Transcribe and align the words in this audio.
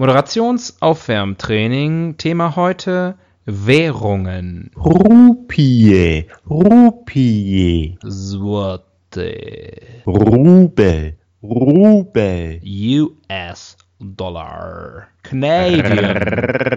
Moderationsaufwärmtraining. 0.00 2.16
Thema 2.16 2.56
heute 2.56 3.16
Währungen. 3.44 4.70
Rupie, 4.74 6.24
Rupie, 6.48 7.98
Złoty. 8.08 9.76
Rubel, 10.06 11.18
Rubel, 11.42 12.60
US-Dollar. 12.96 14.48
Canadian 15.22 16.16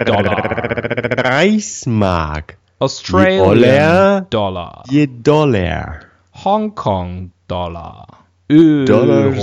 Dollar. 0.06 1.16
Reichsmark, 1.24 2.58
Australian 2.82 3.40
Dollar. 3.40 4.28
Dollar. 4.30 4.84
je 4.92 5.08
Dollar, 5.08 6.12
Hongkong 6.44 7.30
Dollar. 7.48 8.06
Euro. 8.50 8.86
Dollars. 8.86 9.40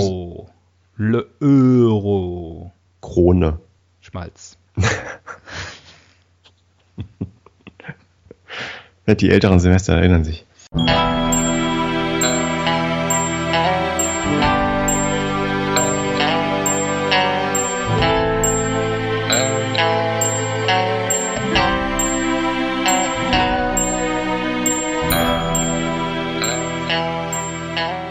Le 0.99 1.25
Euro. 1.41 2.69
Krone. 3.01 3.70
Schmalz. 4.11 4.57
Die 9.07 9.29
älteren 9.29 9.59
Semester 9.59 9.95
erinnern 9.95 10.23
sich. 10.23 10.45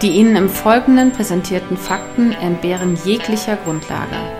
Die 0.02 0.08
Ihnen 0.08 0.34
im 0.36 0.48
Folgenden 0.48 1.12
präsentierten 1.12 1.76
Fakten 1.76 2.32
entbehren 2.32 2.96
jeglicher 3.04 3.56
Grundlage. 3.56 4.39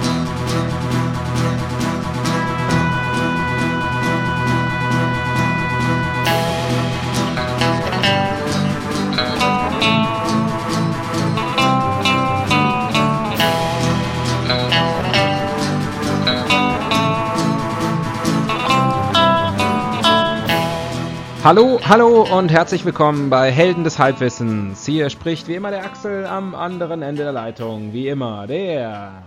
Hallo, 21.43 21.79
hallo 21.83 22.21
und 22.37 22.51
herzlich 22.51 22.85
willkommen 22.85 23.31
bei 23.31 23.49
Helden 23.49 23.83
des 23.83 23.97
Halbwissens. 23.97 24.85
Hier 24.85 25.09
spricht 25.09 25.47
wie 25.47 25.55
immer 25.55 25.71
der 25.71 25.83
Axel 25.83 26.27
am 26.27 26.53
anderen 26.53 27.01
Ende 27.01 27.23
der 27.23 27.31
Leitung. 27.31 27.93
Wie 27.93 28.09
immer 28.09 28.45
der. 28.45 29.23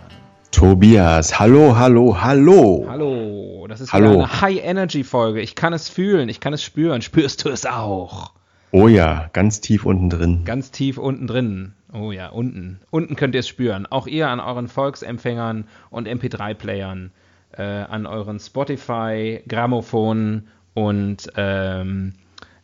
Tobias, 0.49 1.37
hallo, 1.37 1.75
hallo, 1.77 2.21
hallo. 2.21 2.85
Hallo, 2.87 3.67
das 3.67 3.81
ist 3.81 3.91
Hallo. 3.91 4.11
eine 4.11 4.41
High-Energy-Folge. 4.41 5.41
Ich 5.41 5.55
kann 5.55 5.73
es 5.73 5.89
fühlen, 5.89 6.29
ich 6.29 6.39
kann 6.39 6.53
es 6.53 6.63
spüren. 6.63 7.01
Spürst 7.01 7.43
du 7.43 7.49
es 7.49 7.65
auch? 7.65 8.31
Oh 8.71 8.87
ja, 8.87 9.29
ganz 9.33 9.59
tief 9.59 9.85
unten 9.85 10.09
drin. 10.09 10.43
Ganz 10.45 10.71
tief 10.71 10.97
unten 10.97 11.27
drin. 11.27 11.73
Oh 11.91 12.13
ja, 12.13 12.29
unten. 12.29 12.79
Unten 12.91 13.17
könnt 13.17 13.35
ihr 13.35 13.39
es 13.39 13.47
spüren. 13.49 13.87
Auch 13.87 14.07
ihr 14.07 14.29
an 14.29 14.39
euren 14.39 14.69
Volksempfängern 14.69 15.67
und 15.89 16.07
MP3-Playern, 16.07 17.11
äh, 17.57 17.61
an 17.61 18.05
euren 18.05 18.39
Spotify, 18.39 19.41
Grammophon 19.49 20.47
und 20.75 21.31
ähm, 21.35 22.13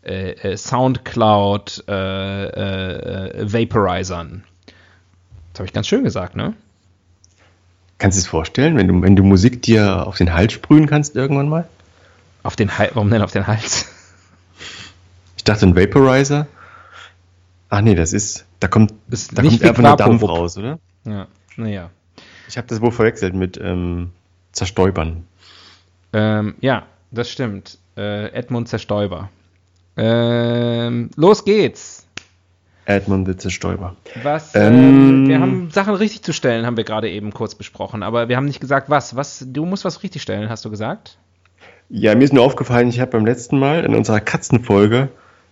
äh, 0.04 0.32
äh, 0.32 0.58
Soundcloud 0.58 1.86
äh, 1.88 2.46
äh, 2.46 3.52
Vaporizern. 3.52 4.44
Das 5.54 5.60
habe 5.60 5.66
ich 5.66 5.74
ganz 5.74 5.88
schön 5.88 6.04
gesagt, 6.04 6.36
ne? 6.36 6.54
Kannst 7.98 8.18
du 8.18 8.22
es 8.22 8.28
vorstellen, 8.28 8.78
wenn 8.78 8.88
du, 8.88 9.02
wenn 9.02 9.16
du 9.16 9.24
Musik 9.24 9.62
dir 9.62 10.08
auf 10.08 10.18
den 10.18 10.34
Hals 10.34 10.54
sprühen 10.54 10.88
kannst 10.88 11.16
irgendwann 11.16 11.50
mal? 11.50 11.68
Auf 12.44 12.56
den 12.56 12.78
Hals. 12.78 12.92
Warum 12.96 13.10
denn 13.10 13.22
auf 13.22 13.32
den 13.32 13.48
Hals? 13.48 13.88
Ich 15.38 15.44
dachte 15.44 15.66
ein 15.66 15.76
Vaporizer. 15.76 16.48
Ach 17.70 17.82
nee, 17.82 17.96
das 17.96 18.14
ist, 18.14 18.46
da 18.60 18.68
kommt, 18.68 18.94
ist 19.10 19.38
da 19.38 19.42
kommt 19.42 19.64
einfach 19.64 19.84
nur 19.84 19.98
Dampf 19.98 20.24
raus, 20.24 20.58
oder? 20.58 20.80
Ja, 21.06 21.28
naja. 21.56 21.90
Ich 22.48 22.58
habe 22.58 22.68
das 22.68 22.82
wohl 22.82 22.92
verwechselt 22.92 23.34
mit 23.34 23.60
ähm, 23.62 24.12
Zerstäubern. 24.52 25.26
Ähm, 26.14 26.56
ja, 26.60 26.86
das 27.12 27.30
stimmt. 27.30 27.78
Äh, 27.98 28.28
Edmund 28.34 28.70
Zerstäuber. 28.70 29.30
Ähm, 29.98 31.10
los 31.16 31.44
geht's. 31.46 32.08
Edmund 32.86 33.28
the 33.28 33.38
Zerstäuber. 33.38 33.96
Was? 34.24 34.56
Ähm, 34.56 35.26
äh, 35.26 35.30
wir 35.30 35.40
haben 35.40 35.70
Sachen 35.72 35.96
richtig 35.96 36.24
zu 36.24 36.34
stellen, 36.34 36.66
haben 36.66 36.78
wir 36.78 36.84
gerade 36.84 37.10
eben 37.10 37.32
kurz 37.32 37.56
besprochen, 37.56 38.04
aber 38.04 38.28
wir 38.28 38.38
haben 38.38 38.46
nicht 38.46 38.60
gesagt, 38.60 38.90
was. 38.90 39.16
Was? 39.16 39.46
Du 39.48 39.66
musst 39.66 39.86
was 39.86 40.04
richtig 40.04 40.22
stellen, 40.22 40.50
hast 40.50 40.66
du 40.66 40.70
gesagt? 40.70 41.18
Ja, 41.90 42.16
mir 42.16 42.24
ist 42.24 42.34
nur 42.34 42.44
aufgefallen, 42.44 42.90
ich 42.90 43.00
habe 43.00 43.12
beim 43.12 43.26
letzten 43.26 43.60
Mal 43.60 43.84
in 43.84 43.94
unserer 43.94 44.20
Katzenfolge 44.20 45.10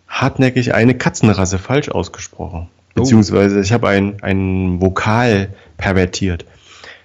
hartnäckig 0.08 0.74
eine 0.74 0.96
Katzenrasse 0.96 1.60
falsch 1.60 1.90
ausgesprochen. 1.90 2.68
Oh. 2.70 3.02
Beziehungsweise 3.02 3.60
ich 3.60 3.72
habe 3.72 3.90
ein, 3.90 4.24
ein 4.24 4.82
Vokal 4.82 5.50
pervertiert. 5.78 6.46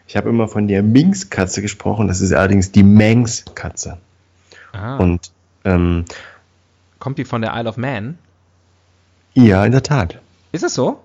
Ich 0.06 0.16
habe 0.16 0.28
immer 0.28 0.48
von 0.48 0.68
der 0.68 0.82
Minx-Katze 0.82 1.62
gesprochen, 1.62 2.08
das 2.08 2.20
ist 2.20 2.32
allerdings 2.32 2.72
die 2.72 2.82
Manx-Katze. 2.82 3.98
Ah, 4.74 4.96
Und 4.96 5.30
ähm, 5.64 6.04
kommt 6.98 7.18
die 7.18 7.24
von 7.24 7.40
der 7.42 7.54
Isle 7.54 7.68
of 7.68 7.76
Man? 7.76 8.18
ja, 9.34 9.64
in 9.64 9.72
der 9.72 9.82
Tat. 9.82 10.18
Ist 10.52 10.62
es 10.64 10.74
so? 10.74 11.00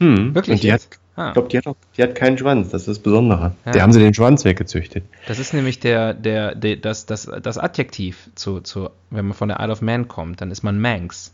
Hm. 0.00 0.34
Wirklich 0.34 0.64
Und 0.64 0.72
hat? 0.72 0.88
Ah. 1.16 1.28
ich 1.28 1.32
glaube, 1.34 1.48
die 1.48 1.58
hat, 1.58 1.66
auch- 1.66 1.76
die 1.96 2.02
hat 2.02 2.14
keinen 2.14 2.38
Schwanz, 2.38 2.70
das 2.70 2.82
ist 2.82 2.88
das 2.88 2.98
Besondere. 3.00 3.52
Ja. 3.64 3.72
Der 3.72 3.82
haben 3.82 3.92
sie 3.92 3.98
den 4.00 4.14
Schwanz 4.14 4.44
weggezüchtet. 4.44 5.04
Das 5.26 5.38
ist 5.38 5.52
nämlich 5.54 5.80
der, 5.80 6.14
der, 6.14 6.54
der, 6.54 6.76
das, 6.76 7.06
das, 7.06 7.28
das 7.42 7.58
Adjektiv 7.58 8.30
zu, 8.36 8.60
zu, 8.60 8.90
wenn 9.10 9.26
man 9.26 9.34
von 9.34 9.48
der 9.48 9.58
Isle 9.60 9.72
of 9.72 9.82
Man 9.82 10.06
kommt, 10.08 10.40
dann 10.40 10.50
ist 10.50 10.62
man 10.62 10.80
Manx. 10.80 11.32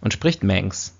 Und 0.00 0.12
spricht 0.12 0.42
Manx. 0.44 0.94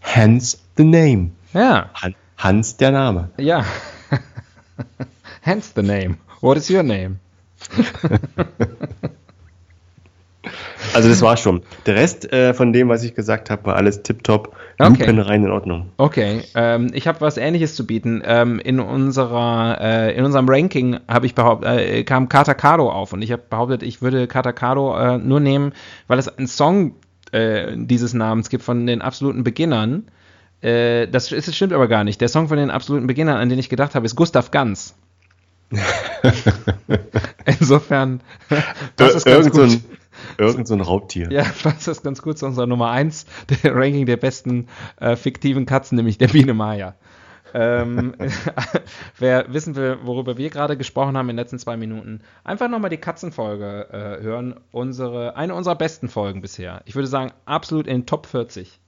Hence 0.00 0.58
the 0.76 0.84
name. 0.84 1.30
Ja, 1.52 1.90
Han, 1.94 2.14
Hans 2.38 2.76
der 2.76 2.90
Name. 2.92 3.30
ja. 3.38 3.64
Hence 5.40 5.72
the 5.76 5.82
name. 5.82 6.16
What 6.40 6.56
is 6.56 6.68
your 6.70 6.82
name? 6.82 7.18
Also 10.94 11.08
das 11.08 11.22
war 11.22 11.36
schon. 11.36 11.62
Der 11.86 11.94
Rest 11.94 12.32
äh, 12.32 12.54
von 12.54 12.72
dem, 12.72 12.88
was 12.88 13.02
ich 13.02 13.14
gesagt 13.14 13.50
habe, 13.50 13.64
war 13.66 13.76
alles 13.76 14.02
tipptopp, 14.02 14.54
Okay. 14.78 15.06
lupenrein 15.06 15.44
in 15.44 15.50
Ordnung. 15.50 15.90
Okay, 15.96 16.42
ähm, 16.54 16.90
ich 16.92 17.06
habe 17.08 17.20
was 17.22 17.38
Ähnliches 17.38 17.74
zu 17.74 17.86
bieten. 17.86 18.22
Ähm, 18.24 18.58
in 18.60 18.78
unserer, 18.80 19.78
äh, 19.80 20.16
in 20.16 20.24
unserem 20.24 20.48
Ranking 20.48 20.98
habe 21.08 21.24
ich 21.26 21.34
behauptet, 21.34 21.68
äh, 21.68 22.04
kam 22.04 22.28
Katakado 22.28 22.90
auf 22.90 23.12
und 23.12 23.22
ich 23.22 23.32
habe 23.32 23.42
behauptet, 23.48 23.82
ich 23.82 24.02
würde 24.02 24.26
Katakado 24.26 24.96
äh, 24.98 25.18
nur 25.18 25.40
nehmen, 25.40 25.72
weil 26.08 26.18
es 26.18 26.28
einen 26.28 26.46
Song 26.46 26.94
äh, 27.32 27.72
dieses 27.74 28.12
Namens 28.14 28.50
gibt 28.50 28.64
von 28.64 28.86
den 28.86 29.00
absoluten 29.00 29.44
Beginnern. 29.44 30.08
Äh, 30.60 31.08
das, 31.08 31.32
ist, 31.32 31.48
das 31.48 31.56
stimmt 31.56 31.72
aber 31.72 31.88
gar 31.88 32.04
nicht. 32.04 32.20
Der 32.20 32.28
Song 32.28 32.48
von 32.48 32.58
den 32.58 32.70
absoluten 32.70 33.06
Beginnern, 33.06 33.36
an 33.38 33.48
den 33.48 33.58
ich 33.58 33.68
gedacht 33.68 33.94
habe, 33.94 34.04
ist 34.06 34.14
Gustav 34.16 34.50
Ganz. 34.50 34.94
Insofern 37.44 38.20
passt 38.96 39.14
das 39.16 39.24
ganz 39.24 39.46
irgend, 39.46 39.54
so 39.54 39.62
gut. 39.62 39.70
ein, 39.70 39.84
irgend 40.38 40.66
so 40.66 40.74
ein 40.74 40.80
Raubtier. 40.80 41.30
Ja, 41.30 41.44
passt 41.62 41.86
das 41.88 42.02
ganz 42.02 42.22
gut 42.22 42.38
zu 42.38 42.46
unserer 42.46 42.66
Nummer 42.66 42.90
1 42.90 43.26
der 43.62 43.74
Ranking 43.74 44.06
der 44.06 44.16
besten 44.16 44.68
äh, 45.00 45.16
fiktiven 45.16 45.66
Katzen, 45.66 45.96
nämlich 45.96 46.18
der 46.18 46.28
Biene 46.28 46.54
Maya. 46.54 46.94
Ähm, 47.54 48.14
wer 49.18 49.52
wissen 49.52 49.76
will, 49.76 49.98
worüber 50.02 50.36
wir 50.36 50.50
gerade 50.50 50.76
gesprochen 50.76 51.16
haben 51.16 51.28
in 51.28 51.36
den 51.36 51.42
letzten 51.42 51.58
zwei 51.58 51.76
Minuten, 51.76 52.20
einfach 52.44 52.68
nochmal 52.68 52.90
die 52.90 52.96
Katzenfolge 52.98 53.88
äh, 53.90 54.22
hören. 54.22 54.60
Unsere, 54.72 55.36
eine 55.36 55.54
unserer 55.54 55.76
besten 55.76 56.08
Folgen 56.08 56.42
bisher. 56.42 56.82
Ich 56.84 56.94
würde 56.94 57.08
sagen, 57.08 57.32
absolut 57.44 57.86
in 57.86 58.00
den 58.00 58.06
Top 58.06 58.26
40. 58.26 58.80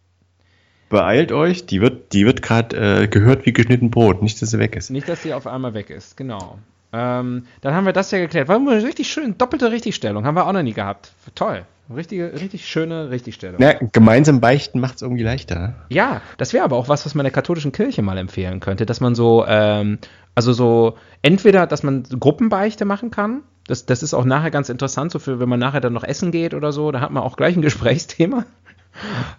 Beeilt 0.88 1.32
euch, 1.32 1.66
die 1.66 1.80
wird, 1.82 2.14
die 2.14 2.24
wird 2.24 2.40
gerade 2.40 3.02
äh, 3.02 3.08
gehört 3.08 3.44
wie 3.44 3.52
geschnitten 3.52 3.90
Brot, 3.90 4.22
nicht, 4.22 4.40
dass 4.40 4.50
sie 4.50 4.58
weg 4.58 4.74
ist. 4.74 4.90
Nicht, 4.90 5.08
dass 5.08 5.22
sie 5.22 5.34
auf 5.34 5.46
einmal 5.46 5.74
weg 5.74 5.90
ist, 5.90 6.16
genau. 6.16 6.58
Ähm, 6.92 7.44
dann 7.60 7.74
haben 7.74 7.86
wir 7.86 7.92
das 7.92 8.10
ja 8.10 8.18
geklärt. 8.18 8.48
War 8.48 8.56
eine 8.56 8.82
richtig 8.82 9.10
schön, 9.10 9.36
doppelte 9.36 9.70
Richtigstellung. 9.70 10.24
Haben 10.24 10.36
wir 10.36 10.46
auch 10.46 10.52
noch 10.52 10.62
nie 10.62 10.72
gehabt. 10.72 11.12
Toll. 11.34 11.64
Richtige, 11.94 12.32
richtig 12.34 12.68
schöne 12.68 13.10
Richtigstellung. 13.10 13.56
Na, 13.58 13.72
gemeinsam 13.72 14.40
beichten 14.40 14.78
macht 14.78 14.96
es 14.96 15.02
irgendwie 15.02 15.22
leichter. 15.22 15.74
Ja, 15.88 16.20
das 16.36 16.52
wäre 16.52 16.64
aber 16.64 16.76
auch 16.76 16.88
was, 16.88 17.06
was 17.06 17.14
man 17.14 17.24
der 17.24 17.32
katholischen 17.32 17.72
Kirche 17.72 18.02
mal 18.02 18.18
empfehlen 18.18 18.60
könnte, 18.60 18.84
dass 18.84 19.00
man 19.00 19.14
so, 19.14 19.46
ähm, 19.46 19.98
also 20.34 20.52
so, 20.52 20.98
entweder, 21.22 21.66
dass 21.66 21.82
man 21.82 22.02
Gruppenbeichte 22.02 22.84
machen 22.84 23.10
kann, 23.10 23.42
das, 23.66 23.86
das 23.86 24.02
ist 24.02 24.12
auch 24.12 24.26
nachher 24.26 24.50
ganz 24.50 24.68
interessant, 24.68 25.12
so 25.12 25.18
für, 25.18 25.40
wenn 25.40 25.48
man 25.48 25.60
nachher 25.60 25.80
dann 25.80 25.94
noch 25.94 26.04
essen 26.04 26.30
geht 26.30 26.52
oder 26.52 26.72
so, 26.72 26.92
da 26.92 27.00
hat 27.00 27.10
man 27.10 27.22
auch 27.22 27.36
gleich 27.36 27.56
ein 27.56 27.62
Gesprächsthema. 27.68 28.44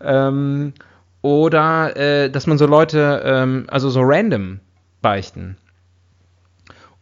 ähm, 0.02 0.74
oder, 1.22 1.96
äh, 1.98 2.32
dass 2.32 2.48
man 2.48 2.58
so 2.58 2.66
Leute, 2.66 3.22
ähm, 3.26 3.68
also 3.68 3.90
so 3.90 4.02
random 4.02 4.60
beichten. 5.02 5.58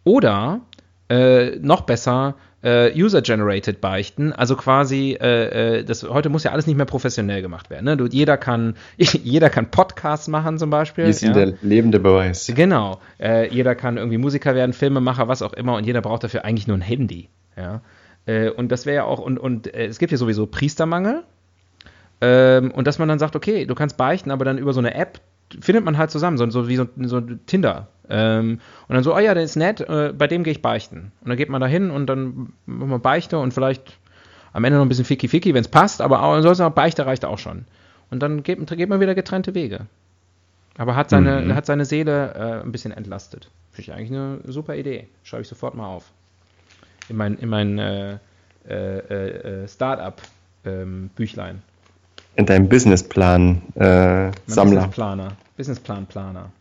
Oder, 0.08 0.62
äh, 1.10 1.58
noch 1.60 1.82
besser, 1.82 2.36
äh, 2.64 2.94
User-Generated 2.96 3.82
beichten, 3.82 4.32
also 4.32 4.56
quasi, 4.56 5.18
äh, 5.20 5.80
äh, 5.80 5.84
das 5.84 6.04
heute 6.04 6.30
muss 6.30 6.46
ja 6.46 6.52
alles 6.52 6.66
nicht 6.66 6.78
mehr 6.78 6.86
professionell 6.86 7.42
gemacht 7.42 7.70
werden. 7.70 7.84
Ne? 7.84 7.98
Du, 7.98 8.06
jeder 8.06 8.38
kann, 8.38 8.76
jeder 8.98 9.50
kann 9.50 9.70
Podcasts 9.70 10.30
machen 10.30 10.58
zum 10.58 10.70
Beispiel. 10.70 11.04
Hier 11.04 11.12
ist 11.12 11.22
ja? 11.24 11.34
der 11.34 11.54
lebende 11.62 12.00
Beweis. 12.00 12.50
Genau. 12.56 13.02
Äh, 13.20 13.54
jeder 13.54 13.76
kann 13.76 13.98
irgendwie 13.98 14.18
Musiker 14.18 14.56
werden, 14.56 14.72
Filmemacher, 14.72 15.28
was 15.28 15.42
auch 15.42 15.52
immer, 15.52 15.76
und 15.76 15.86
jeder 15.86 16.02
braucht 16.02 16.24
dafür 16.24 16.46
eigentlich 16.46 16.68
nur 16.68 16.78
ein 16.78 16.82
Handy. 16.82 17.28
Ja. 17.58 17.82
Äh, 18.26 18.50
und 18.50 18.72
das 18.72 18.86
wäre 18.86 18.96
ja 18.96 19.04
auch, 19.04 19.20
und, 19.20 19.38
und 19.38 19.74
äh, 19.74 19.88
es 19.88 20.00
gibt 20.00 20.14
ja 20.14 20.18
sowieso 20.18 20.46
Priestermangel. 20.46 21.24
Ähm, 22.22 22.72
und 22.72 22.88
dass 22.88 22.98
man 22.98 23.10
dann 23.10 23.20
sagt, 23.20 23.36
okay, 23.36 23.66
du 23.66 23.76
kannst 23.76 23.98
beichten, 23.98 24.32
aber 24.32 24.46
dann 24.46 24.58
über 24.58 24.72
so 24.72 24.80
eine 24.80 24.96
App 24.96 25.20
findet 25.60 25.86
man 25.86 25.98
halt 25.98 26.12
zusammen, 26.12 26.38
so, 26.38 26.50
so 26.50 26.68
wie 26.68 26.76
so, 26.78 26.88
so 26.98 27.22
Tinder. 27.46 27.88
Ähm, 28.10 28.60
und 28.88 28.96
dann 28.96 29.04
so, 29.04 29.16
oh 29.16 29.20
ja, 29.20 29.34
der 29.34 29.44
ist 29.44 29.56
nett, 29.56 29.82
äh, 29.82 30.14
bei 30.18 30.28
dem 30.28 30.44
gehe 30.44 30.52
ich 30.52 30.62
beichten. 30.62 31.12
Und 31.22 31.30
dann 31.30 31.38
geht 31.38 31.50
man 31.50 31.62
da 31.62 31.68
hin 31.68 31.90
und 31.92 32.08
dann 32.08 32.54
macht 32.66 32.90
man 32.90 33.02
Beichte 33.02 33.38
und 33.40 33.54
vielleicht 33.54 33.98
am 34.54 34.64
Ende 34.64 34.78
noch 34.78 34.86
ein 34.86 34.90
bisschen 34.90 35.06
Ficky-Ficky, 35.06 35.54
wenn 35.54 35.62
es 35.62 35.68
passt, 35.68 36.02
aber 36.02 36.24
auch, 36.24 36.34
ansonsten 36.34 36.64
auch 36.64 36.72
Beichte 36.72 37.06
reicht 37.06 37.26
auch 37.26 37.38
schon. 37.38 37.66
Und 38.10 38.22
dann 38.24 38.44
geht, 38.44 38.66
geht 38.78 38.90
man 38.90 39.00
wieder 39.00 39.16
getrennte 39.16 39.54
Wege. 39.54 39.82
Aber 40.78 40.96
hat 40.96 41.10
seine, 41.10 41.42
Mhm. 41.42 41.56
hat 41.56 41.66
seine 41.66 41.86
Seele 41.86 42.34
äh, 42.34 42.64
ein 42.64 42.72
bisschen 42.72 42.92
entlastet. 42.92 43.50
Finde 43.72 43.92
ich 43.92 43.94
eigentlich 43.94 44.12
eine 44.12 44.40
super 44.46 44.76
Idee. 44.76 45.08
Schreibe 45.24 45.42
ich 45.42 45.48
sofort 45.48 45.76
mal 45.76 45.88
auf. 45.88 46.06
In 47.10 47.18
mein, 47.18 47.38
in 47.38 47.50
mein 47.50 47.80
äh, 47.80 48.18
äh, 48.70 49.64
äh, 49.64 49.68
Startup-Büchlein. 49.68 51.62
In 52.36 52.46
deinem 52.46 52.70
Businessplan 52.70 53.62
äh. 53.76 54.32
Businessplan-Planer. 55.58 56.52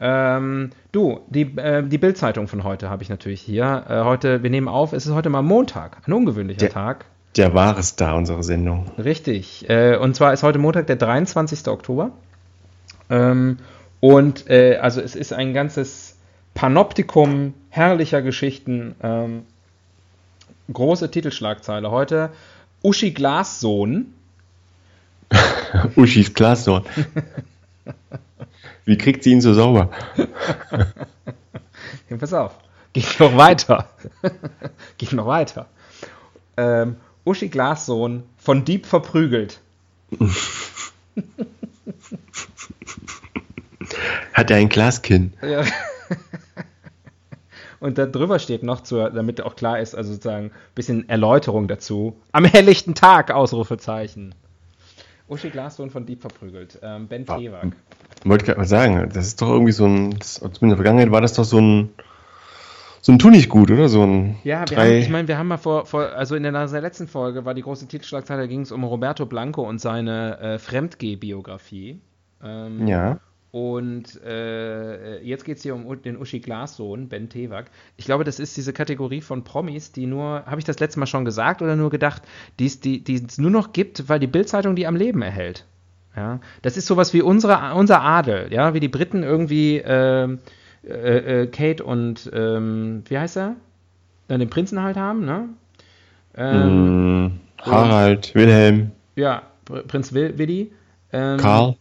Ähm, 0.00 0.70
du, 0.92 1.20
die, 1.28 1.42
äh, 1.56 1.82
die 1.82 1.98
Bild-Zeitung 1.98 2.46
von 2.48 2.64
heute 2.64 2.88
habe 2.88 3.02
ich 3.02 3.08
natürlich 3.08 3.40
hier. 3.40 3.84
Äh, 3.88 4.04
heute, 4.04 4.42
wir 4.42 4.50
nehmen 4.50 4.68
auf, 4.68 4.92
es 4.92 5.06
ist 5.06 5.12
heute 5.12 5.28
mal 5.28 5.42
Montag, 5.42 5.98
ein 6.06 6.12
ungewöhnlicher 6.12 6.66
Ja. 6.66 6.68
Tag. 6.68 7.04
Der 7.36 7.54
wahre 7.54 7.82
Star 7.82 8.16
unserer 8.16 8.42
Sendung. 8.42 8.90
Richtig. 8.98 9.68
Äh, 9.68 9.96
und 9.96 10.14
zwar 10.14 10.32
ist 10.32 10.42
heute 10.42 10.58
Montag, 10.58 10.86
der 10.86 10.96
23. 10.96 11.66
Oktober. 11.68 12.10
Ähm, 13.10 13.58
und 14.00 14.48
äh, 14.48 14.76
also 14.76 15.00
es 15.00 15.16
ist 15.16 15.32
ein 15.32 15.52
ganzes 15.52 16.16
Panoptikum 16.54 17.54
herrlicher 17.70 18.22
Geschichten. 18.22 18.94
Ähm, 19.02 19.42
große 20.72 21.10
Titelschlagzeile 21.10 21.90
heute. 21.90 22.30
Uschi 22.82 23.10
Glassohn. 23.10 24.14
Uschis 25.96 26.32
Glassohn. 26.34 26.84
Wie 28.88 28.96
kriegt 28.96 29.22
sie 29.22 29.32
ihn 29.32 29.42
so 29.42 29.52
sauber? 29.52 29.90
Ja, 32.10 32.16
pass 32.16 32.32
auf. 32.32 32.58
Geht 32.94 33.20
noch 33.20 33.36
weiter. 33.36 33.90
Geht 34.96 35.12
noch 35.12 35.26
weiter. 35.26 35.66
Ähm, 36.56 36.96
Uschi 37.24 37.48
Glassohn 37.48 38.22
von 38.38 38.64
Dieb 38.64 38.86
verprügelt. 38.86 39.60
Hat 44.32 44.50
er 44.50 44.56
ein 44.56 44.70
Glaskinn? 44.70 45.34
Ja. 45.42 45.64
Und 47.80 47.98
da 47.98 48.06
drüber 48.06 48.38
steht 48.38 48.62
noch, 48.62 48.80
zur, 48.80 49.10
damit 49.10 49.42
auch 49.42 49.54
klar 49.54 49.80
ist, 49.80 49.94
also 49.94 50.12
sozusagen 50.12 50.46
ein 50.46 50.52
bisschen 50.74 51.06
Erläuterung 51.10 51.68
dazu. 51.68 52.16
Am 52.32 52.46
helllichten 52.46 52.94
Tag, 52.94 53.30
Ausrufezeichen. 53.32 54.34
Uschi 55.28 55.50
Glassohn 55.50 55.90
von 55.90 56.06
Dieb 56.06 56.20
verprügelt. 56.20 56.78
Ähm, 56.82 57.06
ben 57.06 57.26
Wow. 57.28 57.38
Tewak. 57.38 57.76
Wollte 58.24 58.44
gerade 58.44 58.58
mal 58.58 58.66
sagen, 58.66 59.10
das 59.12 59.26
ist 59.26 59.40
doch 59.40 59.50
irgendwie 59.50 59.72
so 59.72 59.86
ein, 59.86 60.18
das, 60.18 60.34
zumindest 60.34 60.62
in 60.62 60.68
der 60.68 60.76
Vergangenheit 60.76 61.12
war 61.12 61.20
das 61.20 61.34
doch 61.34 61.44
so 61.44 61.60
ein, 61.60 61.90
so 63.00 63.12
ein 63.12 63.18
Tu 63.18 63.30
nicht 63.30 63.48
gut, 63.48 63.70
oder? 63.70 63.88
So 63.88 64.02
ein 64.02 64.36
Ja, 64.42 64.64
haben, 64.70 64.92
ich 64.92 65.08
meine, 65.08 65.28
wir 65.28 65.38
haben 65.38 65.48
mal 65.48 65.56
vor, 65.56 65.86
vor 65.86 66.12
also 66.12 66.34
in 66.34 66.42
der, 66.42 66.52
in 66.54 66.70
der 66.70 66.80
letzten 66.80 67.06
Folge 67.06 67.44
war 67.44 67.54
die 67.54 67.62
große 67.62 67.86
Titelschlagzeile, 67.86 68.42
da 68.42 68.46
ging 68.46 68.62
es 68.62 68.72
um 68.72 68.82
Roberto 68.84 69.26
Blanco 69.26 69.62
und 69.62 69.80
seine 69.80 70.38
äh, 70.40 70.58
Fremdgeh-Biografie. 70.58 72.00
Ähm, 72.42 72.86
ja. 72.88 73.20
Und 73.50 74.22
äh, 74.22 75.22
jetzt 75.22 75.44
geht 75.44 75.56
es 75.56 75.62
hier 75.62 75.74
um 75.74 76.02
den 76.02 76.18
Uschi 76.18 76.40
Glassohn, 76.40 77.08
Ben 77.08 77.30
Tewak. 77.30 77.70
Ich 77.96 78.04
glaube, 78.04 78.24
das 78.24 78.38
ist 78.38 78.56
diese 78.58 78.74
Kategorie 78.74 79.22
von 79.22 79.42
Promis, 79.42 79.90
die 79.90 80.06
nur, 80.06 80.44
habe 80.44 80.58
ich 80.58 80.64
das 80.64 80.80
letzte 80.80 81.00
Mal 81.00 81.06
schon 81.06 81.24
gesagt 81.24 81.62
oder 81.62 81.74
nur 81.74 81.88
gedacht, 81.88 82.22
die 82.58 82.66
es 82.66 82.80
die, 82.80 83.02
es 83.14 83.38
nur 83.38 83.50
noch 83.50 83.72
gibt, 83.72 84.08
weil 84.08 84.20
die 84.20 84.26
Bildzeitung 84.26 84.76
die 84.76 84.86
am 84.86 84.96
Leben 84.96 85.22
erhält. 85.22 85.64
Ja, 86.14 86.40
das 86.62 86.76
ist 86.76 86.86
sowas 86.86 87.14
wie 87.14 87.22
unsere, 87.22 87.74
unser 87.74 88.02
Adel, 88.02 88.52
ja, 88.52 88.74
wie 88.74 88.80
die 88.80 88.88
Briten 88.88 89.22
irgendwie 89.22 89.80
ähm, 89.84 90.40
äh, 90.84 91.42
äh, 91.42 91.46
Kate 91.46 91.84
und 91.84 92.30
ähm, 92.34 93.02
wie 93.08 93.18
heißt 93.18 93.36
er? 93.36 93.56
Dann 94.26 94.40
den 94.40 94.50
Prinzen 94.50 94.82
halt 94.82 94.96
haben, 94.96 95.24
ne? 95.24 95.48
Ähm, 96.36 97.24
Mm, 97.24 97.40
Harald, 97.62 98.34
Wilhelm, 98.34 98.90
Ja, 99.16 99.42
Pr 99.64 99.82
Prinz 99.82 100.12
Will, 100.12 100.36
Willi. 100.38 100.72
Ähm, 101.12 101.38
Karl. 101.38 101.76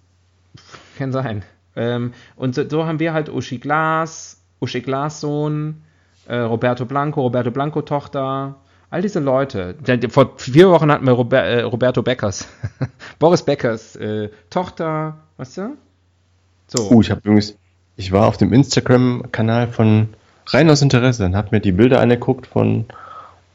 Kann 0.97 1.11
sein. 1.11 1.43
Ähm, 1.77 2.13
und 2.35 2.55
so, 2.55 2.67
so 2.67 2.85
haben 2.85 2.99
wir 2.99 3.13
halt 3.13 3.29
Uschi 3.29 3.59
Glas, 3.59 4.41
Uschi 4.59 4.81
Glassohn, 4.81 5.83
äh, 6.27 6.35
Roberto 6.37 6.85
Blanco, 6.85 7.21
Roberto 7.21 7.51
Blanco 7.51 7.83
Tochter, 7.83 8.55
all 8.89 9.01
diese 9.01 9.19
Leute. 9.19 9.75
Vor 10.09 10.33
vier 10.37 10.69
Wochen 10.69 10.91
hatten 10.91 11.05
wir 11.05 11.13
Robert, 11.13 11.45
äh, 11.45 11.61
Roberto 11.61 12.01
Beckers, 12.01 12.47
Boris 13.19 13.43
Beckers 13.43 13.95
äh, 13.95 14.29
Tochter, 14.49 15.19
weißt 15.37 15.57
du? 15.57 15.77
So. 16.67 16.89
Uh, 16.89 17.01
ich 17.01 17.11
habe 17.11 17.21
übrigens, 17.23 17.55
ich 17.95 18.11
war 18.11 18.27
auf 18.27 18.37
dem 18.37 18.51
Instagram-Kanal 18.51 19.67
von 19.67 20.09
rein 20.47 20.69
aus 20.69 20.81
Interesse 20.81 21.25
und 21.25 21.35
habe 21.35 21.49
mir 21.51 21.61
die 21.61 21.71
Bilder 21.71 22.01
angeguckt 22.01 22.47
von 22.47 22.85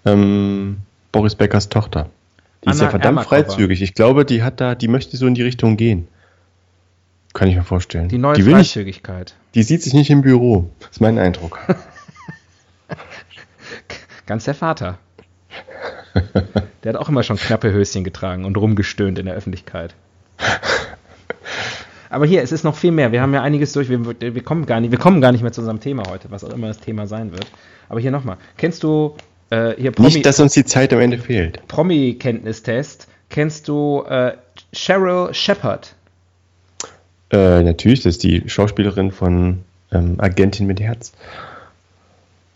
ähm, 0.04 0.78
Boris 1.10 1.34
Beckers 1.34 1.68
Tochter. 1.68 2.08
Die 2.64 2.70
ist 2.70 2.76
Anna 2.76 2.84
ja 2.84 2.90
verdammt 2.90 3.18
Ermakova. 3.18 3.42
freizügig. 3.42 3.82
Ich 3.82 3.94
glaube, 3.94 4.24
die 4.24 4.42
hat 4.42 4.60
da, 4.60 4.76
die 4.76 4.88
möchte 4.88 5.16
so 5.16 5.26
in 5.26 5.34
die 5.34 5.42
Richtung 5.42 5.76
gehen. 5.76 6.06
Kann 7.32 7.48
ich 7.48 7.56
mir 7.56 7.62
vorstellen. 7.62 8.08
die 8.08 8.18
neue 8.18 8.36
die, 8.36 8.42
Freizügigkeit. 8.42 9.34
die 9.54 9.62
sieht 9.62 9.82
sich 9.82 9.94
nicht 9.94 10.10
im 10.10 10.22
Büro. 10.22 10.70
Das 10.80 10.90
ist 10.90 11.00
mein 11.00 11.18
Eindruck. 11.18 11.58
Ganz 14.26 14.44
der 14.44 14.54
Vater. 14.54 14.98
Der 16.82 16.92
hat 16.92 17.00
auch 17.00 17.08
immer 17.08 17.22
schon 17.22 17.36
knappe 17.36 17.72
Höschen 17.72 18.04
getragen 18.04 18.44
und 18.44 18.56
rumgestöhnt 18.56 19.18
in 19.18 19.26
der 19.26 19.34
Öffentlichkeit. 19.34 19.94
Aber 22.10 22.26
hier, 22.26 22.42
es 22.42 22.52
ist 22.52 22.64
noch 22.64 22.76
viel 22.76 22.92
mehr. 22.92 23.10
Wir 23.12 23.22
haben 23.22 23.32
ja 23.32 23.40
einiges 23.40 23.72
durch. 23.72 23.88
Wir, 23.88 24.04
wir, 24.04 24.42
kommen 24.42 24.66
gar 24.66 24.80
nicht, 24.80 24.90
wir 24.90 24.98
kommen 24.98 25.22
gar 25.22 25.32
nicht 25.32 25.42
mehr 25.42 25.52
zu 25.52 25.62
unserem 25.62 25.80
Thema 25.80 26.02
heute, 26.10 26.30
was 26.30 26.44
auch 26.44 26.52
immer 26.52 26.68
das 26.68 26.78
Thema 26.78 27.06
sein 27.06 27.32
wird. 27.32 27.46
Aber 27.88 28.00
hier 28.00 28.10
nochmal. 28.10 28.36
Kennst 28.58 28.82
du 28.82 29.16
äh, 29.48 29.74
hier 29.78 29.92
Promi, 29.92 30.08
Nicht, 30.08 30.26
dass 30.26 30.38
uns 30.38 30.52
die 30.52 30.64
Zeit 30.64 30.92
am 30.92 31.00
Ende 31.00 31.18
fehlt. 31.18 31.66
Promi-Kenntnistest? 31.68 33.08
Kennst 33.30 33.68
du 33.68 34.02
äh, 34.06 34.32
Cheryl 34.74 35.32
Shepard? 35.32 35.94
Äh, 37.32 37.62
natürlich, 37.62 38.02
das 38.02 38.14
ist 38.14 38.22
die 38.22 38.48
Schauspielerin 38.48 39.10
von 39.10 39.60
ähm, 39.90 40.16
Agentin 40.18 40.66
mit 40.66 40.80
Herz. 40.80 41.12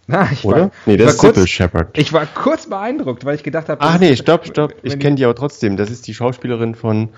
Ah, 0.09 0.29
ich 0.31 0.45
Oder? 0.45 0.61
War, 0.61 0.71
nee, 0.87 0.97
das 0.97 1.15
ist 1.15 1.19
kurz, 1.19 1.49
Shepard. 1.49 1.99
Ich 1.99 2.13
war 2.13 2.27
kurz 2.27 2.69
beeindruckt, 2.69 3.25
weil 3.25 3.35
ich 3.35 3.43
gedacht 3.43 3.69
habe. 3.69 3.81
Ach 3.81 3.99
nee, 3.99 4.15
stopp, 4.15 4.47
stopp. 4.47 4.75
Ich 4.83 4.99
kenne 5.01 5.17
die 5.17 5.25
aber 5.25 5.35
trotzdem. 5.35 5.77
Das 5.77 5.91
ist 5.91 6.07
die 6.07 6.15
Schauspielerin 6.15 6.77
von 6.77 7.09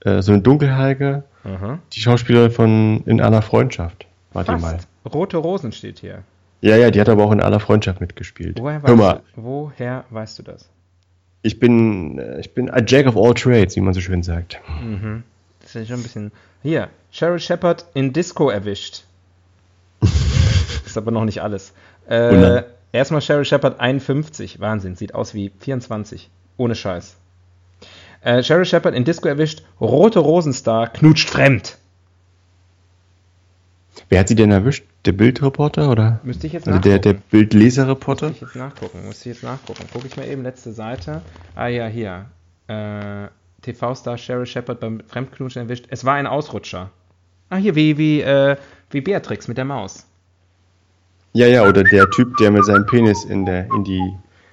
äh, 0.00 0.20
so 0.20 0.32
eine 0.32 0.42
Dunkelhaarige. 0.42 1.24
Aha. 1.44 1.78
Die 1.92 2.00
Schauspielerin 2.00 2.50
von 2.50 3.02
In 3.06 3.20
aller 3.20 3.40
Freundschaft. 3.40 4.06
Warte 4.32 4.52
Fast. 4.52 4.62
mal. 4.62 4.78
Rote 5.10 5.38
Rosen 5.38 5.72
steht 5.72 6.00
hier. 6.00 6.22
Ja, 6.60 6.76
ja, 6.76 6.90
die 6.90 7.00
hat 7.00 7.08
aber 7.08 7.24
auch 7.24 7.32
in 7.32 7.40
aller 7.40 7.60
Freundschaft 7.60 8.00
mitgespielt. 8.00 8.60
Woher 8.60 8.82
weißt, 8.82 8.96
mal, 8.96 9.22
du, 9.34 9.42
woher 9.42 10.04
weißt 10.10 10.38
du 10.38 10.42
das? 10.42 10.68
ich 11.42 11.58
bin, 11.58 12.18
äh, 12.18 12.40
ich 12.40 12.54
bin 12.54 12.70
a 12.70 12.80
Jack 12.86 13.06
of 13.06 13.16
all 13.16 13.34
trades, 13.34 13.76
wie 13.76 13.80
man 13.80 13.94
so 13.94 14.00
schön 14.00 14.22
sagt. 14.22 14.60
Mhm. 14.82 15.24
Das 15.60 15.70
ist 15.70 15.74
ja 15.74 15.84
schon 15.86 15.96
ein 15.96 16.02
bisschen. 16.02 16.32
Hier, 16.62 16.88
Cheryl 17.10 17.40
Shepard 17.40 17.86
in 17.94 18.12
Disco 18.12 18.48
erwischt. 18.50 19.04
ist 20.86 20.96
aber 20.96 21.10
noch 21.10 21.24
nicht 21.24 21.42
alles. 21.42 21.72
Äh, 22.08 22.62
erstmal 22.92 23.20
Cheryl 23.20 23.44
Shepard 23.44 23.80
51. 23.80 24.60
Wahnsinn, 24.60 24.96
sieht 24.96 25.14
aus 25.14 25.34
wie 25.34 25.50
24. 25.60 26.30
Ohne 26.56 26.74
Scheiß. 26.74 27.16
Äh, 28.22 28.42
Cheryl 28.42 28.64
Shepard 28.64 28.94
in 28.94 29.04
Disco 29.04 29.28
erwischt. 29.28 29.62
Rote 29.80 30.20
Rosenstar 30.20 30.88
knutscht 30.92 31.28
fremd. 31.30 31.78
Wer 34.08 34.20
hat 34.20 34.28
sie 34.28 34.34
denn 34.34 34.50
erwischt? 34.50 34.84
Der 35.04 35.12
Bildreporter 35.12 35.90
oder? 35.90 36.20
Müsste 36.22 36.46
ich 36.46 36.52
jetzt 36.52 36.68
Also 36.68 36.78
nachgucken. 36.78 37.02
der, 37.02 37.12
der 37.14 37.20
Bildleserreporter? 37.30 38.28
Muss 38.28 38.36
ich 38.36 38.40
jetzt 38.42 38.56
nachgucken. 38.56 39.04
Muss 39.04 39.18
ich 39.20 39.24
jetzt 39.26 39.42
nachgucken. 39.42 39.84
Gucke 39.92 40.06
ich 40.06 40.16
mal 40.16 40.26
eben 40.28 40.42
letzte 40.44 40.72
Seite. 40.72 41.22
Ah 41.56 41.66
ja, 41.66 41.86
hier. 41.86 42.26
Äh, 42.68 43.28
TV-Star 43.62 44.16
Cheryl 44.16 44.46
Shepard 44.46 44.80
beim 44.80 45.00
Fremdknutschen 45.06 45.62
erwischt. 45.62 45.86
Es 45.88 46.04
war 46.04 46.14
ein 46.14 46.26
Ausrutscher. 46.26 46.90
Ah, 47.50 47.56
hier, 47.56 47.74
wie, 47.74 47.96
wie, 47.98 48.20
äh, 48.20 48.56
wie 48.90 49.00
Beatrix 49.00 49.48
mit 49.48 49.56
der 49.58 49.64
Maus. 49.64 50.06
Ja, 51.34 51.46
ja, 51.46 51.66
oder 51.66 51.82
der 51.84 52.10
Typ, 52.10 52.36
der 52.38 52.50
mit 52.50 52.64
seinem 52.64 52.86
Penis 52.86 53.24
in 53.24 53.46
der, 53.46 53.66
in 53.74 53.84
die, 53.84 54.00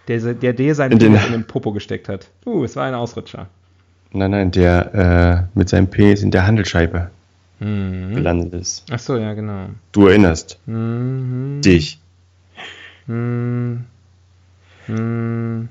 Der, 0.08 0.34
der 0.34 0.54
dir 0.54 0.76
seinen 0.76 0.94
In 0.94 1.00
den- 1.00 1.12
Penis 1.14 1.26
in 1.28 1.32
den 1.34 1.44
Popo 1.48 1.72
gesteckt 1.74 2.08
hat. 2.10 2.30
Uh, 2.46 2.64
es 2.64 2.76
war 2.76 2.86
ein 2.86 2.94
Ausrutscher. 2.94 3.48
nein, 4.12 4.32
nein, 4.32 4.52
der 4.52 5.48
äh, 5.54 5.58
mit 5.58 5.70
seinem 5.70 5.88
Penis 5.90 6.24
in 6.24 6.32
der 6.32 6.48
Handelscheibe 6.48 7.10
Mhm. 7.60 8.16
gelandet 8.16 8.54
ist. 8.54 8.86
Ach 8.92 9.00
so, 9.00 9.18
ja, 9.18 9.34
genau. 9.34 9.68
Du 9.92 10.08
erinnerst 10.08 10.58
Mhm. 10.66 11.62
dich. 11.62 12.00
Mhm. 13.08 13.86
Hm. 14.86 15.70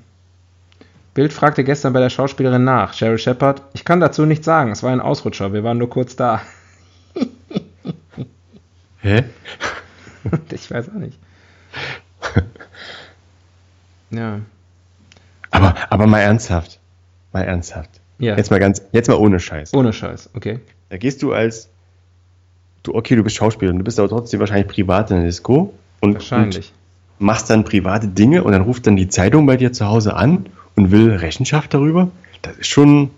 Bild 1.19 1.33
fragte 1.33 1.65
gestern 1.65 1.91
bei 1.91 1.99
der 1.99 2.09
Schauspielerin 2.09 2.63
nach, 2.63 2.93
Cheryl 2.93 3.17
Shepard. 3.17 3.61
Ich 3.73 3.83
kann 3.83 3.99
dazu 3.99 4.25
nichts 4.25 4.45
sagen, 4.45 4.71
es 4.71 4.83
war 4.83 4.93
ein 4.93 5.01
Ausrutscher, 5.01 5.51
wir 5.51 5.65
waren 5.65 5.77
nur 5.77 5.89
kurz 5.89 6.15
da. 6.15 6.41
Hä? 9.01 9.25
ich 10.49 10.71
weiß 10.71 10.87
auch 10.87 10.93
nicht. 10.93 11.19
ja. 14.11 14.39
Aber, 15.51 15.75
aber 15.89 16.07
mal 16.07 16.21
ernsthaft. 16.21 16.79
Mal 17.33 17.41
ernsthaft. 17.41 17.99
Ja. 18.19 18.37
Jetzt 18.37 18.49
mal 18.49 18.61
ganz, 18.61 18.81
jetzt 18.93 19.09
mal 19.09 19.15
ohne 19.15 19.41
Scheiß. 19.41 19.73
Ohne 19.73 19.91
Scheiß, 19.91 20.29
okay. 20.35 20.61
Da 20.87 20.95
gehst 20.95 21.21
du 21.21 21.33
als, 21.33 21.67
du, 22.83 22.95
okay, 22.95 23.17
du 23.17 23.25
bist 23.25 23.35
Schauspieler, 23.35 23.73
du 23.73 23.83
bist 23.83 23.99
aber 23.99 24.07
trotzdem 24.07 24.39
wahrscheinlich 24.39 24.69
privat 24.69 25.11
in 25.11 25.17
der 25.17 25.25
Disco 25.25 25.73
und, 25.99 26.13
Wahrscheinlich. 26.13 26.71
und 27.19 27.25
machst 27.25 27.49
dann 27.49 27.65
private 27.65 28.07
Dinge 28.07 28.41
und 28.45 28.53
dann 28.53 28.61
ruft 28.61 28.87
dann 28.87 28.95
die 28.95 29.09
Zeitung 29.09 29.45
bei 29.45 29.57
dir 29.57 29.73
zu 29.73 29.85
Hause 29.85 30.15
an 30.15 30.45
und 30.79 30.91
will 30.91 31.11
Rechenschaft 31.11 31.73
darüber. 31.73 32.09
Das 32.41 32.57
ist 32.57 32.67
schon, 32.67 33.11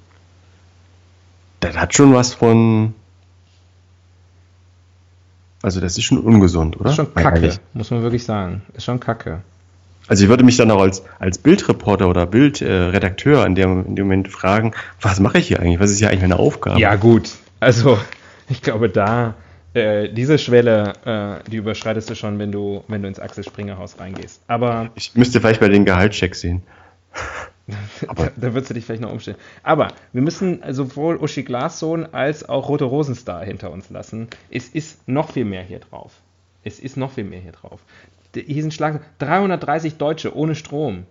das 1.59 1.77
hat 1.77 1.93
schon 1.93 2.13
was 2.13 2.33
von, 2.33 2.95
also 5.61 5.79
das 5.79 5.95
ist 5.97 6.05
schon 6.05 6.17
ungesund, 6.17 6.79
oder? 6.79 6.89
Ist 6.89 6.95
schon 6.95 7.13
kacke, 7.13 7.59
muss 7.73 7.91
man 7.91 8.01
wirklich 8.01 8.23
sagen. 8.23 8.63
Ist 8.73 8.85
schon 8.85 8.99
kacke. 8.99 9.41
Also 10.07 10.23
ich 10.23 10.29
würde 10.29 10.43
mich 10.43 10.57
dann 10.57 10.71
auch 10.71 10.81
als, 10.81 11.03
als 11.19 11.37
Bildreporter 11.37 12.09
oder 12.09 12.25
Bildredakteur 12.25 13.45
in, 13.45 13.53
dem, 13.53 13.85
in 13.85 13.95
dem 13.95 14.07
Moment 14.07 14.27
fragen, 14.29 14.71
was 14.99 15.19
mache 15.19 15.37
ich 15.37 15.47
hier 15.47 15.59
eigentlich? 15.59 15.79
Was 15.79 15.91
ist 15.91 15.99
hier 15.99 16.09
eigentlich 16.09 16.21
meine 16.21 16.39
Aufgabe? 16.39 16.79
Ja, 16.79 16.95
gut. 16.95 17.29
Also, 17.59 17.99
ich 18.49 18.63
glaube, 18.63 18.89
da, 18.89 19.35
äh, 19.75 20.09
diese 20.09 20.39
Schwelle, 20.39 20.93
äh, 21.45 21.49
die 21.49 21.57
überschreitest 21.57 22.09
du 22.09 22.15
schon, 22.15 22.39
wenn 22.39 22.51
du, 22.51 22.83
wenn 22.87 23.03
du 23.03 23.07
ins 23.07 23.19
Axel 23.19 23.43
Springer 23.43 23.77
Haus 23.77 23.99
reingehst. 23.99 24.41
Aber 24.47 24.89
Ich 24.95 25.13
müsste 25.13 25.39
vielleicht 25.39 25.59
bei 25.59 25.69
den 25.69 25.85
Gehaltscheck 25.85 26.33
sehen. 26.33 26.63
Da, 28.15 28.31
da 28.35 28.53
würdest 28.53 28.69
du 28.69 28.73
dich 28.73 28.85
vielleicht 28.85 29.01
noch 29.01 29.11
umstellen. 29.11 29.37
Aber 29.63 29.89
wir 30.13 30.21
müssen 30.21 30.61
sowohl 30.73 31.17
Uschi 31.17 31.43
Glassohn 31.43 32.13
als 32.13 32.47
auch 32.47 32.69
Rote 32.69 32.85
Rosenstar 32.85 33.43
hinter 33.43 33.71
uns 33.71 33.89
lassen. 33.89 34.27
Es 34.49 34.69
ist 34.69 35.07
noch 35.07 35.31
viel 35.31 35.45
mehr 35.45 35.63
hier 35.63 35.79
drauf. 35.79 36.11
Es 36.63 36.79
ist 36.79 36.97
noch 36.97 37.11
viel 37.11 37.23
mehr 37.23 37.39
hier 37.39 37.53
drauf. 37.53 37.79
Hier 38.33 38.61
sind 38.61 38.73
Schlag 38.73 39.01
330 39.19 39.97
Deutsche 39.97 40.35
ohne 40.35 40.55
Strom. 40.55 41.05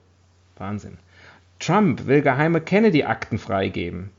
Wahnsinn. 0.57 0.99
Trump 1.59 2.07
will 2.07 2.23
geheime 2.23 2.61
Kennedy-Akten 2.61 3.39
freigeben. 3.39 4.11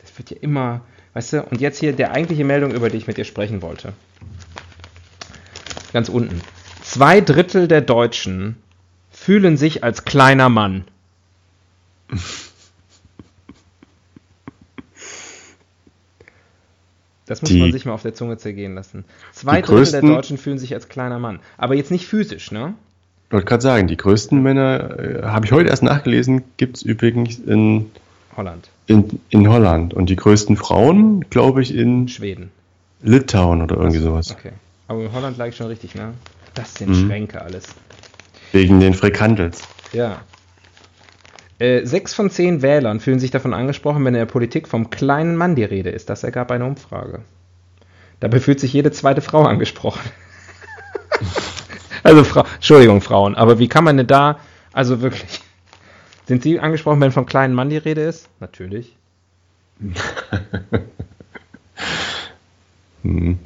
Das 0.00 0.16
wird 0.18 0.30
ja 0.30 0.36
immer, 0.40 0.80
weißt 1.12 1.32
du, 1.34 1.42
und 1.42 1.60
jetzt 1.60 1.78
hier 1.78 1.92
der 1.92 2.12
eigentliche 2.12 2.44
Meldung, 2.44 2.72
über 2.72 2.88
die 2.88 2.96
ich 2.96 3.06
mit 3.06 3.18
dir 3.18 3.24
sprechen 3.24 3.60
wollte. 3.60 3.92
Ganz 5.92 6.08
unten. 6.08 6.40
Zwei 6.82 7.20
Drittel 7.20 7.68
der 7.68 7.82
Deutschen 7.82 8.56
fühlen 9.10 9.56
sich 9.56 9.84
als 9.84 10.04
kleiner 10.04 10.48
Mann. 10.48 10.84
Das 17.26 17.42
muss 17.42 17.50
Die- 17.50 17.60
man 17.60 17.72
sich 17.72 17.84
mal 17.84 17.92
auf 17.92 18.02
der 18.02 18.14
Zunge 18.14 18.38
zergehen 18.38 18.74
lassen. 18.74 19.04
Zwei 19.32 19.60
Drittel 19.60 19.90
der 19.92 20.00
Deutschen 20.00 20.38
fühlen 20.38 20.58
sich 20.58 20.72
als 20.74 20.88
kleiner 20.88 21.18
Mann. 21.18 21.40
Aber 21.58 21.74
jetzt 21.74 21.90
nicht 21.90 22.06
physisch, 22.06 22.50
ne? 22.52 22.74
Ich 23.26 23.32
wollte 23.32 23.44
gerade 23.46 23.62
sagen, 23.62 23.86
die 23.88 23.96
größten 23.98 24.42
Männer, 24.42 24.98
äh, 24.98 25.22
habe 25.24 25.44
ich 25.44 25.52
heute 25.52 25.68
erst 25.68 25.82
nachgelesen, 25.82 26.44
gibt 26.56 26.78
es 26.78 26.82
übrigens 26.82 27.38
in, 27.38 27.90
Holland, 28.34 28.70
in, 28.86 29.20
in 29.28 29.46
Holland. 29.48 29.92
Und 29.92 30.08
die 30.08 30.16
größten 30.16 30.56
Frauen, 30.56 31.28
glaube 31.28 31.60
ich, 31.60 31.74
in 31.74 32.08
Schweden. 32.08 32.50
Litauen 33.02 33.60
oder 33.60 33.76
irgendwie 33.76 33.98
sowas. 33.98 34.30
Okay. 34.32 34.52
Aber 34.88 35.02
in 35.04 35.12
Holland 35.12 35.36
lag 35.36 35.48
ich 35.48 35.56
schon 35.56 35.66
richtig, 35.66 35.94
ne? 35.94 36.14
Das 36.54 36.74
sind 36.74 36.88
Mhm. 36.88 37.06
Schränke 37.06 37.42
alles. 37.42 37.64
Wegen 38.52 38.80
den 38.80 38.94
Frikandels. 38.94 39.62
Ja. 39.92 40.22
Äh, 41.58 41.84
sechs 41.84 42.14
von 42.14 42.30
zehn 42.30 42.62
Wählern 42.62 43.00
fühlen 43.00 43.18
sich 43.18 43.30
davon 43.30 43.52
angesprochen, 43.52 44.04
wenn 44.04 44.14
in 44.14 44.20
der 44.20 44.26
Politik 44.26 44.68
vom 44.68 44.90
kleinen 44.90 45.36
Mann 45.36 45.56
die 45.56 45.64
Rede 45.64 45.90
ist. 45.90 46.08
Das 46.08 46.22
ergab 46.22 46.50
eine 46.50 46.64
Umfrage. 46.64 47.22
Dabei 48.20 48.40
fühlt 48.40 48.60
sich 48.60 48.72
jede 48.72 48.92
zweite 48.92 49.20
Frau 49.20 49.44
angesprochen. 49.44 50.10
also, 52.02 52.24
Frau, 52.24 52.44
Entschuldigung, 52.54 53.00
Frauen, 53.00 53.34
aber 53.34 53.58
wie 53.58 53.68
kann 53.68 53.84
man 53.84 53.96
denn 53.96 54.06
da, 54.06 54.38
also 54.72 55.00
wirklich, 55.00 55.40
sind 56.26 56.42
Sie 56.42 56.60
angesprochen, 56.60 57.00
wenn 57.00 57.12
vom 57.12 57.26
kleinen 57.26 57.54
Mann 57.54 57.70
die 57.70 57.76
Rede 57.76 58.02
ist? 58.02 58.28
Natürlich. 58.40 58.96
Hm. 63.02 63.38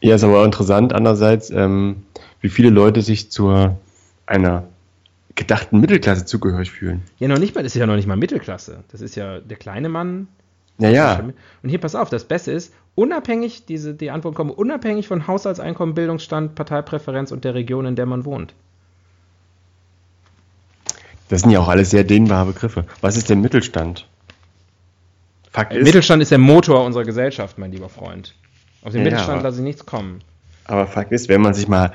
Ja, 0.00 0.14
ist 0.14 0.24
aber 0.24 0.44
interessant, 0.44 0.92
andererseits, 0.92 1.50
ähm, 1.50 2.04
wie 2.40 2.48
viele 2.48 2.70
Leute 2.70 3.02
sich 3.02 3.30
zu 3.30 3.76
einer 4.26 4.64
gedachten 5.34 5.80
Mittelklasse 5.80 6.24
zugehörig 6.24 6.70
fühlen. 6.70 7.02
Ja, 7.18 7.28
noch 7.28 7.38
nicht 7.38 7.54
mal, 7.54 7.62
das 7.62 7.74
ist 7.74 7.80
ja 7.80 7.86
noch 7.86 7.96
nicht 7.96 8.06
mal 8.06 8.16
Mittelklasse. 8.16 8.84
Das 8.92 9.00
ist 9.00 9.16
ja 9.16 9.40
der 9.40 9.56
kleine 9.56 9.88
Mann. 9.88 10.28
Naja, 10.78 11.20
Und 11.62 11.68
hier, 11.68 11.78
pass 11.78 11.94
auf, 11.94 12.10
das 12.10 12.24
Beste 12.24 12.50
ist, 12.50 12.72
unabhängig, 12.96 13.64
diese, 13.66 13.94
die 13.94 14.10
Antworten 14.10 14.36
kommen 14.36 14.50
unabhängig 14.50 15.06
von 15.06 15.26
Haushaltseinkommen, 15.28 15.94
Bildungsstand, 15.94 16.54
Parteipräferenz 16.56 17.30
und 17.30 17.44
der 17.44 17.54
Region, 17.54 17.86
in 17.86 17.94
der 17.96 18.06
man 18.06 18.24
wohnt. 18.24 18.54
das 21.28 21.40
sind 21.42 21.50
ja 21.50 21.60
auch 21.60 21.68
alles 21.68 21.90
sehr 21.90 22.04
dehnbare 22.04 22.46
Begriffe. 22.46 22.84
Was 23.00 23.16
ist 23.16 23.30
denn 23.30 23.40
Mittelstand? 23.40 24.06
Fakt 25.50 25.72
ist, 25.72 25.84
Mittelstand 25.84 26.22
ist 26.22 26.30
der 26.30 26.38
Motor 26.38 26.84
unserer 26.84 27.04
Gesellschaft, 27.04 27.58
mein 27.58 27.72
lieber 27.72 27.88
Freund. 27.88 28.34
Auf 28.82 28.92
den 28.92 29.04
Ja, 29.04 29.10
Mittelstand 29.10 29.42
lasse 29.42 29.58
ich 29.58 29.64
nichts 29.64 29.86
kommen. 29.86 30.20
aber 30.64 30.86
Fakt 30.86 31.12
ist, 31.12 31.28
wenn 31.28 31.40
man 31.40 31.54
sich 31.54 31.68
mal, 31.68 31.92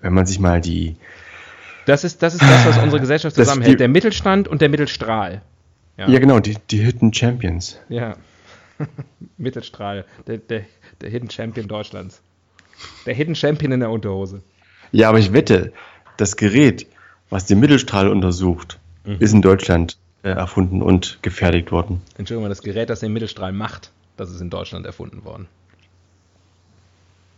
wenn 0.00 0.12
man 0.14 0.26
sich 0.26 0.38
mal 0.38 0.60
die, 0.60 0.96
Das 1.90 2.04
ist, 2.04 2.22
das 2.22 2.34
ist 2.34 2.42
das, 2.42 2.66
was 2.66 2.78
unsere 2.78 3.00
Gesellschaft 3.00 3.34
zusammenhält. 3.36 3.74
die- 3.74 3.78
Der 3.78 3.88
Mittelstand 3.88 4.46
und 4.48 4.60
der 4.60 4.68
Mittelstrahl. 4.68 5.42
Ja. 5.96 6.08
ja, 6.08 6.18
genau, 6.18 6.38
die, 6.40 6.56
die 6.70 6.78
Hidden 6.78 7.12
Champions. 7.12 7.78
Ja. 7.88 8.16
Mittelstrahl. 9.36 10.04
Der, 10.26 10.38
der, 10.38 10.62
der 11.00 11.10
Hidden 11.10 11.30
Champion 11.30 11.68
Deutschlands. 11.68 12.22
Der 13.06 13.14
Hidden 13.14 13.34
Champion 13.34 13.72
in 13.72 13.80
der 13.80 13.90
Unterhose. 13.90 14.42
Ja, 14.92 15.08
aber 15.08 15.18
ich 15.18 15.32
wette, 15.32 15.72
das 16.16 16.36
Gerät, 16.36 16.86
was 17.28 17.46
den 17.46 17.60
Mittelstrahl 17.60 18.08
untersucht, 18.08 18.78
Mhm. 19.04 19.16
ist 19.18 19.32
in 19.32 19.40
Deutschland 19.42 19.96
äh, 20.22 20.28
erfunden 20.28 20.82
und 20.82 21.18
gefertigt 21.22 21.72
worden. 21.72 22.02
Entschuldigung, 22.18 22.50
das 22.50 22.62
Gerät, 22.62 22.90
das 22.90 23.00
den 23.00 23.12
Mittelstrahl 23.14 23.50
macht, 23.52 23.90
das 24.18 24.30
ist 24.30 24.40
in 24.42 24.50
Deutschland 24.50 24.84
erfunden 24.84 25.24
worden. 25.24 25.48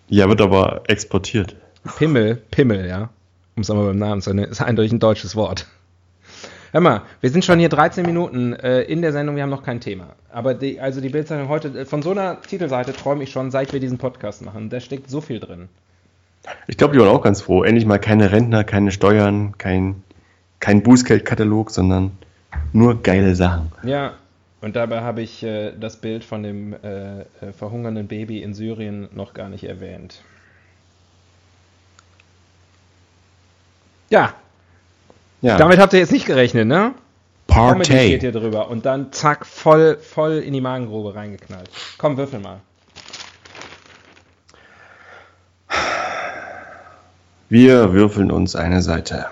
Ja, 0.09 0.28
wird 0.28 0.40
aber 0.40 0.82
exportiert. 0.88 1.54
Pimmel, 1.97 2.37
Pimmel, 2.50 2.87
ja. 2.88 3.11
Um 3.56 3.62
es 3.62 3.71
aber 3.71 3.87
beim 3.87 3.99
Namen 3.99 4.23
zu 4.23 4.32
nennen, 4.32 4.50
ist 4.50 4.61
eindeutig 4.61 4.92
ein 4.92 5.00
deutsches 5.00 5.37
Wort. 5.37 5.66
Hör 6.73 6.80
mal, 6.80 7.02
wir 7.21 7.28
sind 7.28 7.44
schon 7.44 7.59
hier 7.59 7.68
13 7.68 8.06
Minuten 8.06 8.54
äh, 8.54 8.80
in 8.82 9.02
der 9.02 9.12
Sendung, 9.12 9.37
wir 9.37 9.42
haben 9.42 9.50
noch 9.50 9.62
kein 9.62 9.80
Thema. 9.80 10.16
Aber 10.30 10.54
die, 10.54 10.80
also 10.80 11.02
die 11.02 11.11
Bildzeitung 11.11 11.49
heute, 11.49 11.68
äh, 11.80 11.85
von 11.85 12.00
so 12.00 12.12
einer 12.12 12.40
Titelseite 12.40 12.94
träume 12.94 13.25
ich 13.25 13.30
schon, 13.30 13.50
seit 13.50 13.75
wir 13.75 13.80
diesen 13.80 13.99
Podcast 13.99 14.42
machen. 14.42 14.71
Da 14.71 14.80
steckt 14.80 15.11
so 15.11 15.21
viel 15.21 15.38
drin. 15.38 15.68
Ich 16.66 16.78
glaube, 16.78 16.94
die 16.94 17.00
waren 17.00 17.09
auch 17.09 17.23
ganz 17.23 17.42
froh. 17.42 17.62
Endlich 17.62 17.85
mal 17.85 17.99
keine 17.99 18.32
Rentner, 18.32 18.64
keine 18.64 18.90
Steuern, 18.90 19.56
kein, 19.59 20.02
kein 20.61 20.82
Bußgeldkatalog, 20.82 21.71
sondern 21.71 22.12
nur 22.73 23.02
geile 23.02 23.35
Sachen. 23.35 23.71
Ja, 23.85 24.14
und 24.62 24.76
dabei 24.76 25.02
habe 25.02 25.21
ich 25.23 25.42
äh, 25.42 25.73
das 25.78 25.97
Bild 25.97 26.25
von 26.25 26.42
dem 26.42 26.73
äh, 26.73 27.21
äh, 27.21 27.25
verhungernden 27.52 28.06
Baby 28.06 28.42
in 28.42 28.54
Syrien 28.54 29.09
noch 29.12 29.35
gar 29.35 29.49
nicht 29.49 29.64
erwähnt. 29.64 30.23
Ja, 34.12 34.35
Ja, 35.40 35.57
damit 35.57 35.78
habt 35.78 35.95
ihr 35.95 36.00
jetzt 36.00 36.12
nicht 36.12 36.26
gerechnet, 36.26 36.69
ne? 36.69 36.92
Steht 37.50 37.57
Partey. 37.57 38.21
hier 38.21 38.33
drüber 38.33 38.69
und 38.69 38.85
dann 38.85 39.11
zack, 39.11 39.47
voll, 39.47 39.97
voll 39.97 40.33
in 40.33 40.52
die 40.52 40.61
Magengrube 40.61 41.14
reingeknallt. 41.14 41.71
Komm, 41.97 42.19
würfel 42.19 42.38
mal. 42.38 42.61
Wir 47.49 47.95
würfeln 47.95 48.31
uns 48.31 48.54
eine 48.54 48.83
Seite. 48.83 49.28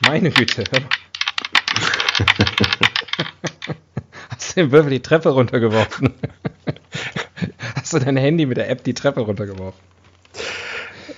Meine 0.00 0.32
Güte. 0.32 0.64
Hast 4.30 4.56
du 4.56 4.62
den 4.62 4.72
Würfel 4.72 4.90
die 4.90 5.00
Treppe 5.00 5.28
runtergeworfen? 5.28 6.12
Hast 7.92 8.00
du 8.00 8.06
dein 8.06 8.16
Handy 8.16 8.46
mit 8.46 8.56
der 8.56 8.70
App 8.70 8.82
die 8.84 8.94
Treppe 8.94 9.20
runtergeworfen? 9.20 9.78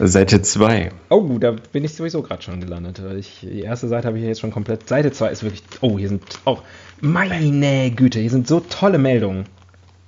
Seite 0.00 0.42
2. 0.42 0.90
Oh, 1.08 1.38
da 1.38 1.52
bin 1.52 1.84
ich 1.84 1.94
sowieso 1.94 2.20
gerade 2.20 2.42
schon 2.42 2.60
gelandet. 2.60 3.00
Ich, 3.16 3.38
die 3.42 3.60
erste 3.60 3.86
Seite 3.86 4.08
habe 4.08 4.18
ich 4.18 4.24
jetzt 4.24 4.40
schon 4.40 4.50
komplett. 4.50 4.88
Seite 4.88 5.12
2 5.12 5.28
ist 5.30 5.44
wirklich. 5.44 5.62
Oh, 5.82 6.00
hier 6.00 6.08
sind 6.08 6.24
auch. 6.44 6.64
Meine 7.00 7.92
Güte, 7.92 8.18
hier 8.18 8.30
sind 8.30 8.48
so 8.48 8.58
tolle 8.58 8.98
Meldungen. 8.98 9.44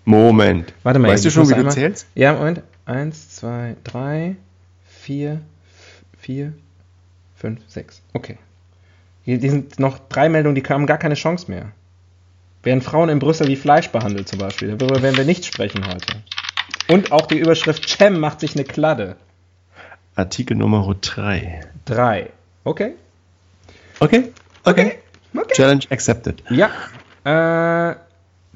Moment. 0.04 0.74
Warte 0.82 0.98
mal, 0.98 1.06
weißt 1.12 1.24
du 1.26 1.30
schon, 1.30 1.44
wie 1.48 1.52
du 1.52 1.58
einmal- 1.58 1.72
zählst? 1.72 2.08
Ja, 2.16 2.32
Moment. 2.32 2.62
Eins, 2.84 3.30
zwei, 3.36 3.76
drei, 3.84 4.34
vier, 4.88 5.42
vier, 6.18 6.52
fünf, 7.36 7.60
sechs. 7.68 8.02
Okay. 8.12 8.38
Hier, 9.22 9.38
die 9.38 9.50
sind 9.50 9.78
noch 9.78 10.00
drei 10.08 10.28
Meldungen, 10.28 10.56
die 10.56 10.64
haben 10.64 10.86
gar 10.86 10.98
keine 10.98 11.14
Chance 11.14 11.48
mehr. 11.48 11.70
Werden 12.64 12.82
Frauen 12.82 13.08
in 13.08 13.20
Brüssel 13.20 13.46
wie 13.46 13.54
Fleisch 13.54 13.90
behandelt 13.90 14.26
zum 14.28 14.40
Beispiel? 14.40 14.76
Darüber 14.76 15.00
werden 15.00 15.16
wir 15.16 15.24
nicht 15.24 15.44
sprechen 15.44 15.86
heute. 15.86 16.24
Und 16.88 17.12
auch 17.12 17.26
die 17.26 17.38
Überschrift 17.38 17.88
Cem 17.88 18.18
macht 18.20 18.40
sich 18.40 18.54
eine 18.54 18.64
Kladde. 18.64 19.16
Artikel 20.14 20.56
Nummer 20.56 20.94
3. 21.00 21.60
3. 21.84 22.30
Okay. 22.64 22.94
Okay, 24.00 24.32
okay. 24.64 24.98
Okay. 25.34 25.54
Challenge 25.54 25.84
accepted. 25.90 26.42
Ja. 26.50 26.70
Äh, 27.24 27.96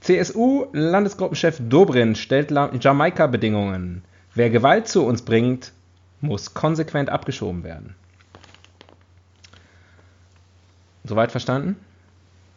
CSU-Landesgruppenchef 0.01 1.59
Dobrin 1.61 2.15
stellt 2.15 2.51
La- 2.51 2.71
Jamaika-Bedingungen. 2.75 4.03
Wer 4.35 4.49
Gewalt 4.51 4.89
zu 4.89 5.05
uns 5.05 5.23
bringt, 5.23 5.73
muss 6.21 6.55
konsequent 6.55 7.11
abgeschoben 7.11 7.65
werden. 7.65 7.95
Soweit 11.05 11.31
verstanden? 11.31 11.77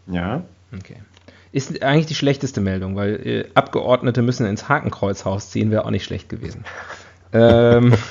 Ja. 0.07 0.43
Okay. 0.77 0.97
Ist 1.53 1.81
eigentlich 1.83 2.07
die 2.07 2.15
schlechteste 2.15 2.59
Meldung, 2.59 2.95
weil 2.97 3.15
äh, 3.25 3.45
Abgeordnete 3.53 4.21
müssen 4.21 4.45
ins 4.45 4.67
Hakenkreuzhaus 4.67 5.51
ziehen, 5.51 5.71
wäre 5.71 5.85
auch 5.85 5.91
nicht 5.91 6.03
schlecht 6.03 6.27
gewesen. 6.27 6.65
ähm. 7.33 7.93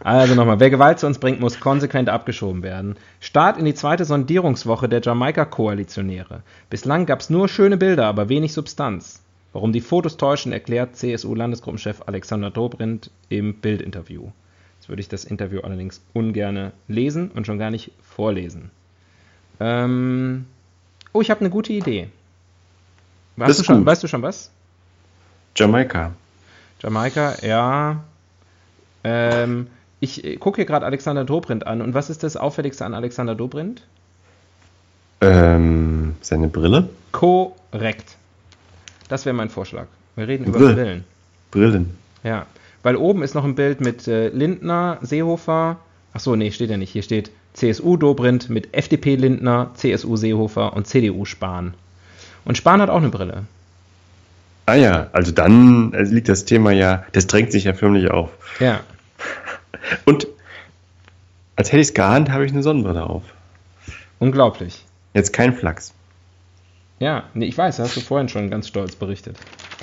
Also 0.00 0.34
nochmal, 0.34 0.60
wer 0.60 0.68
Gewalt 0.68 0.98
zu 0.98 1.06
uns 1.06 1.18
bringt, 1.18 1.40
muss 1.40 1.60
konsequent 1.60 2.10
abgeschoben 2.10 2.62
werden. 2.62 2.96
Start 3.20 3.56
in 3.56 3.64
die 3.64 3.72
zweite 3.72 4.04
Sondierungswoche 4.04 4.86
der 4.86 5.00
Jamaika-Koalitionäre. 5.00 6.42
Bislang 6.68 7.06
gab 7.06 7.20
es 7.20 7.30
nur 7.30 7.48
schöne 7.48 7.78
Bilder, 7.78 8.04
aber 8.04 8.28
wenig 8.28 8.52
Substanz. 8.52 9.22
Warum 9.54 9.72
die 9.72 9.80
Fotos 9.80 10.18
täuschen, 10.18 10.52
erklärt 10.52 10.96
CSU-Landesgruppenchef 10.96 12.02
Alexander 12.04 12.50
Dobrindt 12.50 13.10
im 13.30 13.54
Bildinterview. 13.54 14.32
Jetzt 14.78 14.90
würde 14.90 15.00
ich 15.00 15.08
das 15.08 15.24
Interview 15.24 15.60
allerdings 15.60 16.04
ungern 16.12 16.72
lesen 16.86 17.30
und 17.30 17.46
schon 17.46 17.58
gar 17.58 17.70
nicht 17.70 17.92
vorlesen. 18.02 18.70
Ähm, 19.58 20.44
oh, 21.14 21.22
ich 21.22 21.30
habe 21.30 21.40
eine 21.40 21.50
gute 21.50 21.72
Idee. 21.72 22.08
Weißt, 23.36 23.58
du 23.58 23.64
schon, 23.64 23.78
gut. 23.78 23.86
weißt 23.86 24.02
du 24.02 24.08
schon 24.08 24.22
was? 24.22 24.50
Jamaika. 25.56 26.12
Jamaika, 26.80 27.36
ja. 27.42 28.04
Ähm, 29.02 29.68
ich 30.00 30.24
äh, 30.24 30.36
gucke 30.36 30.56
hier 30.56 30.66
gerade 30.66 30.84
Alexander 30.84 31.24
Dobrindt 31.24 31.66
an. 31.66 31.80
Und 31.80 31.94
was 31.94 32.10
ist 32.10 32.22
das 32.22 32.36
Auffälligste 32.36 32.84
an 32.84 32.94
Alexander 32.94 33.34
Dobrindt? 33.34 33.82
Ähm, 35.20 36.16
seine 36.20 36.48
Brille? 36.48 36.88
Korrekt. 37.12 38.16
Das 39.08 39.24
wäre 39.24 39.34
mein 39.34 39.50
Vorschlag. 39.50 39.86
Wir 40.16 40.28
reden 40.28 40.44
über 40.44 40.58
Brille. 40.58 40.74
Brillen. 40.74 41.04
Brillen. 41.50 41.98
Ja. 42.22 42.46
Weil 42.82 42.96
oben 42.96 43.22
ist 43.22 43.34
noch 43.34 43.44
ein 43.44 43.54
Bild 43.54 43.80
mit 43.80 44.06
äh, 44.08 44.28
Lindner, 44.28 44.98
Seehofer. 45.00 45.78
Achso, 46.12 46.36
nee, 46.36 46.50
steht 46.50 46.70
ja 46.70 46.76
nicht. 46.76 46.90
Hier 46.90 47.02
steht 47.02 47.30
CSU 47.54 47.96
Dobrindt 47.96 48.50
mit 48.50 48.74
FDP 48.74 49.16
Lindner, 49.16 49.70
CSU 49.74 50.16
Seehofer 50.16 50.74
und 50.74 50.86
CDU 50.86 51.24
Spahn. 51.24 51.74
Und 52.44 52.58
Spahn 52.58 52.82
hat 52.82 52.90
auch 52.90 52.98
eine 52.98 53.08
Brille. 53.08 53.44
Ah 54.66 54.74
ja, 54.74 55.08
also 55.12 55.32
dann 55.32 55.92
äh, 55.92 56.02
liegt 56.02 56.28
das 56.28 56.44
Thema 56.44 56.72
ja, 56.72 57.04
das 57.12 57.26
drängt 57.26 57.52
sich 57.52 57.64
ja 57.64 57.74
förmlich 57.74 58.10
auf. 58.10 58.30
Ja. 58.60 58.80
Und 60.04 60.26
als 61.56 61.68
hätte 61.68 61.80
ich 61.80 61.88
es 61.88 61.94
geahnt, 61.94 62.30
habe 62.30 62.46
ich 62.46 62.52
eine 62.52 62.62
Sonnenbrille 62.62 63.04
auf. 63.04 63.22
Unglaublich. 64.18 64.84
Jetzt 65.12 65.32
kein 65.32 65.54
Flachs. 65.54 65.92
Ja, 66.98 67.24
nee, 67.34 67.46
ich 67.46 67.58
weiß, 67.58 67.76
das 67.76 67.88
hast 67.88 67.96
du 67.96 68.00
vorhin 68.00 68.28
schon 68.28 68.50
ganz 68.50 68.68
stolz 68.68 68.96
berichtet. 68.96 69.36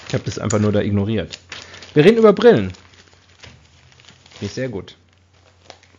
Ich 0.07 0.13
habe 0.13 0.23
das 0.23 0.39
einfach 0.39 0.59
nur 0.59 0.71
da 0.71 0.81
ignoriert. 0.81 1.39
Wir 1.93 2.03
reden 2.03 2.17
über 2.17 2.33
Brillen. 2.33 2.71
Finde 4.31 4.45
ich 4.45 4.51
sehr 4.53 4.69
gut. 4.69 4.95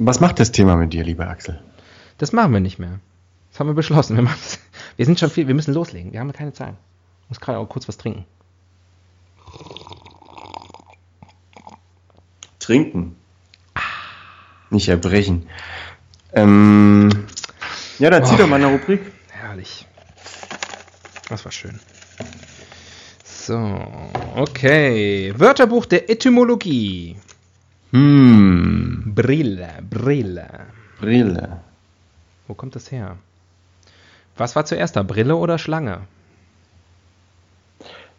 Was 0.05 0.19
macht 0.21 0.41
das 0.41 0.51
Thema 0.51 0.75
mit 0.77 0.93
dir, 0.93 1.05
lieber 1.05 1.29
Axel? 1.29 1.61
Das 2.19 2.33
machen 2.33 2.53
wir 2.53 2.59
nicht 2.61 2.79
mehr. 2.81 2.99
Das 3.51 3.61
haben 3.61 3.69
wir 3.69 3.75
beschlossen. 3.75 4.17
Wir, 4.17 4.29
wir 4.97 5.07
sind 5.07 5.21
schon 5.21 5.31
viel, 5.31 5.47
wir 5.47 5.55
müssen 5.55 5.73
loslegen. 5.75 6.13
Wir 6.13 6.19
haben 6.21 6.33
keine 6.33 6.53
Zeit. 6.53 6.75
Ich 7.25 7.29
muss 7.29 7.41
gerade 7.41 7.59
auch 7.59 7.69
kurz 7.69 7.87
was 7.87 7.99
trinken. 7.99 8.25
Trinken. 12.59 13.17
Nicht 14.71 14.89
erbrechen. 14.89 15.47
Ähm, 16.33 17.27
ja, 17.99 18.11
dann 18.11 18.25
zieh 18.25 18.35
Oh. 18.35 18.39
doch 18.39 18.47
mal 18.49 18.57
eine 18.57 18.73
Rubrik. 18.73 19.01
Herrlich. 19.31 19.87
Das 21.29 21.45
war 21.45 21.53
schön. 21.53 21.79
So, 23.25 23.57
okay. 24.37 25.33
Wörterbuch 25.37 25.87
der 25.87 26.11
Etymologie. 26.11 27.17
Hm, 27.93 29.13
Brille, 29.15 29.69
Brille. 29.89 30.49
Brille. 30.99 31.61
Wo 32.49 32.55
kommt 32.55 32.75
das 32.75 32.91
her? 32.91 33.17
Was 34.37 34.57
war 34.57 34.65
zuerst 34.65 34.97
da, 34.97 35.03
Brille 35.03 35.37
oder 35.37 35.59
Schlange? 35.59 36.01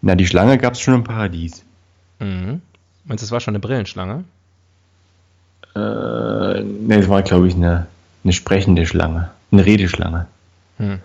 Na, 0.01 0.15
die 0.15 0.27
Schlange 0.27 0.57
gab 0.57 0.73
es 0.73 0.81
schon 0.81 0.93
im 0.93 1.03
Paradies. 1.03 1.63
Mhm. 2.19 2.61
Meinst 3.05 3.23
du, 3.23 3.25
es 3.25 3.31
war 3.31 3.39
schon 3.39 3.53
eine 3.53 3.59
Brillenschlange? 3.59 4.23
Äh, 5.75 5.79
ne, 5.79 6.97
das 6.97 7.09
war, 7.09 7.23
glaube 7.23 7.47
ich, 7.47 7.55
eine, 7.55 7.87
eine 8.23 8.33
sprechende 8.33 8.85
Schlange. 8.85 9.31
Eine 9.51 9.65
Redeschlange. 9.65 10.27
Hm. 10.77 10.99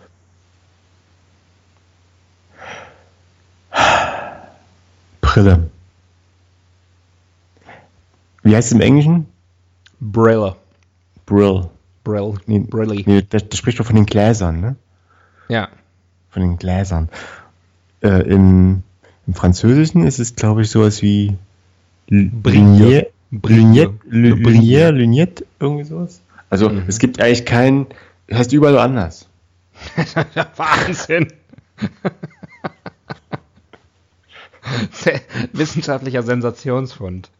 Brille. 5.21 5.71
Wie 8.49 8.57
heißt 8.57 8.69
es 8.69 8.73
im 8.73 8.81
Englischen? 8.81 9.27
Brille. 10.01 10.57
Brill. 11.27 11.69
Brill. 12.05 12.35
Nee, 12.47 12.61
Brilli. 12.61 13.05
nee, 13.07 13.23
das, 13.29 13.47
das 13.49 13.59
spricht 13.59 13.79
doch 13.79 13.85
von 13.85 13.97
den 13.97 14.07
Gläsern, 14.07 14.61
ne? 14.61 14.77
Ja. 15.49 15.69
Von 16.31 16.41
den 16.43 16.57
Gläsern. 16.57 17.11
Äh, 18.03 18.23
im, 18.23 18.83
Im 19.27 19.35
Französischen 19.35 20.07
ist 20.07 20.19
es, 20.19 20.35
glaube 20.35 20.63
ich, 20.63 20.71
sowas 20.71 21.03
wie 21.03 21.37
L- 22.11 22.31
Brille. 22.33 22.59
Luniette, 22.61 23.11
Luniette, 23.31 23.91
Brille. 23.91 24.29
Lu- 24.31 24.37
Lunière, 24.37 24.91
Luniette, 24.93 25.45
irgendwie 25.61 25.85
sowas. 25.85 26.23
Also 26.49 26.71
Mhm. 26.71 26.85
es 26.87 26.99
gibt 26.99 27.21
eigentlich 27.21 27.45
keinen, 27.45 27.87
heißt 28.33 28.53
überall 28.55 28.73
so 28.73 28.79
anders. 28.79 29.29
Wahnsinn. 30.57 31.29
Se- 34.93 35.21
Wissenschaftlicher 35.53 36.23
Sensationsfund. 36.23 37.31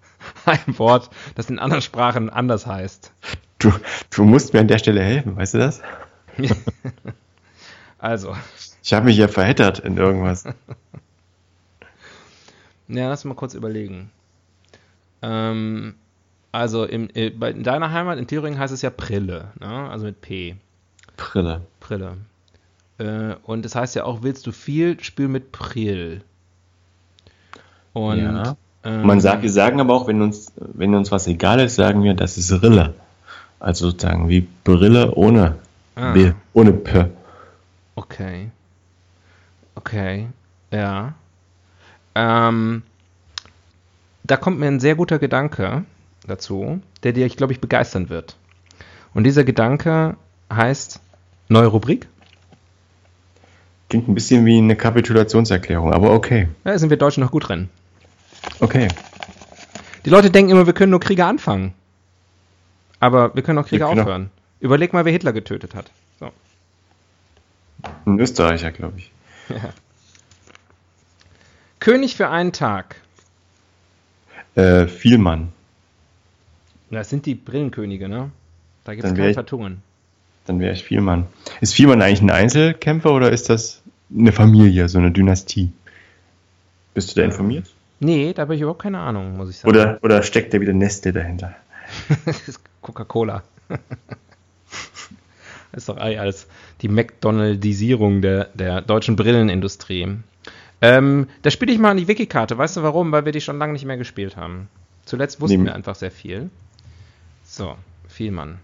Ein 0.49 0.79
Wort, 0.79 1.11
das 1.35 1.51
in 1.51 1.59
anderen 1.59 1.83
Sprachen 1.83 2.31
anders 2.31 2.67
heißt. 2.67 3.13
Du, 3.59 3.73
du 4.11 4.25
musst 4.25 4.53
mir 4.53 4.61
an 4.61 4.69
der 4.69 4.79
Stelle 4.79 5.03
helfen, 5.03 5.37
weißt 5.37 5.55
du 5.55 5.59
das? 5.59 5.83
Also, 8.01 8.37
Ich 8.85 8.93
habe 8.93 9.07
mich 9.07 9.17
ja 9.17 9.27
verheddert 9.27 9.81
in 9.81 9.97
irgendwas. 9.97 10.45
ja, 12.87 13.09
lass 13.09 13.25
mal 13.25 13.35
kurz 13.35 13.55
überlegen. 13.55 14.13
Ähm, 15.21 15.97
also 16.53 16.85
im, 16.85 17.11
äh, 17.11 17.27
in 17.27 17.65
deiner 17.65 17.91
Heimat 17.91 18.19
in 18.19 18.29
Thüringen 18.29 18.57
heißt 18.57 18.73
es 18.73 18.83
ja 18.83 18.91
Prille, 18.91 19.51
ne? 19.59 19.91
also 19.91 20.07
mit 20.07 20.21
P. 20.21 20.55
Brille. 21.17 21.63
Prille. 21.81 22.19
Äh, 22.99 23.35
und 23.43 23.67
es 23.67 23.75
heißt 23.75 23.97
ja 23.97 24.05
auch, 24.05 24.23
willst 24.23 24.47
du 24.47 24.53
viel, 24.53 25.03
spül 25.03 25.27
mit 25.27 25.51
Prill. 25.51 26.23
Und 27.93 28.19
Ja. 28.19 28.57
Ähm, 28.89 29.07
Man 29.07 29.21
sagt, 29.21 29.43
wir 29.43 29.51
sagen 29.51 29.81
aber 29.81 29.95
auch, 29.95 30.07
wenn 30.07 30.23
uns, 30.23 30.53
wenn 30.57 30.95
uns 30.95 31.11
was 31.11 31.27
egal 31.27 31.61
ist, 31.61 31.77
sagen 31.77 32.03
wir, 32.03 32.15
das 32.15 32.39
ist 32.39 32.51
Rille. 32.63 32.95
Also 33.61 33.91
sozusagen 33.91 34.29
wie 34.29 34.47
Brille 34.65 35.15
ohne 35.15 35.57
Ah. 35.99 36.13
B, 36.13 36.33
ohne 36.53 36.73
P. 36.73 37.07
Okay. 37.97 38.51
Okay. 39.75 40.29
Ja. 40.71 41.15
Ähm, 42.15 42.83
da 44.23 44.37
kommt 44.37 44.61
mir 44.61 44.69
ein 44.69 44.79
sehr 44.79 44.95
guter 44.95 45.19
Gedanke 45.19 45.85
dazu, 46.25 46.81
der 47.03 47.13
dir, 47.13 47.27
ich 47.27 47.37
glaube 47.37 47.53
ich, 47.53 47.61
begeistern 47.61 48.11
wird. 48.11 48.37
Und 49.13 49.25
dieser 49.25 49.43
Gedanke 49.43 50.17
heißt 50.53 51.01
neue 51.49 51.67
Rubrik. 51.67 52.07
Klingt 53.89 54.07
ein 54.07 54.15
bisschen 54.15 54.47
wie 54.47 54.59
eine 54.59 54.77
Kapitulationserklärung, 54.77 55.93
aber 55.93 56.13
okay. 56.13 56.49
Da 56.63 56.79
sind 56.79 56.91
wir 56.91 56.97
Deutschen 56.97 57.25
noch 57.25 57.33
gut 57.33 57.49
drin. 57.49 57.71
Okay. 58.61 58.89
Die 60.05 60.11
Leute 60.11 60.31
denken 60.31 60.51
immer, 60.53 60.67
wir 60.67 60.73
können 60.73 60.91
nur 60.91 61.01
Kriege 61.01 61.25
anfangen. 61.25 61.75
Aber 63.01 63.35
wir 63.35 63.43
können 63.43 63.59
auch 63.59 63.67
Kriege 63.67 63.85
können 63.85 63.99
auch- 63.99 64.03
aufhören. 64.03 64.31
Überleg 64.61 64.93
mal, 64.93 65.05
wer 65.05 65.13
Hitler 65.13 65.33
getötet 65.33 65.75
hat. 65.75 65.91
So. 66.19 66.31
Ein 68.07 68.19
Österreicher, 68.19 68.73
glaube 68.73 68.99
ich. 68.99 69.13
König 71.81 72.17
für 72.17 72.29
einen 72.29 72.53
Tag. 72.53 72.97
Äh, 74.57 74.87
Vielmann. 74.89 75.53
Das 76.91 77.09
sind 77.11 77.27
die 77.27 77.35
Brillenkönige, 77.35 78.09
ne? 78.09 78.31
Da 78.85 78.95
gibt 78.95 79.07
es 79.07 79.15
keine 79.15 79.35
Vertungen. 79.35 79.83
Dann 80.47 80.59
wäre 80.59 80.73
ich 80.73 80.83
Vielmann. 80.83 81.27
Ist 81.61 81.75
Vielmann 81.75 82.01
eigentlich 82.03 82.23
ein 82.23 82.31
Einzelkämpfer 82.31 83.13
oder 83.13 83.31
ist 83.31 83.51
das 83.51 83.83
eine 84.13 84.33
Familie, 84.33 84.89
so 84.89 84.99
eine 84.99 85.11
Dynastie? 85.13 85.71
Bist 86.95 87.11
du 87.11 87.21
da 87.21 87.27
informiert? 87.27 87.67
Nee, 88.01 88.33
da 88.33 88.43
habe 88.43 88.55
ich 88.55 88.61
überhaupt 88.61 88.83
keine 88.83 89.01
Ahnung, 89.01 89.37
muss 89.37 89.51
ich 89.51 89.57
sagen. 89.59 89.71
Oder, 89.71 89.99
oder 90.03 90.23
steckt 90.23 90.55
da 90.55 90.61
wieder 90.61 90.73
Neste 90.73 91.13
dahinter? 91.13 91.55
Das 92.27 92.47
ist 92.49 92.61
Coca-Cola. 92.83 93.43
Das 93.69 93.79
ist 95.73 95.89
doch 95.89 95.97
alles 95.97 96.47
die 96.83 96.89
McDonaldisierung 96.89 98.23
der, 98.23 98.45
der 98.55 98.83
deutschen 98.83 99.17
Brillenindustrie. 99.17 100.17
Ähm, 100.81 101.27
da 101.43 101.51
spiele 101.51 101.73
ich 101.73 101.79
mal 101.79 101.91
an 101.91 101.97
die 101.97 102.07
Wiki-Karte. 102.07 102.57
Weißt 102.57 102.77
du 102.77 102.83
warum? 102.83 103.11
Weil 103.11 103.25
wir 103.25 103.33
die 103.33 103.41
schon 103.41 103.59
lange 103.59 103.73
nicht 103.73 103.85
mehr 103.85 103.97
gespielt 103.97 104.37
haben. 104.37 104.69
Zuletzt 105.05 105.41
wussten 105.41 105.57
Nehm- 105.59 105.65
wir 105.67 105.75
einfach 105.75 105.97
sehr 105.97 106.11
viel. 106.11 106.51
So, 107.45 107.77
Vielmann. 108.07 108.59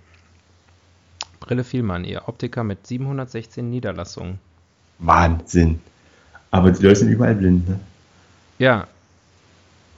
Brille 1.40 1.64
Vielmann, 1.64 2.04
ihr 2.04 2.28
Optiker 2.28 2.62
mit 2.62 2.86
716 2.86 3.68
Niederlassungen. 3.68 4.38
Wahnsinn. 4.98 5.80
Aber 6.50 6.70
die 6.70 6.82
Leute 6.82 7.00
sind 7.00 7.08
überall 7.08 7.34
blind, 7.34 7.68
ne? 7.68 7.80
Ja. 8.58 8.86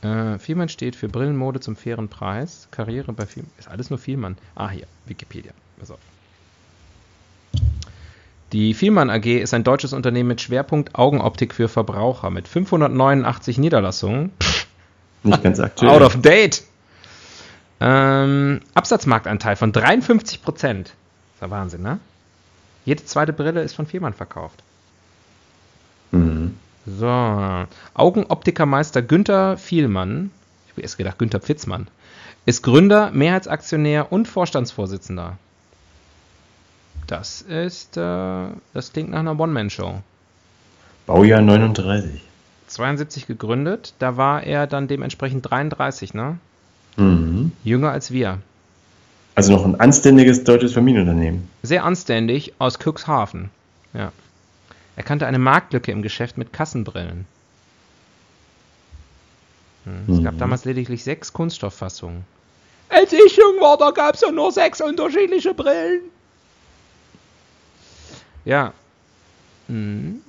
Äh, 0.07 0.39
Vielmann 0.39 0.69
steht 0.69 0.97
für 0.97 1.09
Brillenmode 1.09 1.61
zum 1.61 1.77
fairen 1.77 2.09
Preis. 2.09 2.69
Karriere 2.71 3.13
bei 3.13 3.27
Vielmann. 3.27 3.51
Ist 3.59 3.69
alles 3.69 3.91
nur 3.91 3.99
Vielmann. 3.99 4.37
Ah, 4.55 4.71
hier, 4.71 4.87
Wikipedia. 5.07 5.53
Pass 5.79 5.91
auf. 5.91 5.99
Die 8.53 8.75
Vielmann 8.75 9.11
AG 9.11 9.27
ist 9.27 9.55
ein 9.55 9.65
deutsches 9.65 9.93
Unternehmen 9.93 10.29
mit 10.29 10.41
Schwerpunkt 10.41 10.95
Augenoptik 10.95 11.53
für 11.53 11.69
Verbraucher 11.69 12.31
mit 12.31 12.47
589 12.47 13.59
Niederlassungen. 13.59 14.33
Nicht 15.25 15.43
ganz 15.43 15.59
aktuell. 15.59 15.91
Out 15.91 16.03
of 16.03 16.21
date. 16.21 16.63
Ähm, 17.81 18.61
Absatzmarktanteil 18.75 19.57
von 19.57 19.73
53 19.73 20.43
Prozent. 20.43 20.89
Ist 21.35 21.43
ja 21.43 21.51
Wahnsinn, 21.51 21.83
ne? 21.83 21.99
Jede 22.85 23.05
zweite 23.05 23.33
Brille 23.33 23.63
ist 23.63 23.75
von 23.75 23.87
Vielmann 23.87 24.15
verkauft. 24.15 24.63
So. 26.87 27.67
Augenoptikermeister 27.95 29.03
Günther 29.03 29.57
Vielmann, 29.57 30.31
ich 30.67 30.73
habe 30.73 30.83
erst 30.83 30.99
gedacht 30.99 31.19
Günther 31.19 31.41
Pfitzmann, 31.41 31.89
ist 32.45 32.63
Gründer, 32.63 33.11
Mehrheitsaktionär 33.11 34.13
und 34.13 34.29
Vorstandsvorsitzender. 34.29 35.37
Das 37.07 37.43
ist, 37.43 37.97
äh, 37.97 38.47
das 38.73 38.93
klingt 38.93 39.11
nach 39.11 39.21
einer 39.21 39.39
One-Man-Show. 39.39 40.01
Baujahr 41.07 41.41
39. 41.41 42.21
72 42.69 43.27
gegründet, 43.27 43.95
da 44.01 44.17
war 44.17 44.43
er 44.43 44.67
dann 44.67 44.89
dementsprechend 44.89 45.49
33, 45.49 46.15
ne? 46.15 46.39
Mhm. 46.97 47.53
Jünger 47.63 47.93
als 47.93 48.11
wir. 48.11 48.39
Also 49.37 49.53
noch 49.53 49.65
ein 49.65 49.79
anständiges 49.79 50.45
deutsches 50.45 50.73
Familienunternehmen. 50.73 51.49
Sehr 51.63 51.85
anständig 51.85 52.55
aus 52.59 52.79
Cuxhaven. 52.79 53.51
Ja. 53.93 54.13
Er 54.97 55.03
kannte 55.03 55.27
eine 55.27 55.39
Marktlücke 55.39 55.93
im 55.93 56.03
Geschäft 56.03 56.39
mit 56.39 56.53
Kassenbrillen. 56.53 57.27
Hm. 59.85 60.15
Es 60.17 60.25
gab 60.25 60.35
Mhm. 60.35 60.39
damals 60.39 60.65
lediglich 60.65 61.05
sechs 61.05 61.33
Kunststofffassungen. 61.33 62.25
Als 62.89 63.13
ich 63.13 63.37
jung 63.37 63.61
war, 63.61 63.77
da 63.77 63.91
gab 63.91 64.15
es 64.15 64.23
ja 64.23 64.31
nur 64.31 64.53
sechs 64.53 64.81
unterschiedliche 64.81 65.53
Brillen. 65.55 66.03
Ja. 68.45 68.73
Hm. 69.67 70.23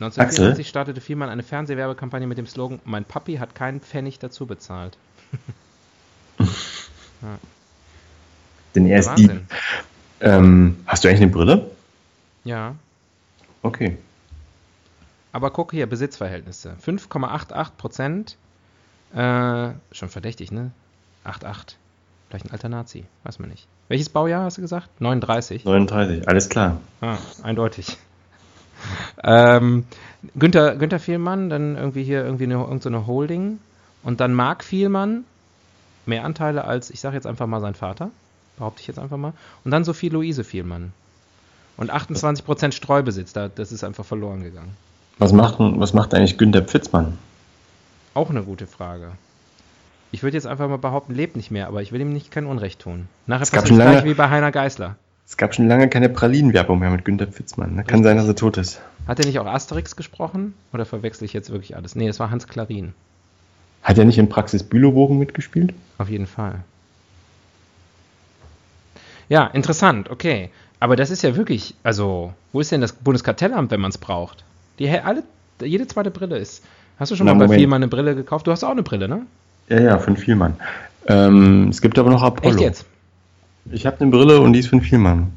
1994 0.00 0.68
startete 0.68 1.00
Vielmann 1.00 1.28
eine 1.28 1.42
Fernsehwerbekampagne 1.42 2.26
mit 2.26 2.36
dem 2.36 2.46
Slogan 2.46 2.80
Mein 2.84 3.04
Papi 3.04 3.36
hat 3.36 3.54
keinen 3.54 3.80
Pfennig 3.80 4.18
dazu 4.18 4.44
bezahlt. 4.46 4.96
Denn 8.74 8.86
er 8.86 8.98
ist 8.98 9.10
die. 9.16 9.30
Ähm, 10.20 10.76
hast 10.86 11.04
du 11.04 11.08
eigentlich 11.08 11.22
eine 11.22 11.30
Brille? 11.30 11.70
Ja. 12.44 12.74
Okay. 13.62 13.96
Aber 15.32 15.50
guck 15.50 15.72
hier, 15.72 15.86
Besitzverhältnisse. 15.86 16.76
5,88 16.84 17.70
Prozent. 17.76 18.36
Äh, 19.14 19.70
schon 19.92 20.08
verdächtig, 20.08 20.52
ne? 20.52 20.70
8,8. 21.24 21.74
Vielleicht 22.28 22.46
ein 22.46 22.50
alter 22.52 22.68
Nazi, 22.68 23.04
weiß 23.24 23.38
man 23.38 23.48
nicht. 23.48 23.66
Welches 23.88 24.08
Baujahr 24.08 24.44
hast 24.44 24.58
du 24.58 24.62
gesagt? 24.62 24.88
39. 25.00 25.64
39, 25.64 26.28
alles 26.28 26.48
klar. 26.48 26.80
Ah, 27.00 27.18
eindeutig. 27.42 27.96
ähm, 29.22 29.84
Günther, 30.34 30.76
Günther 30.76 30.98
Vielmann, 30.98 31.50
dann 31.50 31.76
irgendwie 31.76 32.02
hier 32.02 32.24
irgendwie 32.24 32.44
eine, 32.44 32.54
irgend 32.54 32.82
so 32.82 32.88
eine 32.88 33.06
Holding. 33.06 33.58
Und 34.02 34.20
dann 34.20 34.34
Marc 34.34 34.64
Vielmann, 34.64 35.24
mehr 36.06 36.24
Anteile 36.24 36.64
als, 36.64 36.90
ich 36.90 37.00
sage 37.00 37.16
jetzt 37.16 37.26
einfach 37.26 37.46
mal 37.46 37.60
sein 37.60 37.74
Vater, 37.74 38.10
behaupte 38.56 38.80
ich 38.80 38.86
jetzt 38.86 38.98
einfach 38.98 39.16
mal. 39.16 39.32
Und 39.64 39.70
dann 39.70 39.84
Sophie 39.84 40.08
Luise 40.08 40.44
Vielmann. 40.44 40.92
Und 41.76 41.92
28% 41.92 42.72
Streubesitz, 42.72 43.32
da, 43.32 43.48
das 43.48 43.72
ist 43.72 43.82
einfach 43.84 44.04
verloren 44.04 44.42
gegangen. 44.44 44.76
Was 45.18 45.32
macht, 45.32 45.56
was 45.58 45.92
macht 45.92 46.14
eigentlich 46.14 46.38
Günter 46.38 46.62
Pfitzmann? 46.62 47.18
Auch 48.14 48.30
eine 48.30 48.42
gute 48.42 48.66
Frage. 48.66 49.12
Ich 50.12 50.22
würde 50.22 50.36
jetzt 50.36 50.46
einfach 50.46 50.68
mal 50.68 50.78
behaupten, 50.78 51.14
lebt 51.14 51.34
nicht 51.34 51.50
mehr, 51.50 51.66
aber 51.66 51.82
ich 51.82 51.90
will 51.90 52.00
ihm 52.00 52.12
nicht 52.12 52.30
kein 52.30 52.46
Unrecht 52.46 52.80
tun. 52.80 53.08
Nachher 53.26 53.42
Es 53.42 53.50
gab 53.50 53.66
schon 53.66 53.76
lange- 53.78 53.90
gleiche 53.92 54.06
wie 54.06 54.14
bei 54.14 54.30
Heiner 54.30 54.52
Geißler. 54.52 54.94
Es 55.26 55.36
gab 55.36 55.54
schon 55.54 55.66
lange 55.66 55.88
keine 55.88 56.08
Pralinenwerbung 56.08 56.78
mehr 56.78 56.90
mit 56.90 57.04
Günter 57.04 57.26
Pfitzmann. 57.26 57.74
Ne? 57.76 57.84
Kann 57.84 58.04
sein, 58.04 58.16
dass 58.16 58.26
er 58.28 58.36
tot 58.36 58.56
ist. 58.58 58.80
Hat 59.08 59.18
er 59.18 59.26
nicht 59.26 59.38
auch 59.40 59.46
Asterix 59.46 59.96
gesprochen? 59.96 60.54
Oder 60.72 60.84
verwechsel 60.84 61.24
ich 61.24 61.32
jetzt 61.32 61.50
wirklich 61.50 61.74
alles? 61.74 61.96
Nee, 61.96 62.06
es 62.06 62.20
war 62.20 62.30
Hans 62.30 62.46
Klarin. 62.46 62.92
Hat 63.82 63.98
er 63.98 64.04
nicht 64.04 64.18
in 64.18 64.28
Praxis 64.28 64.62
Bülowbogen 64.62 65.18
mitgespielt? 65.18 65.74
Auf 65.98 66.08
jeden 66.08 66.26
Fall. 66.26 66.60
Ja, 69.28 69.46
interessant, 69.46 70.10
okay. 70.10 70.50
Aber 70.80 70.96
das 70.96 71.10
ist 71.10 71.22
ja 71.22 71.36
wirklich, 71.36 71.74
also, 71.82 72.32
wo 72.52 72.60
ist 72.60 72.70
denn 72.72 72.80
das 72.80 72.92
Bundeskartellamt, 72.92 73.70
wenn 73.70 73.80
man 73.80 73.90
es 73.90 73.98
braucht? 73.98 74.44
Die 74.78 74.88
alle, 74.90 75.22
jede 75.62 75.86
zweite 75.86 76.10
Brille 76.10 76.36
ist. 76.36 76.62
Hast 76.98 77.10
du 77.10 77.16
schon 77.16 77.26
Na, 77.26 77.32
mal 77.34 77.38
bei 77.40 77.44
Moment. 77.46 77.60
Vielmann 77.60 77.82
eine 77.82 77.88
Brille 77.88 78.14
gekauft? 78.14 78.46
Du 78.46 78.50
hast 78.50 78.62
auch 78.64 78.70
eine 78.70 78.82
Brille, 78.82 79.08
ne? 79.08 79.22
Ja, 79.68 79.80
ja, 79.80 79.98
von 79.98 80.16
Vielmann. 80.16 80.56
Ähm, 81.06 81.68
es 81.68 81.80
gibt 81.80 81.98
aber 81.98 82.10
noch 82.10 82.22
Apollo. 82.22 82.50
Echt 82.54 82.60
jetzt? 82.60 82.86
Ich 83.72 83.86
habe 83.86 84.00
eine 84.00 84.10
Brille 84.10 84.40
und 84.40 84.52
die 84.52 84.58
ist 84.60 84.68
von 84.68 84.80
Vielmann. 84.82 85.32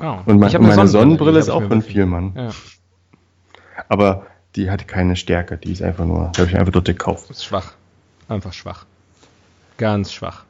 Oh, 0.00 0.16
Und 0.26 0.38
mein, 0.38 0.50
meine 0.62 0.88
Sonnenbrille 0.88 1.32
die 1.34 1.38
ist 1.40 1.50
auch 1.50 1.60
von 1.62 1.70
wirklich- 1.70 1.92
Vielmann. 1.94 2.32
Ja, 2.36 2.50
Aber 3.88 4.26
die 4.56 4.70
hat 4.70 4.86
keine 4.88 5.16
Stärke. 5.16 5.56
Die 5.58 5.72
ist 5.72 5.82
einfach 5.82 6.04
nur, 6.06 6.32
die 6.34 6.40
habe 6.40 6.50
ich 6.50 6.56
einfach 6.58 6.72
dort 6.72 6.86
gekauft. 6.86 7.30
ist 7.30 7.44
schwach. 7.44 7.72
Einfach 8.28 8.52
schwach. 8.52 8.86
Ganz 9.78 10.12
schwach. 10.12 10.44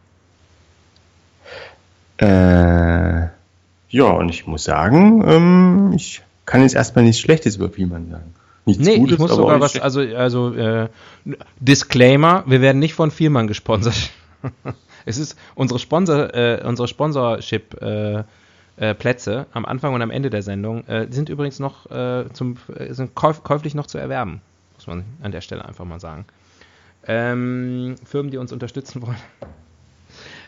Äh, 2.18 3.28
ja, 3.88 4.04
und 4.04 4.28
ich 4.28 4.46
muss 4.46 4.64
sagen, 4.64 5.24
ähm, 5.26 5.92
ich 5.94 6.22
kann 6.46 6.62
jetzt 6.62 6.74
erstmal 6.74 7.04
nichts 7.04 7.20
Schlechtes 7.20 7.56
über 7.56 7.70
Vielmann 7.70 8.10
sagen. 8.10 8.34
Nichts 8.66 8.84
Nee, 8.84 8.98
Gutes, 8.98 9.14
ich 9.14 9.18
muss 9.18 9.30
aber 9.30 9.42
sogar 9.42 9.60
was, 9.60 9.78
also, 9.78 10.00
also 10.00 10.54
äh, 10.54 10.88
Disclaimer, 11.60 12.44
wir 12.46 12.60
werden 12.60 12.78
nicht 12.78 12.94
von 12.94 13.10
Vielmann 13.10 13.46
gesponsert. 13.46 14.10
es 15.04 15.18
ist 15.18 15.38
unsere 15.54 15.78
Sponsor, 15.78 16.34
äh, 16.34 16.62
unsere 16.64 16.88
Sponsorship 16.88 17.80
äh, 17.82 18.24
äh, 18.76 18.94
Plätze 18.94 19.46
am 19.52 19.64
Anfang 19.64 19.94
und 19.94 20.02
am 20.02 20.10
Ende 20.10 20.30
der 20.30 20.42
Sendung 20.42 20.86
äh, 20.86 21.06
sind 21.10 21.28
übrigens 21.28 21.60
noch 21.60 21.90
äh, 21.90 22.24
zum 22.32 22.56
sind 22.88 23.14
käuf, 23.14 23.44
käuflich 23.44 23.74
noch 23.74 23.86
zu 23.86 23.98
erwerben, 23.98 24.40
muss 24.74 24.86
man 24.86 25.04
an 25.22 25.30
der 25.30 25.42
Stelle 25.42 25.64
einfach 25.64 25.84
mal 25.84 26.00
sagen. 26.00 26.24
Ähm, 27.06 27.96
Firmen, 28.04 28.30
die 28.30 28.38
uns 28.38 28.52
unterstützen 28.52 29.02
wollen. 29.02 29.16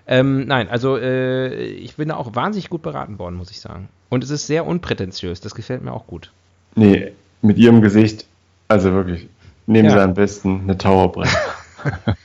Ähm, 0.06 0.46
nein, 0.46 0.68
also 0.68 0.96
äh, 0.96 1.64
ich 1.64 1.96
bin 1.96 2.08
da 2.08 2.16
auch 2.16 2.34
wahnsinnig 2.34 2.70
gut 2.70 2.82
beraten 2.82 3.18
worden, 3.18 3.34
muss 3.36 3.50
ich 3.50 3.60
sagen. 3.60 3.88
Und 4.08 4.22
es 4.22 4.30
ist 4.30 4.46
sehr 4.46 4.66
unprätentiös, 4.66 5.40
das 5.40 5.54
gefällt 5.54 5.82
mir 5.82 5.92
auch 5.92 6.06
gut. 6.06 6.30
Nee, 6.76 7.12
mit 7.42 7.58
ihrem 7.58 7.82
Gesicht, 7.82 8.26
also 8.68 8.92
wirklich, 8.92 9.28
nehmen 9.66 9.88
Ja. 9.88 9.94
Sie 9.94 10.00
am 10.02 10.14
besten 10.14 10.60
eine 10.62 10.78
Towerbrille. 10.78 11.28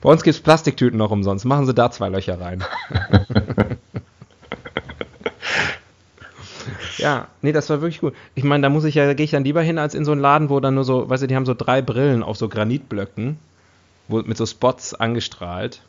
Bei 0.00 0.10
uns 0.10 0.22
gibt 0.22 0.36
es 0.36 0.40
Plastiktüten 0.40 0.98
noch 0.98 1.10
umsonst. 1.10 1.44
Machen 1.44 1.66
Sie 1.66 1.74
da 1.74 1.90
zwei 1.90 2.08
Löcher 2.08 2.40
rein. 2.40 2.62
ja, 6.98 7.26
nee, 7.42 7.52
das 7.52 7.68
war 7.70 7.80
wirklich 7.80 8.00
gut. 8.00 8.14
Ich 8.34 8.44
meine, 8.44 8.62
da 8.62 8.68
muss 8.68 8.84
ich 8.84 8.94
ja, 8.94 9.12
gehe 9.14 9.24
ich 9.24 9.32
dann 9.32 9.42
lieber 9.44 9.62
hin, 9.62 9.78
als 9.78 9.94
in 9.94 10.04
so 10.04 10.12
einen 10.12 10.20
Laden, 10.20 10.48
wo 10.48 10.60
dann 10.60 10.74
nur 10.74 10.84
so, 10.84 11.10
weißt 11.10 11.24
du, 11.24 11.26
die 11.26 11.34
haben 11.34 11.44
so 11.46 11.54
drei 11.54 11.82
Brillen 11.82 12.22
auf 12.22 12.36
so 12.36 12.48
Granitblöcken, 12.48 13.38
mit 14.08 14.36
so 14.36 14.46
Spots 14.46 14.94
angestrahlt. 14.94 15.80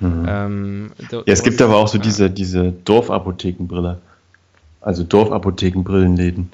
Ähm, 0.00 0.90
so- 1.10 1.18
Ja, 1.18 1.32
es 1.32 1.42
gibt 1.44 1.62
aber 1.62 1.76
auch 1.76 1.86
so 1.88 1.98
diese, 1.98 2.28
diese 2.28 2.72
Dorfapothekenbrille. 2.72 3.98
Also 4.80 5.04
Dorfapothekenbrillenläden. 5.04 6.50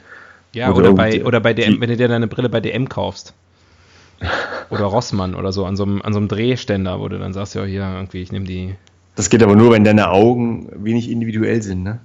Ja, 0.53 0.69
Oder 0.71 0.79
oder 0.79 0.93
bei, 0.93 1.25
oder 1.25 1.41
bei 1.41 1.55
DM, 1.55 1.81
wenn 1.81 1.89
du 1.89 1.97
dir 1.97 2.09
deine 2.09 2.27
Brille 2.27 2.49
bei 2.51 2.61
DM 2.61 2.89
kaufst. 2.89 3.33
Oder 4.71 4.85
Rossmann 4.85 5.35
oder 5.35 5.51
so, 5.53 5.65
an 5.65 5.77
so 5.77 5.85
einem, 5.85 6.03
an 6.03 6.13
so 6.13 6.19
einem 6.19 6.29
Drehständer, 6.29 7.01
wo 7.01 7.09
du 7.09 7.19
dann 7.19 7.33
sagst, 7.33 7.55
ja, 7.55 7.65
hier, 7.65 7.83
irgendwie, 7.83 8.21
ich 8.21 8.33
nehme 8.33 8.45
die. 8.45 8.75
Das 9.15 9.31
geht 9.31 9.43
aber 9.43 9.57
nur, 9.57 9.71
wenn 9.73 9.85
deine 9.85 10.11
Augen 10.11 10.69
wenig 10.75 11.09
individuell 11.11 11.63
sind. 11.63 11.85
Ne? 11.85 12.01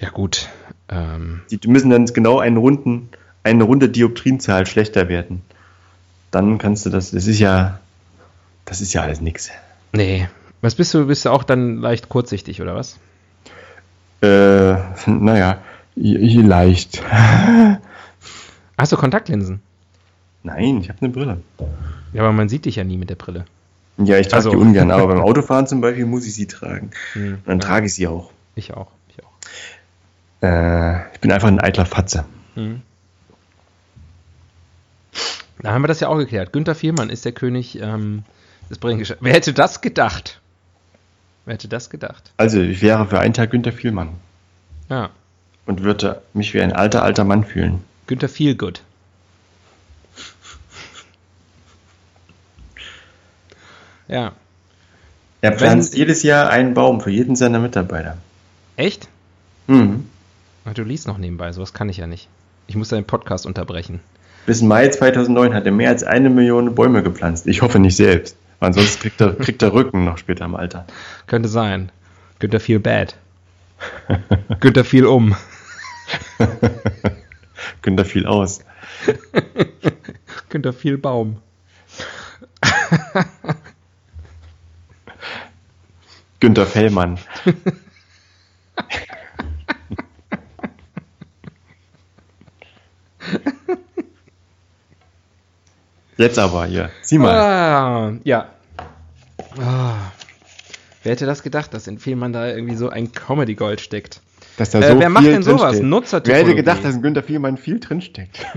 Ja, 0.00 0.10
gut. 0.10 0.48
Ähm, 0.90 1.40
Die 1.50 1.66
müssen 1.68 1.88
dann 1.90 2.04
genau 2.06 2.40
einen 2.40 2.56
runden, 2.58 3.08
eine 3.42 3.64
runde 3.64 3.88
Dioptrienzahl 3.88 4.66
schlechter 4.66 5.08
werden. 5.08 5.40
Dann 6.36 6.58
kannst 6.58 6.84
du 6.84 6.90
das, 6.90 7.12
das 7.12 7.26
ist 7.26 7.38
ja, 7.38 7.80
das 8.66 8.82
ist 8.82 8.92
ja 8.92 9.00
alles 9.00 9.22
nix. 9.22 9.50
nee. 9.92 10.28
Was 10.60 10.74
bist 10.74 10.92
du? 10.92 11.06
Bist 11.06 11.24
du 11.24 11.30
auch 11.30 11.44
dann 11.44 11.76
leicht 11.78 12.10
kurzsichtig, 12.10 12.60
oder 12.60 12.74
was? 12.74 12.98
Äh, 14.20 14.74
naja, 15.06 15.58
leicht. 15.94 17.02
Hast 18.78 18.92
du 18.92 18.96
Kontaktlinsen? 18.96 19.62
Nein, 20.42 20.82
ich 20.82 20.90
habe 20.90 20.98
eine 21.00 21.08
Brille. 21.10 21.40
Ja, 22.12 22.22
aber 22.22 22.32
man 22.32 22.50
sieht 22.50 22.66
dich 22.66 22.76
ja 22.76 22.84
nie 22.84 22.98
mit 22.98 23.08
der 23.08 23.14
Brille. 23.14 23.46
Ja, 23.96 24.18
ich 24.18 24.28
trage 24.28 24.36
Also- 24.36 24.50
die 24.50 24.56
ungern, 24.56 24.90
aber 24.90 25.06
beim 25.14 25.20
Autofahren 25.22 25.66
zum 25.66 25.80
Beispiel 25.80 26.04
muss 26.04 26.26
ich 26.26 26.34
sie 26.34 26.46
tragen. 26.46 26.90
Hm, 27.14 27.38
dann 27.46 27.60
ja. 27.60 27.66
trage 27.66 27.86
ich 27.86 27.94
sie 27.94 28.06
auch. 28.08 28.30
Ich 28.56 28.74
auch. 28.74 28.88
Ich 29.08 29.24
auch. 29.24 29.32
Äh, 30.46 31.12
ich 31.14 31.20
bin 31.20 31.32
einfach 31.32 31.48
ein 31.48 31.60
eitler 31.60 31.86
Fatze. 31.86 32.24
Mhm. 32.56 32.82
Da 35.60 35.72
haben 35.72 35.82
wir 35.82 35.88
das 35.88 36.00
ja 36.00 36.08
auch 36.08 36.18
geklärt. 36.18 36.52
Günther 36.52 36.74
Vielmann 36.74 37.10
ist 37.10 37.24
der 37.24 37.32
König 37.32 37.78
ähm, 37.80 38.24
des 38.70 38.78
Brillengeschäfts. 38.78 39.22
Wer 39.22 39.32
hätte 39.32 39.52
das 39.52 39.80
gedacht? 39.80 40.40
Wer 41.44 41.54
hätte 41.54 41.68
das 41.68 41.88
gedacht? 41.90 42.32
Also, 42.36 42.60
ich 42.60 42.82
wäre 42.82 43.06
für 43.06 43.18
einen 43.20 43.32
Tag 43.34 43.50
Günther 43.50 43.72
Vielmann 43.72 44.10
Ja, 44.88 45.10
und 45.64 45.82
würde 45.82 46.20
mich 46.34 46.52
wie 46.54 46.60
ein 46.60 46.72
alter, 46.72 47.02
alter 47.02 47.24
Mann 47.24 47.44
fühlen. 47.44 47.82
Günther 48.06 48.28
Feelgood. 48.28 48.82
Ja, 54.08 54.32
Er 55.42 55.50
Wenn- 55.52 55.58
pflanzt 55.58 55.94
jedes 55.96 56.22
Jahr 56.22 56.48
einen 56.50 56.74
Baum 56.74 57.00
für 57.00 57.10
jeden 57.10 57.36
seiner 57.36 57.58
Mitarbeiter. 57.58 58.16
echt? 58.76 59.08
Mhm. 59.68 60.08
Ach, 60.64 60.74
du 60.74 60.82
liest 60.82 61.06
noch 61.06 61.18
nebenbei, 61.18 61.52
sowas 61.52 61.72
kann 61.72 61.88
ich 61.88 61.96
ja 61.98 62.06
nicht. 62.06 62.28
Ich 62.68 62.76
muss 62.76 62.88
deinen 62.88 63.04
Podcast 63.04 63.46
unterbrechen. 63.46 64.00
Bis 64.46 64.62
Mai 64.62 64.88
2009 64.88 65.52
hat 65.54 65.66
er 65.66 65.72
mehr 65.72 65.90
als 65.90 66.04
eine 66.04 66.30
Million 66.30 66.74
Bäume 66.74 67.02
gepflanzt. 67.02 67.46
Ich 67.48 67.62
hoffe 67.62 67.80
nicht 67.80 67.96
selbst. 67.96 68.36
Sonst 68.60 69.00
kriegt 69.00 69.20
er, 69.20 69.34
kriegt 69.34 69.60
er 69.62 69.72
Rücken 69.72 70.04
noch 70.04 70.18
später 70.18 70.44
im 70.44 70.54
Alter. 70.54 70.86
Könnte 71.26 71.48
sein. 71.48 71.90
Günther 72.38 72.60
viel 72.60 72.78
bad. 72.78 73.16
Günther 74.60 74.84
viel 74.84 75.04
um. 75.04 75.36
Günther 77.82 78.04
viel 78.04 78.26
aus. 78.26 78.60
Günther 80.48 80.72
viel 80.72 80.96
Baum. 80.96 81.38
Günther 86.40 86.66
Fellmann. 86.66 87.18
Jetzt 96.16 96.38
aber 96.38 96.66
hier. 96.66 96.90
Sieh 97.02 97.18
mal. 97.18 97.34
Ah, 97.34 98.12
ja. 98.24 98.50
Ah. 99.58 100.12
Wer 101.02 101.12
hätte 101.12 101.26
das 101.26 101.42
gedacht, 101.42 101.72
dass 101.74 101.86
in 101.86 101.98
Vielmann 101.98 102.32
da 102.32 102.48
irgendwie 102.48 102.76
so 102.76 102.88
ein 102.88 103.12
Comedy-Gold 103.12 103.80
steckt? 103.80 104.20
Dass 104.56 104.70
da 104.70 104.80
Äh, 104.80 104.92
so 104.92 104.98
wer 104.98 105.08
macht 105.10 105.26
denn 105.26 105.42
sowas? 105.42 105.80
Nutzertypologie. 105.80 106.28
Wer 106.32 106.46
hätte 106.46 106.56
gedacht, 106.56 106.84
dass 106.84 106.96
in 106.96 107.02
Günther 107.02 107.22
Vielmann 107.22 107.56
viel 107.58 107.78
drinsteckt? 107.80 108.44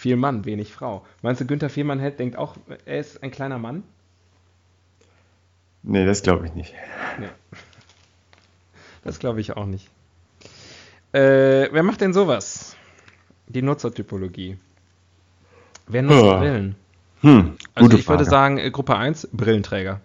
Viel 0.00 0.16
Mann, 0.16 0.46
wenig 0.46 0.72
Frau. 0.72 1.04
Meinst 1.20 1.42
du, 1.42 1.46
Günther 1.46 1.68
Vielmann 1.68 2.00
hält, 2.00 2.18
denkt 2.18 2.38
auch, 2.38 2.56
er 2.86 3.00
ist 3.00 3.22
ein 3.22 3.30
kleiner 3.30 3.58
Mann? 3.58 3.82
Nee, 5.82 6.06
das 6.06 6.22
glaube 6.22 6.46
ich 6.46 6.54
nicht. 6.54 6.72
Nee. 7.18 7.28
Das 9.04 9.18
glaube 9.18 9.42
ich 9.42 9.58
auch 9.58 9.66
nicht. 9.66 9.90
Äh, 11.12 11.68
wer 11.70 11.82
macht 11.82 12.00
denn 12.00 12.14
sowas? 12.14 12.76
Die 13.52 13.62
Nutzertypologie. 13.62 14.56
Wer 15.88 16.02
nutzt 16.02 16.22
Ja. 16.22 16.38
Brillen? 16.38 16.76
Hm, 17.22 17.56
Also 17.74 17.88
ich 17.98 18.08
würde 18.08 18.24
Frage. 18.24 18.24
sagen, 18.30 18.58
äh, 18.58 18.70
Gruppe 18.70 18.96
1, 18.96 19.28
Brillenträger. 19.32 20.00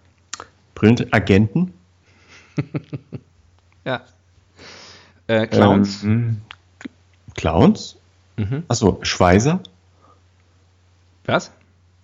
Printagenten? 0.73 1.73
Ja. 3.86 4.01
Äh, 5.27 5.45
Clowns. 5.45 6.03
Ähm, 6.03 6.41
Clowns? 7.36 7.97
Mhm. 8.38 8.63
Achso, 8.67 8.97
Schweißer? 9.03 9.60
Was? 11.25 11.51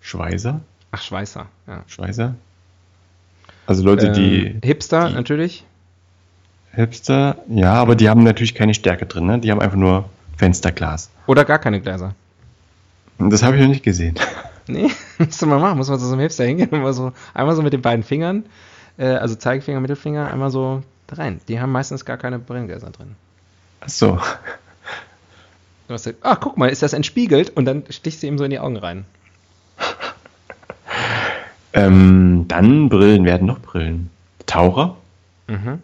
Schweißer? 0.00 0.60
Ach, 0.92 1.02
Schweißer. 1.02 1.46
Ja. 1.66 1.82
Schweißer? 1.88 2.36
Also 3.66 3.82
Leute, 3.82 4.12
die 4.12 4.46
Ähm, 4.46 4.60
Hipster, 4.62 5.08
die- 5.08 5.14
natürlich. 5.14 5.64
Hipster, 6.70 7.38
ja, 7.48 7.74
aber 7.74 7.96
die 7.96 8.08
haben 8.08 8.22
natürlich 8.22 8.54
keine 8.54 8.74
Stärke 8.74 9.06
drin, 9.06 9.26
ne? 9.26 9.40
Die 9.40 9.50
haben 9.50 9.60
einfach 9.60 9.76
nur 9.76 10.08
Fensterglas. 10.42 11.08
Oder 11.28 11.44
gar 11.44 11.60
keine 11.60 11.80
Gläser. 11.80 12.16
Das 13.20 13.44
habe 13.44 13.54
ich 13.56 13.62
noch 13.62 13.68
nicht 13.68 13.84
gesehen. 13.84 14.16
Nee, 14.68 14.90
musst 15.18 15.42
du 15.42 15.46
mal 15.46 15.58
machen. 15.58 15.76
Muss 15.76 15.88
man 15.88 15.98
so 15.98 16.08
zum 16.08 16.20
Hipster 16.20 16.44
hingehen 16.44 16.68
und 16.70 16.82
mal 16.82 16.92
so, 16.92 17.12
einmal 17.34 17.56
so 17.56 17.62
mit 17.62 17.72
den 17.72 17.82
beiden 17.82 18.04
Fingern, 18.04 18.44
äh, 18.96 19.06
also 19.06 19.34
Zeigefinger, 19.34 19.80
Mittelfinger, 19.80 20.30
einmal 20.32 20.50
so 20.50 20.84
rein. 21.10 21.40
Die 21.48 21.58
haben 21.60 21.72
meistens 21.72 22.04
gar 22.04 22.16
keine 22.16 22.38
Brillengläser 22.38 22.90
drin. 22.90 23.16
Du 23.80 24.20
hast 25.94 26.04
gesagt, 26.04 26.18
ach, 26.22 26.38
guck 26.40 26.56
mal, 26.58 26.68
ist 26.68 26.80
das 26.80 26.92
entspiegelt? 26.92 27.50
Und 27.50 27.64
dann 27.64 27.82
stichst 27.90 28.22
du 28.22 28.28
ihm 28.28 28.38
so 28.38 28.44
in 28.44 28.50
die 28.50 28.60
Augen 28.60 28.76
rein. 28.76 29.04
Ähm, 31.72 32.44
dann 32.46 32.88
Brillen 32.88 33.24
werden 33.24 33.46
noch 33.48 33.58
Brillen. 33.58 34.10
Taucher, 34.46 34.96
Mhm. 35.48 35.80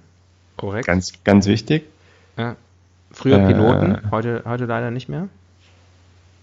Korrekt. 0.56 0.86
ganz, 0.86 1.12
ganz 1.24 1.46
wichtig. 1.46 1.84
Ja. 2.36 2.54
Früher 3.18 3.38
Äh, 3.40 3.46
Piloten, 3.52 3.98
heute, 4.12 4.42
heute 4.44 4.66
leider 4.66 4.92
nicht 4.92 5.08
mehr. 5.08 5.28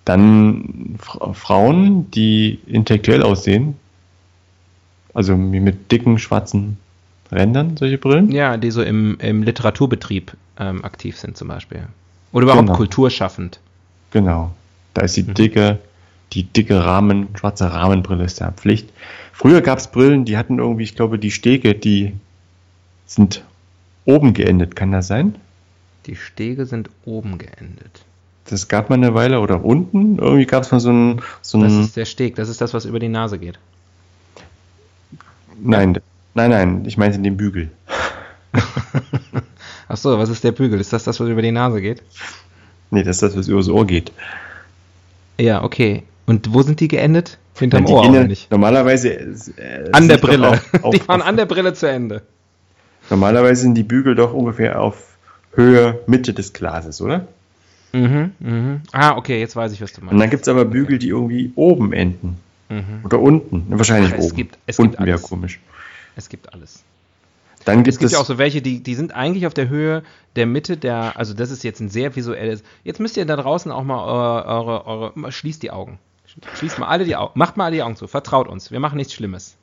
Dann 0.03 0.97
Fra 0.99 1.31
Frauen, 1.33 2.11
die 2.11 2.59
intellektuell 2.67 3.23
aussehen. 3.23 3.75
Also 5.13 5.37
mit 5.37 5.89
dicken, 5.91 6.19
schwarzen 6.19 6.77
Rändern, 7.31 7.77
solche 7.77 7.97
Brillen. 7.97 8.29
Ja, 8.29 8.57
die 8.57 8.71
so 8.71 8.83
im, 8.83 9.17
im 9.19 9.41
Literaturbetrieb 9.43 10.33
ähm, 10.59 10.83
aktiv 10.83 11.17
sind 11.17 11.37
zum 11.37 11.47
Beispiel. 11.47 11.83
Oder 12.33 12.43
überhaupt 12.43 12.65
Genau. 12.65 12.75
kulturschaffend. 12.77 13.59
Genau. 14.11 14.51
Da 14.93 15.03
ist 15.03 15.15
die 15.15 15.23
Mhm. 15.23 15.33
dicke, 15.33 15.79
die 16.33 16.43
dicke 16.43 16.83
Rahmen, 16.83 17.29
schwarze 17.35 17.71
Rahmenbrille 17.71 18.25
ist 18.25 18.41
da 18.41 18.51
Pflicht. 18.51 18.89
Früher 19.31 19.61
gab 19.61 19.77
es 19.79 19.87
Brillen, 19.87 20.25
die 20.25 20.37
hatten 20.37 20.59
irgendwie, 20.59 20.83
ich 20.83 20.95
glaube, 20.95 21.17
die 21.19 21.31
Stege, 21.31 21.73
die 21.73 22.13
sind 23.05 23.43
oben 24.03 24.33
geendet. 24.33 24.75
Kann 24.75 24.91
das 24.91 25.07
sein? 25.07 25.35
Die 26.05 26.15
Stege 26.15 26.65
sind 26.65 26.89
oben 27.05 27.37
geendet. 27.37 28.05
Das 28.47 28.67
gab 28.67 28.91
man 28.91 29.03
eine 29.03 29.15
Weile 29.15 29.39
oder 29.39 29.65
unten. 29.65 30.19
Irgendwie 30.19 30.45
gab 30.45 30.63
es 30.63 30.71
mal 30.71 30.79
so 30.79 30.91
ein, 30.91 31.21
so 31.41 31.59
Das 31.61 31.73
ist 31.73 31.97
der 31.97 32.05
Steg, 32.05 32.35
das 32.35 32.47
ist 32.47 32.61
das, 32.61 32.75
was 32.75 32.85
über 32.85 32.99
die 32.99 33.09
Nase 33.09 33.39
geht. 33.39 33.57
nein, 35.59 35.99
nein, 36.35 36.51
nein, 36.51 36.83
ich 36.85 36.97
meinte 36.97 37.17
den 37.17 37.37
Bügel. 37.37 37.71
Ach 39.87 39.97
so, 39.97 40.17
was 40.17 40.29
ist 40.29 40.43
der 40.43 40.51
Bügel? 40.51 40.79
Ist 40.79 40.93
das 40.93 41.03
das, 41.03 41.19
was 41.19 41.27
über 41.27 41.41
die 41.41 41.51
Nase 41.51 41.81
geht? 41.81 42.03
Nee, 42.91 43.01
das 43.01 43.17
ist 43.17 43.23
das, 43.23 43.37
was 43.37 43.47
übers 43.47 43.67
Ohr 43.67 43.85
geht. 43.85 44.11
Ja, 45.39 45.63
okay. 45.63 46.03
Und 46.27 46.53
wo 46.53 46.61
sind 46.61 46.79
die 46.79 46.87
geendet? 46.87 47.39
Hinterm 47.57 47.85
Ohr, 47.87 48.03
gehen 48.03 48.27
nicht? 48.27 48.51
Normalerweise 48.51 49.09
äh, 49.09 49.89
An 49.91 50.07
der 50.07 50.17
Brille. 50.17 50.49
Auf, 50.49 50.83
auf, 50.83 50.95
die 50.95 51.07
waren 51.07 51.21
an 51.21 51.37
der 51.37 51.45
Brille 51.45 51.73
zu 51.73 51.89
Ende. 51.89 52.21
Normalerweise 53.09 53.61
sind 53.61 53.75
die 53.75 53.83
Bügel 53.83 54.15
doch 54.15 54.33
ungefähr 54.33 54.79
auf 54.79 55.14
Höhe 55.55 55.99
Mitte 56.07 56.33
des 56.33 56.53
Glases, 56.53 57.01
oder? 57.01 57.27
Mhm, 57.93 58.31
mhm. 58.39 58.81
Ah, 58.91 59.15
okay, 59.15 59.39
jetzt 59.39 59.55
weiß 59.55 59.71
ich, 59.71 59.81
was 59.81 59.93
du 59.93 60.01
Und 60.01 60.07
meinst. 60.07 60.21
dann 60.21 60.29
gibt 60.29 60.41
es 60.43 60.47
aber 60.49 60.65
Bügel, 60.65 60.99
die 60.99 61.09
irgendwie 61.09 61.51
oben 61.55 61.93
enden. 61.93 62.37
Mhm. 62.69 63.01
Oder 63.03 63.19
unten. 63.19 63.65
Wahrscheinlich 63.69 64.13
Ach, 64.13 64.17
es 64.19 64.25
oben. 64.25 64.35
gibt- 64.35 64.57
es 64.65 64.77
gibt 64.77 64.89
unten 64.95 65.05
wäre 65.05 65.19
komisch. 65.19 65.59
Es 66.15 66.29
gibt 66.29 66.53
alles. 66.53 66.83
Dann 67.63 67.79
Es 67.79 67.83
gibt 67.85 67.99
gibt 67.99 68.03
es. 68.07 68.11
ja 68.13 68.19
auch 68.19 68.25
so 68.25 68.37
welche, 68.37 68.61
die, 68.61 68.81
die 68.83 68.95
sind 68.95 69.13
eigentlich 69.15 69.47
auf 69.47 69.53
der 69.53 69.69
Höhe 69.69 70.03
der 70.35 70.45
Mitte 70.45 70.77
der, 70.77 71.17
also 71.17 71.33
das 71.33 71.49
ist 71.51 71.63
jetzt 71.63 71.79
ein 71.79 71.89
sehr 71.89 72.15
visuelles. 72.15 72.63
Jetzt 72.83 72.99
müsst 72.99 73.17
ihr 73.17 73.25
da 73.25 73.35
draußen 73.37 73.71
auch 73.71 73.83
mal 73.83 74.03
eure, 74.03 74.45
eure, 74.45 74.85
eure 74.87 75.11
mal 75.15 75.31
schließt 75.31 75.63
die 75.63 75.71
Augen. 75.71 75.97
Schließt 76.57 76.77
mal 76.79 76.87
alle 76.87 77.05
die 77.05 77.15
Augen, 77.15 77.31
macht 77.39 77.55
mal 77.55 77.65
alle 77.65 77.75
die 77.77 77.83
Augen 77.83 77.95
zu, 77.95 78.07
vertraut 78.07 78.47
uns, 78.49 78.69
wir 78.71 78.79
machen 78.81 78.97
nichts 78.97 79.13
Schlimmes. 79.13 79.55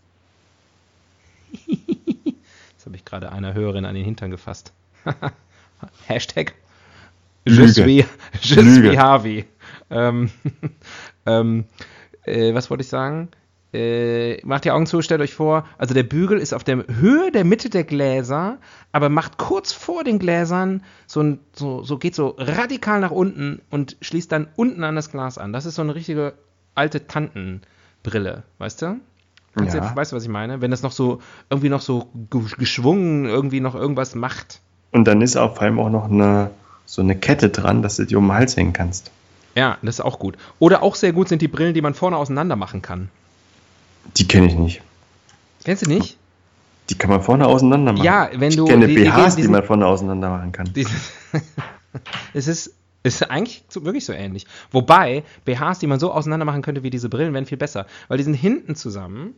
Jetzt 1.66 2.86
habe 2.86 2.96
ich 2.96 3.04
gerade 3.04 3.30
einer 3.30 3.52
Hörerin 3.54 3.84
an 3.84 3.94
den 3.94 4.04
Hintern 4.04 4.30
gefasst. 4.30 4.72
Hashtag 6.06 6.54
Lüge. 7.44 7.86
je 7.86 8.04
Lüge. 8.62 8.98
Harvey. 8.98 9.44
Ähm, 9.90 10.30
ähm, 11.26 11.64
äh, 12.24 12.54
was 12.54 12.70
wollte 12.70 12.82
ich 12.82 12.88
sagen? 12.88 13.28
Äh, 13.74 14.44
macht 14.44 14.64
die 14.66 14.70
Augen 14.70 14.84
zu, 14.86 15.00
stellt 15.00 15.22
euch 15.22 15.32
vor, 15.32 15.66
also 15.78 15.94
der 15.94 16.02
Bügel 16.02 16.38
ist 16.38 16.52
auf 16.52 16.62
der 16.62 16.84
Höhe 16.88 17.32
der 17.32 17.44
Mitte 17.44 17.70
der 17.70 17.84
Gläser, 17.84 18.58
aber 18.92 19.08
macht 19.08 19.38
kurz 19.38 19.72
vor 19.72 20.04
den 20.04 20.18
Gläsern 20.18 20.82
so 21.06 21.22
ein, 21.22 21.38
so, 21.54 21.82
so 21.82 21.96
geht 21.98 22.14
so 22.14 22.34
radikal 22.36 23.00
nach 23.00 23.10
unten 23.12 23.62
und 23.70 23.96
schließt 24.02 24.30
dann 24.30 24.48
unten 24.56 24.84
an 24.84 24.94
das 24.94 25.10
Glas 25.10 25.38
an. 25.38 25.54
Das 25.54 25.64
ist 25.64 25.76
so 25.76 25.82
eine 25.82 25.94
richtige 25.94 26.34
alte 26.74 27.06
Tantenbrille, 27.06 28.42
weißt 28.58 28.82
du? 28.82 29.00
Ja. 29.58 29.96
weißt 29.96 30.12
du, 30.12 30.16
was 30.16 30.22
ich 30.22 30.28
meine? 30.30 30.60
Wenn 30.60 30.70
das 30.70 30.82
noch 30.82 30.92
so 30.92 31.20
irgendwie 31.50 31.68
noch 31.70 31.80
so 31.82 32.10
ge- 32.30 32.42
geschwungen 32.58 33.24
irgendwie 33.24 33.60
noch 33.60 33.74
irgendwas 33.74 34.14
macht. 34.14 34.60
Und 34.92 35.04
dann 35.06 35.20
ist 35.22 35.36
auf 35.36 35.60
allem 35.60 35.78
auch 35.80 35.90
noch 35.90 36.10
eine, 36.10 36.50
so 36.86 37.02
eine 37.02 37.16
Kette 37.16 37.48
dran, 37.48 37.82
dass 37.82 37.96
du 37.96 38.04
die 38.04 38.14
um 38.16 38.26
den 38.28 38.34
Hals 38.34 38.56
hängen 38.56 38.72
kannst. 38.72 39.10
Ja, 39.54 39.76
das 39.82 39.96
ist 39.96 40.00
auch 40.04 40.18
gut. 40.18 40.36
Oder 40.58 40.82
auch 40.82 40.94
sehr 40.94 41.12
gut 41.12 41.28
sind 41.28 41.42
die 41.42 41.48
Brillen, 41.48 41.74
die 41.74 41.82
man 41.82 41.94
vorne 41.94 42.16
auseinander 42.16 42.56
machen 42.56 42.80
kann. 42.82 43.08
Die 44.16 44.26
kenne 44.28 44.46
ich 44.46 44.54
nicht. 44.54 44.82
Kennst 45.64 45.86
du 45.86 45.90
nicht? 45.90 46.16
Die 46.90 46.94
kann 46.96 47.10
man 47.10 47.22
vorne 47.22 47.46
auseinander 47.46 47.92
machen. 47.92 48.04
Ja, 48.04 48.28
wenn 48.34 48.48
ich 48.50 48.56
du- 48.56 48.64
kenne 48.66 48.86
die- 48.86 48.94
die 48.96 49.04
BHs, 49.04 49.34
die, 49.34 49.36
die 49.36 49.42
sind- 49.42 49.52
man 49.52 49.62
vorne 49.64 49.86
auseinander 49.86 50.30
machen 50.30 50.52
kann. 50.52 50.72
Die, 50.74 50.86
es 52.34 52.48
ist, 52.48 52.74
es 53.02 53.16
ist 53.16 53.30
eigentlich 53.30 53.64
wirklich 53.74 54.04
so 54.04 54.12
ähnlich. 54.12 54.46
Wobei, 54.70 55.22
BHs, 55.44 55.78
die 55.78 55.86
man 55.86 56.00
so 56.00 56.12
auseinander 56.12 56.44
machen 56.46 56.62
könnte 56.62 56.82
wie 56.82 56.90
diese 56.90 57.08
Brillen, 57.08 57.34
wären 57.34 57.46
viel 57.46 57.58
besser. 57.58 57.86
Weil 58.08 58.18
die 58.18 58.24
sind 58.24 58.34
hinten 58.34 58.74
zusammen 58.74 59.34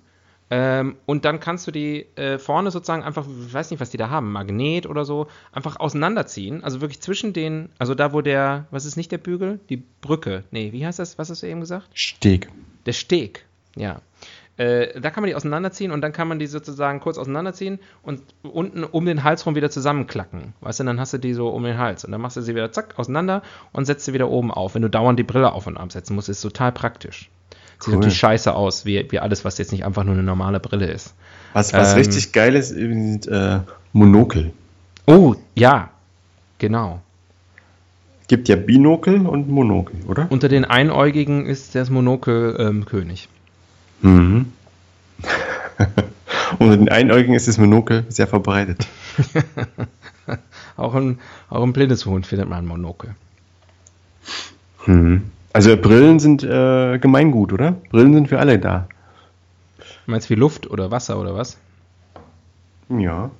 Ähm, 0.50 0.96
und 1.06 1.24
dann 1.24 1.40
kannst 1.40 1.66
du 1.66 1.70
die 1.70 2.06
äh, 2.16 2.38
vorne 2.38 2.70
sozusagen 2.70 3.02
einfach, 3.02 3.26
ich 3.46 3.54
weiß 3.54 3.70
nicht, 3.70 3.80
was 3.80 3.90
die 3.90 3.96
da 3.96 4.10
haben, 4.10 4.30
Magnet 4.30 4.86
oder 4.86 5.04
so, 5.04 5.26
einfach 5.52 5.80
auseinanderziehen. 5.80 6.62
Also 6.62 6.80
wirklich 6.80 7.00
zwischen 7.00 7.32
den, 7.32 7.70
also 7.78 7.94
da, 7.94 8.12
wo 8.12 8.20
der, 8.20 8.66
was 8.70 8.84
ist 8.84 8.96
nicht 8.96 9.10
der 9.10 9.18
Bügel? 9.18 9.60
Die 9.70 9.82
Brücke. 10.00 10.44
Nee, 10.50 10.72
wie 10.72 10.86
heißt 10.86 10.98
das? 10.98 11.18
Was 11.18 11.30
hast 11.30 11.42
du 11.42 11.46
eben 11.46 11.60
gesagt? 11.60 11.88
Steg. 11.94 12.50
Der 12.86 12.92
Steg, 12.92 13.46
ja. 13.74 14.00
Äh, 14.56 15.00
da 15.00 15.10
kann 15.10 15.22
man 15.22 15.28
die 15.28 15.34
auseinanderziehen 15.34 15.90
und 15.90 16.00
dann 16.00 16.12
kann 16.12 16.28
man 16.28 16.38
die 16.38 16.46
sozusagen 16.46 17.00
kurz 17.00 17.18
auseinanderziehen 17.18 17.80
und 18.02 18.22
unten 18.42 18.84
um 18.84 19.04
den 19.04 19.24
Hals 19.24 19.46
rum 19.46 19.56
wieder 19.56 19.70
zusammenklacken. 19.70 20.52
Weißt 20.60 20.78
du, 20.78 20.84
dann 20.84 21.00
hast 21.00 21.12
du 21.12 21.18
die 21.18 21.34
so 21.34 21.48
um 21.48 21.64
den 21.64 21.76
Hals 21.76 22.04
und 22.04 22.12
dann 22.12 22.20
machst 22.20 22.36
du 22.36 22.40
sie 22.40 22.54
wieder 22.54 22.70
zack 22.70 22.96
auseinander 22.96 23.42
und 23.72 23.86
setzt 23.86 24.04
sie 24.04 24.12
wieder 24.12 24.30
oben 24.30 24.52
auf. 24.52 24.76
Wenn 24.76 24.82
du 24.82 24.90
dauernd 24.90 25.18
die 25.18 25.24
Brille 25.24 25.52
auf 25.52 25.66
und 25.66 25.76
absetzen 25.76 26.14
musst, 26.14 26.28
ist 26.28 26.42
total 26.42 26.70
praktisch. 26.70 27.30
Sieht 27.78 27.88
Cool. 27.88 27.94
natürlich 27.96 28.18
scheiße 28.18 28.54
aus, 28.54 28.84
wie, 28.86 29.06
wie 29.10 29.18
alles, 29.18 29.44
was 29.44 29.58
jetzt 29.58 29.72
nicht 29.72 29.84
einfach 29.84 30.04
nur 30.04 30.14
eine 30.14 30.22
normale 30.22 30.60
Brille 30.60 30.86
ist. 30.86 31.14
Was, 31.52 31.72
was 31.72 31.92
Ähm. 31.92 31.98
richtig 31.98 32.32
geil 32.32 32.54
ist, 32.54 32.68
sind 32.68 33.26
äh, 33.26 33.60
Monokel. 33.92 34.52
Oh, 35.06 35.34
ja, 35.54 35.90
genau. 36.58 37.00
Gibt 38.26 38.48
ja 38.48 38.56
Binokel 38.56 39.26
und 39.26 39.48
Monokel, 39.50 39.96
oder? 40.08 40.26
Unter 40.30 40.48
den 40.48 40.64
Einäugigen 40.64 41.44
ist 41.46 41.74
das 41.74 41.90
Monokel 41.90 42.56
ähm, 42.58 42.86
König. 42.86 43.28
Mhm. 44.00 44.52
Unter 46.58 46.76
den 46.76 46.88
Einäugigen 46.88 47.34
ist 47.34 47.48
das 47.48 47.58
Monokel 47.58 48.04
sehr 48.08 48.26
verbreitet. 48.26 48.86
Auch 50.76 50.94
ein, 50.94 51.20
auch 51.50 51.62
ein 51.62 51.72
blindes 51.72 52.04
Huhn 52.04 52.24
findet 52.24 52.48
man 52.48 52.64
ein 52.64 52.66
Monokel. 52.66 53.14
Mhm. 54.86 55.30
Also 55.54 55.76
Brillen 55.76 56.18
sind 56.18 56.42
äh, 56.42 56.98
Gemeingut, 56.98 57.52
oder? 57.52 57.76
Brillen 57.90 58.12
sind 58.12 58.28
für 58.28 58.40
alle 58.40 58.58
da. 58.58 58.88
Meinst 60.06 60.28
du 60.28 60.34
wie 60.34 60.38
Luft 60.38 60.68
oder 60.68 60.90
Wasser 60.90 61.18
oder 61.18 61.34
was? 61.36 61.56
Ja. 62.88 63.30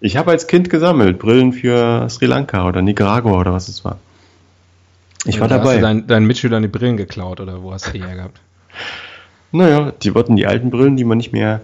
Ich 0.00 0.16
habe 0.16 0.30
als 0.30 0.46
Kind 0.46 0.70
gesammelt, 0.70 1.18
Brillen 1.18 1.52
für 1.52 2.08
Sri 2.08 2.24
Lanka 2.26 2.66
oder 2.66 2.80
Nicaragua 2.82 3.38
oder 3.38 3.52
was 3.52 3.68
es 3.68 3.84
war. 3.84 3.98
Ich 5.24 5.40
war 5.40 5.46
Oder 5.46 5.56
Hast 5.56 5.64
dabei. 5.66 5.76
du 5.76 5.82
deinen, 5.82 6.06
deinen 6.06 6.26
Mitschülern 6.26 6.62
die 6.62 6.68
Brillen 6.68 6.96
geklaut 6.96 7.38
oder 7.40 7.62
wo 7.62 7.72
hast 7.72 7.88
du 7.88 7.92
die 7.92 8.02
hergehabt? 8.02 8.40
Naja, 9.52 9.92
die 10.02 10.14
wurden 10.14 10.36
die 10.36 10.46
alten 10.46 10.70
Brillen, 10.70 10.96
die 10.96 11.04
man 11.04 11.18
nicht 11.18 11.32
mehr, 11.32 11.60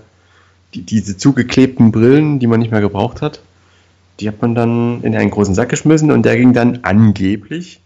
die, 0.75 0.83
diese 0.83 1.17
zugeklebten 1.17 1.93
Brillen, 1.93 2.41
die 2.41 2.47
man 2.47 2.61
nicht 2.61 2.73
mehr 2.73 2.81
gebraucht 2.81 3.23
hat, 3.23 3.41
die 4.21 4.29
hat 4.29 4.43
man 4.43 4.55
dann 4.55 5.03
in 5.03 5.17
einen 5.17 5.31
großen 5.31 5.55
Sack 5.55 5.71
geschmissen 5.71 6.11
und 6.11 6.25
der 6.25 6.37
ging 6.37 6.53
dann 6.53 6.81
angeblich 6.83 7.81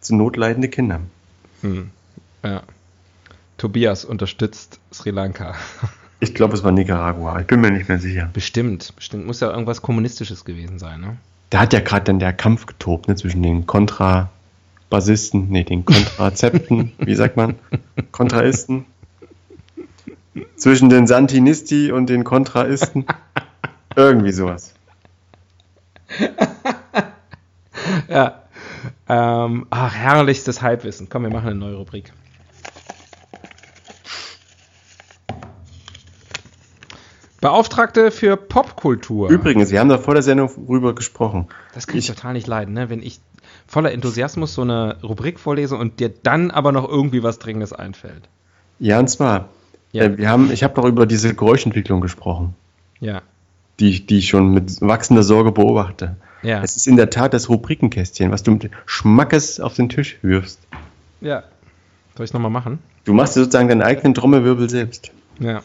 zu 0.00 0.14
notleidende 0.16 0.68
Kinder. 0.68 1.00
Hm. 1.62 1.90
Ja. 2.42 2.62
Tobias 3.58 4.04
unterstützt 4.04 4.80
Sri 4.92 5.10
Lanka. 5.10 5.54
Ich 6.22 6.34
glaube, 6.34 6.54
es 6.54 6.62
war 6.62 6.70
Nicaragua. 6.70 7.40
Ich 7.40 7.46
bin 7.46 7.62
mir 7.62 7.70
nicht 7.70 7.88
mehr 7.88 7.98
sicher. 7.98 8.28
Bestimmt, 8.34 8.94
bestimmt. 8.94 9.24
Muss 9.24 9.40
ja 9.40 9.50
irgendwas 9.50 9.80
Kommunistisches 9.80 10.44
gewesen 10.44 10.78
sein, 10.78 11.00
ne? 11.00 11.16
Da 11.48 11.60
hat 11.60 11.72
ja 11.72 11.80
gerade 11.80 12.04
dann 12.04 12.18
der 12.18 12.34
Kampf 12.34 12.66
getobt, 12.66 13.08
ne, 13.08 13.16
zwischen 13.16 13.42
den 13.42 13.66
Kontrabassisten, 13.66 15.48
nee, 15.48 15.64
den 15.64 15.86
Kontrazepten, 15.86 16.92
wie 16.98 17.14
sagt 17.14 17.38
man? 17.38 17.54
Kontraisten. 18.12 18.84
Zwischen 20.56 20.90
den 20.90 21.06
Santinisti 21.06 21.90
und 21.90 22.10
den 22.10 22.22
Kontraisten. 22.22 23.06
Irgendwie 23.96 24.32
sowas. 24.32 24.74
Ja. 28.08 28.39
Ähm, 29.12 29.66
ach, 29.70 29.92
herrlichstes 29.92 30.62
Halbwissen. 30.62 31.08
Komm, 31.08 31.24
wir 31.24 31.30
machen 31.30 31.48
eine 31.48 31.58
neue 31.58 31.74
Rubrik. 31.74 32.12
Beauftragte 37.40 38.10
für 38.10 38.36
Popkultur. 38.36 39.30
Übrigens, 39.30 39.70
wir 39.70 39.80
haben 39.80 39.88
da 39.88 39.96
vor 39.98 40.14
der 40.14 40.22
Sendung 40.22 40.50
drüber 40.66 40.94
gesprochen. 40.94 41.46
Das 41.74 41.86
kann 41.86 41.96
ich, 41.98 42.08
Ich- 42.08 42.14
total 42.14 42.34
nicht 42.34 42.46
leiden, 42.46 42.74
ne? 42.74 42.90
wenn 42.90 43.02
ich 43.02 43.20
voller 43.66 43.92
Enthusiasmus 43.92 44.54
so 44.54 44.62
eine 44.62 44.98
Rubrik 45.02 45.38
vorlese 45.40 45.76
und 45.76 46.00
dir 46.00 46.10
dann 46.22 46.50
aber 46.50 46.72
noch 46.72 46.86
irgendwie 46.88 47.22
was 47.22 47.38
Dringendes 47.38 47.72
einfällt. 47.72 48.28
Ja, 48.78 48.98
und 48.98 49.08
zwar, 49.08 49.48
Ja. 49.92 50.04
äh, 50.04 50.18
wir 50.18 50.28
haben, 50.28 50.52
ich 50.52 50.62
habe 50.62 50.74
doch 50.74 50.84
über 50.84 51.06
diese 51.06 51.34
Geräuschentwicklung 51.34 52.00
gesprochen, 52.00 52.54
Ja, 53.00 53.22
die, 53.78 54.04
die 54.04 54.18
ich 54.18 54.28
schon 54.28 54.52
mit 54.52 54.80
wachsender 54.82 55.22
Sorge 55.22 55.52
beobachte. 55.52 56.16
Ja, 56.42 56.62
Es 56.62 56.76
ist 56.76 56.86
in 56.86 56.96
der 56.96 57.10
Tat 57.10 57.34
das 57.34 57.48
Rubrikenkästchen, 57.48 58.30
was 58.30 58.42
du 58.42 58.52
mit 58.52 58.70
Schmackes 58.86 59.60
auf 59.60 59.74
den 59.74 59.88
Tisch 59.88 60.18
wirfst. 60.22 60.60
ja. 61.20 61.44
Soll 62.16 62.24
ich 62.26 62.32
nochmal 62.34 62.50
machen? 62.50 62.80
Du 63.04 63.14
machst 63.14 63.34
dir 63.36 63.40
sozusagen 63.40 63.68
deinen 63.68 63.82
eigenen 63.82 64.12
Trommelwirbel 64.14 64.68
selbst. 64.68 65.10
Ja. 65.38 65.62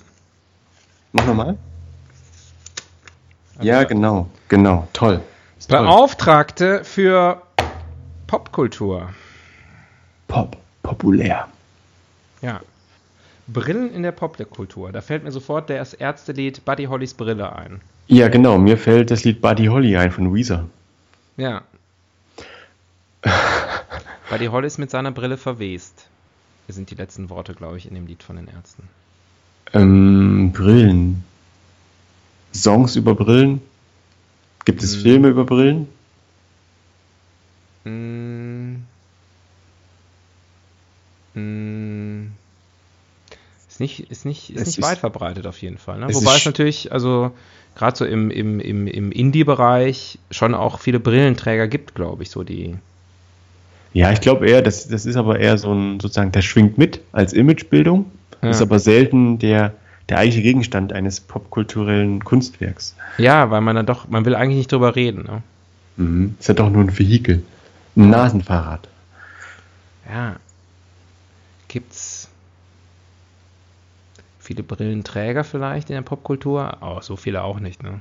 Mach 1.12 1.26
nochmal. 1.26 1.58
Ja, 3.62 3.84
genau, 3.84 4.30
genau, 4.48 4.88
toll. 4.94 5.22
Ist 5.58 5.70
toll. 5.70 5.80
Beauftragte 5.86 6.84
für 6.86 7.42
Popkultur. 8.28 9.10
Pop, 10.28 10.56
populär. 10.84 11.48
Ja. 12.42 12.62
Brillen 13.48 13.94
in 13.94 14.04
der 14.04 14.12
Popkultur. 14.12 14.92
Da 14.92 15.02
fällt 15.02 15.24
mir 15.24 15.32
sofort 15.32 15.70
das 15.70 15.94
Ärztelied 15.94 16.66
Buddy 16.66 16.86
Hollys 16.86 17.14
Brille 17.14 17.56
ein. 17.56 17.82
Ja, 18.08 18.28
genau, 18.28 18.58
mir 18.58 18.78
fällt 18.78 19.12
das 19.12 19.24
Lied 19.24 19.42
Buddy 19.42 19.66
Holly 19.68 19.98
ein 19.98 20.12
von 20.12 20.34
Weezer. 20.34 20.66
Ja. 21.38 21.64
Buddy 24.30 24.46
Holly 24.48 24.68
ist 24.68 24.78
mit 24.78 24.90
seiner 24.92 25.12
Brille 25.12 25.38
verwest. 25.38 26.08
Das 26.68 26.76
sind 26.76 26.90
die 26.90 26.96
letzten 26.96 27.30
Worte, 27.30 27.54
glaube 27.54 27.78
ich, 27.78 27.88
in 27.88 27.94
dem 27.96 28.08
Lied 28.08 28.24
von 28.24 28.36
den 28.36 28.48
Ärzten. 28.48 28.84
Ähm, 29.74 30.52
Brillen. 30.52 31.24
Songs 32.54 32.96
über 32.96 33.14
Brillen? 33.16 33.62
Gibt 34.66 34.82
es 34.82 34.96
Hm. 34.96 35.02
Filme 35.02 35.28
über 35.30 35.44
Brillen? 35.46 35.88
Mm. 37.84 38.78
Mm. 41.40 41.85
Ist 43.76 43.82
nicht, 43.82 44.10
ist 44.10 44.24
nicht, 44.24 44.52
ist 44.52 44.62
Es 44.62 44.68
nicht 44.68 44.78
ist- 44.78 44.86
weit 44.86 44.98
verbreitet 45.00 45.46
auf 45.48 45.62
jeden 45.62 45.78
Fall. 45.78 46.00
Ne? 46.00 46.06
es 46.10 46.16
Wobei 46.16 46.38
es 46.38 46.46
natürlich, 46.46 46.94
also 46.94 47.32
gerade 47.76 47.98
so 47.98 48.06
im, 48.06 48.32
im, 48.32 48.62
im, 48.62 48.88
im 48.88 49.12
Indie-Bereich 49.12 50.18
schon 50.32 50.56
auch 50.56 50.80
viele 50.80 51.02
Brillenträger 51.02 51.68
gibt, 51.68 51.94
glaube 51.94 52.24
ich, 52.24 52.30
so 52.30 52.44
die. 52.44 52.76
Ja, 53.92 54.14
ich 54.14 54.22
glaube 54.22 54.48
eher, 54.48 54.62
das, 54.62 54.88
das 54.88 55.06
ist 55.06 55.18
aber 55.18 55.42
eher 55.42 55.58
so 55.58 55.74
ein, 55.74 56.00
sozusagen, 56.00 56.32
der 56.32 56.42
schwingt 56.42 56.78
mit 56.78 57.02
als 57.12 57.34
Imagebildung, 57.34 58.06
Ja. 58.42 58.52
ist 58.52 58.62
aber 58.62 58.80
selten 58.80 59.40
der, 59.40 59.74
der 60.08 60.20
eigentliche 60.20 60.44
Gegenstand 60.44 60.94
eines 60.94 61.20
popkulturellen 61.20 62.24
Kunstwerks. 62.24 62.96
Ja, 63.18 63.52
weil 63.52 63.60
man 63.60 63.76
dann 63.76 63.86
doch, 63.86 64.08
man 64.08 64.24
will 64.24 64.36
eigentlich 64.36 64.60
nicht 64.60 64.72
drüber 64.72 64.96
reden. 64.96 65.24
Ne? 65.26 65.42
Mhm. 65.98 66.36
Ist 66.40 66.48
ja 66.48 66.54
doch 66.54 66.70
nur 66.70 66.82
ein 66.82 66.98
Vehikel. 66.98 67.44
Ein 67.98 68.10
Nasenfahrrad. 68.10 68.88
Ja. 70.10 70.38
Gibt's 71.68 72.15
viele 74.46 74.64
Brillenträger 74.64 75.44
vielleicht 75.44 75.90
in 75.90 75.96
der 75.96 76.02
Popkultur? 76.04 76.78
Oh, 76.82 77.00
so 77.02 77.16
viele 77.16 77.44
auch 77.44 77.60
nicht, 77.60 77.84
ne? 77.84 78.00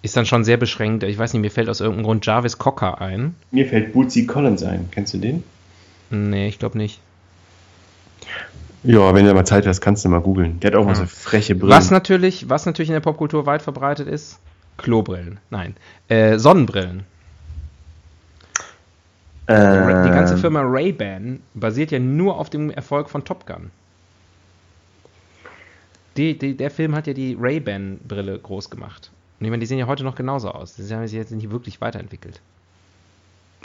Ist 0.00 0.16
dann 0.16 0.26
schon 0.26 0.44
sehr 0.44 0.56
beschränkt. 0.56 1.02
Ich 1.02 1.18
weiß 1.18 1.32
nicht, 1.32 1.42
mir 1.42 1.50
fällt 1.50 1.68
aus 1.68 1.80
irgendeinem 1.80 2.04
Grund 2.06 2.24
Jarvis 2.24 2.56
Cocker 2.58 3.00
ein. 3.00 3.34
Mir 3.50 3.66
fällt 3.66 3.92
Bootsy 3.92 4.26
Collins 4.26 4.62
ein. 4.62 4.88
Kennst 4.92 5.12
du 5.12 5.18
den? 5.18 5.42
Nee, 6.10 6.46
ich 6.48 6.58
glaube 6.60 6.78
nicht. 6.78 7.00
Ja, 8.84 9.12
wenn 9.12 9.26
du 9.26 9.34
mal 9.34 9.44
Zeit 9.44 9.66
hast, 9.66 9.80
kannst 9.80 10.04
du 10.04 10.08
mal 10.08 10.20
googeln. 10.20 10.60
Der 10.60 10.70
hat 10.70 10.78
auch 10.78 10.84
mal 10.84 10.92
Ja. 10.92 11.00
so 11.00 11.06
freche 11.06 11.56
Brillen. 11.56 11.72
Was 11.76 11.90
natürlich, 11.90 12.48
was 12.48 12.64
natürlich 12.64 12.88
in 12.90 12.92
der 12.94 13.00
Popkultur 13.00 13.44
weit 13.44 13.60
verbreitet 13.60 14.06
ist, 14.06 14.38
Klobrillen. 14.76 15.40
Nein. 15.50 15.74
Äh, 16.06 16.38
Sonnenbrillen. 16.38 17.02
Äh, 19.46 20.04
Die 20.04 20.10
ganze 20.10 20.36
Firma 20.36 20.60
Ray-Ban 20.62 21.40
basiert 21.54 21.90
ja 21.90 21.98
nur 21.98 22.38
auf 22.38 22.50
dem 22.50 22.70
Erfolg 22.70 23.10
von 23.10 23.24
Top 23.24 23.46
Gun. 23.46 23.70
Die, 26.18 26.36
die, 26.36 26.56
der 26.56 26.72
Film 26.72 26.96
hat 26.96 27.06
ja 27.06 27.12
die 27.12 27.36
Ray-Ban-Brille 27.38 28.40
groß 28.40 28.70
gemacht. 28.70 29.12
Und 29.38 29.46
ich 29.46 29.50
meine, 29.50 29.60
die 29.60 29.66
sehen 29.66 29.78
ja 29.78 29.86
heute 29.86 30.02
noch 30.02 30.16
genauso 30.16 30.50
aus. 30.50 30.74
Die 30.74 30.82
haben 30.92 31.06
sich 31.06 31.16
jetzt 31.16 31.30
nicht 31.30 31.50
wirklich 31.50 31.80
weiterentwickelt. 31.80 32.40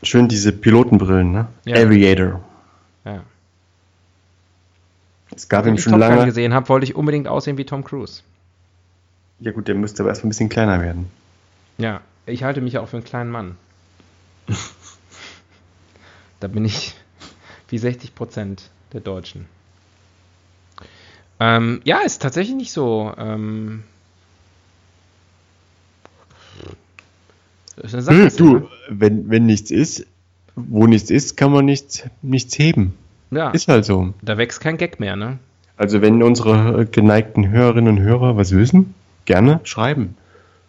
Schön 0.03 0.27
diese 0.27 0.51
Pilotenbrillen, 0.51 1.31
ne? 1.31 1.47
Ja. 1.65 1.77
Aviator. 1.77 2.43
Ja. 3.05 3.23
Es 5.35 5.49
gab 5.49 5.65
Wenn 5.65 5.73
ihn 5.73 5.77
ich 5.77 5.83
schon 5.83 5.93
Top 5.93 6.01
lange. 6.01 6.25
gesehen 6.25 6.53
habe, 6.53 6.69
wollte 6.69 6.83
ich 6.83 6.95
unbedingt 6.95 7.27
aussehen 7.27 7.57
wie 7.57 7.65
Tom 7.65 7.83
Cruise. 7.83 8.21
Ja 9.39 9.51
gut, 9.51 9.67
der 9.67 9.73
müsste 9.73 10.03
aber 10.03 10.09
erst 10.09 10.23
ein 10.23 10.29
bisschen 10.29 10.49
kleiner 10.49 10.79
werden. 10.79 11.09
Ja, 11.79 12.01
ich 12.27 12.43
halte 12.43 12.61
mich 12.61 12.73
ja 12.73 12.81
auch 12.81 12.87
für 12.87 12.97
einen 12.97 13.03
kleinen 13.03 13.31
Mann. 13.31 13.57
da 16.39 16.47
bin 16.47 16.65
ich 16.65 16.93
wie 17.69 17.79
60 17.79 18.13
Prozent 18.13 18.69
der 18.91 19.01
Deutschen. 19.01 19.47
Ähm, 21.45 21.81
ja, 21.83 21.99
ist 21.99 22.21
tatsächlich 22.21 22.55
nicht 22.55 22.71
so. 22.71 23.11
Ähm, 23.17 23.83
ist 27.81 27.91
Sackgasse, 27.91 28.37
du, 28.37 28.69
wenn, 28.87 29.29
wenn 29.29 29.45
nichts 29.45 29.69
ist, 29.69 30.05
wo 30.55 30.87
nichts 30.87 31.09
ist, 31.09 31.35
kann 31.35 31.51
man 31.51 31.65
nichts, 31.65 32.03
nichts 32.21 32.57
heben. 32.57 32.93
ne? 33.29 33.39
Ja, 33.39 33.49
Ist 33.49 33.67
halt 33.67 33.83
so. 33.83 34.13
da 34.21 34.37
wächst 34.37 34.61
kein 34.61 34.77
Gag 34.77 35.01
mehr, 35.01 35.17
ne? 35.17 35.37
Also 35.75 36.01
wenn 36.01 36.23
unsere 36.23 36.85
geneigten 36.85 37.49
Hörerinnen 37.49 37.97
und 37.97 38.01
Hörer 38.01 38.37
was 38.37 38.51
wissen, 38.55 38.93
gerne 39.25 39.59
schreiben. 39.65 40.15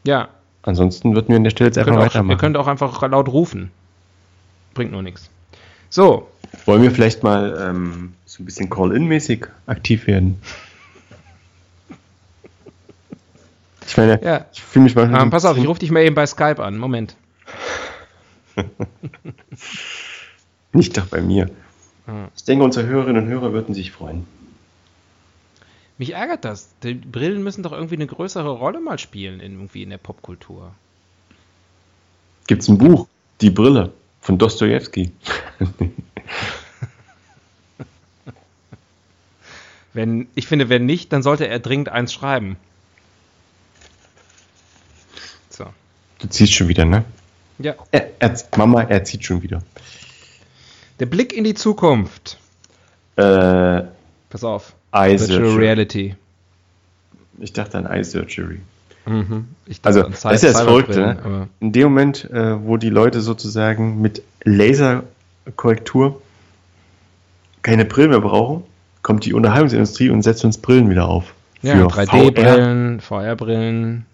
Ja. 0.04 0.28
Ansonsten 0.62 1.14
würden 1.14 1.28
wir 1.28 1.36
an 1.36 1.44
der 1.44 1.50
Stelle 1.50 1.68
jetzt 1.68 1.78
einfach 1.78 1.92
auch, 1.94 2.00
weitermachen. 2.00 2.30
ihr 2.30 2.38
könnt 2.38 2.56
auch 2.56 2.66
einfach 2.66 3.06
laut 3.08 3.28
rufen. 3.28 3.70
Bringt 4.72 4.90
nur 4.90 5.02
nichts. 5.02 5.30
So, 5.88 6.26
Wollen 6.66 6.82
wir 6.82 6.90
vielleicht 6.90 7.22
mal 7.22 7.56
ähm, 7.60 8.14
so 8.24 8.42
ein 8.42 8.46
bisschen 8.46 8.70
Call-In-mäßig 8.70 9.46
aktiv 9.66 10.06
werden? 10.06 10.40
Ich 13.86 13.96
meine, 13.96 14.22
ja. 14.22 14.46
ich 14.52 14.62
fühle 14.62 14.84
mich 14.84 14.94
manchmal. 14.94 15.20
Ähm, 15.20 15.26
ein 15.26 15.30
pass 15.30 15.44
auf, 15.44 15.56
ich 15.56 15.66
rufe 15.66 15.80
dich 15.80 15.90
mal 15.90 16.02
eben 16.02 16.14
bei 16.14 16.26
Skype 16.26 16.62
an. 16.62 16.78
Moment. 16.78 17.16
Nicht 20.72 20.96
doch 20.96 21.06
bei 21.06 21.20
mir. 21.20 21.50
Hm. 22.06 22.28
Ich 22.36 22.44
denke, 22.44 22.64
unsere 22.64 22.86
Hörerinnen 22.86 23.24
und 23.24 23.28
Hörer 23.28 23.52
würden 23.52 23.74
sich 23.74 23.92
freuen. 23.92 24.26
Mich 25.98 26.14
ärgert 26.14 26.44
das. 26.44 26.70
Die 26.82 26.94
Brillen 26.94 27.42
müssen 27.42 27.62
doch 27.62 27.72
irgendwie 27.72 27.94
eine 27.94 28.06
größere 28.06 28.50
Rolle 28.50 28.80
mal 28.80 28.98
spielen 28.98 29.40
in, 29.40 29.52
irgendwie 29.52 29.82
in 29.82 29.90
der 29.90 29.98
Popkultur. 29.98 30.72
Gibt 32.46 32.62
es 32.62 32.68
ein 32.68 32.78
Buch, 32.78 33.06
Die 33.40 33.50
Brille 33.50 33.92
von 34.20 34.38
Dostoevsky. 34.38 35.12
Wenn, 39.94 40.26
ich 40.34 40.48
finde, 40.48 40.68
wenn 40.68 40.84
nicht, 40.86 41.12
dann 41.12 41.22
sollte 41.22 41.46
er 41.46 41.60
dringend 41.60 41.88
eins 41.88 42.12
schreiben. 42.12 42.56
So. 45.48 45.66
Du 46.24 46.30
ziehst 46.30 46.54
schon 46.54 46.68
wieder, 46.68 46.86
ne? 46.86 47.04
Ja. 47.58 47.74
Er, 47.90 48.08
er, 48.18 48.34
Mama, 48.56 48.80
er 48.84 49.04
zieht 49.04 49.26
schon 49.26 49.42
wieder. 49.42 49.62
Der 50.98 51.04
Blick 51.04 51.34
in 51.34 51.44
die 51.44 51.52
Zukunft. 51.52 52.38
Äh, 53.16 53.82
Pass 54.30 54.42
auf. 54.42 54.72
Eye 54.90 55.20
Virtual 55.20 55.40
Surgery. 55.40 55.56
Reality. 55.58 56.14
Ich 57.40 57.52
dachte 57.52 57.76
an 57.76 57.84
Eye 57.84 58.02
Surgery. 58.02 58.60
Mhm. 59.04 59.48
Ich 59.66 59.80
Also, 59.82 60.04
das 60.04 60.24
ist 60.24 60.44
ja 60.44 60.52
das 60.52 60.62
Verrückte, 60.62 61.00
ne? 61.00 61.48
In 61.60 61.72
dem 61.72 61.82
Moment, 61.88 62.24
äh, 62.30 62.64
wo 62.64 62.78
die 62.78 62.88
Leute 62.88 63.20
sozusagen 63.20 64.00
mit 64.00 64.22
Laserkorrektur 64.44 66.22
keine 67.60 67.84
Brillen 67.84 68.08
mehr 68.08 68.22
brauchen, 68.22 68.64
kommt 69.02 69.26
die 69.26 69.34
Unterhaltungsindustrie 69.34 70.08
und 70.08 70.22
setzt 70.22 70.42
uns 70.46 70.56
Brillen 70.56 70.88
wieder 70.88 71.06
auf. 71.06 71.34
Ja, 71.60 71.76
Für 71.76 71.88
3D-Brillen, 71.88 73.00
VR-Brillen. 73.02 74.06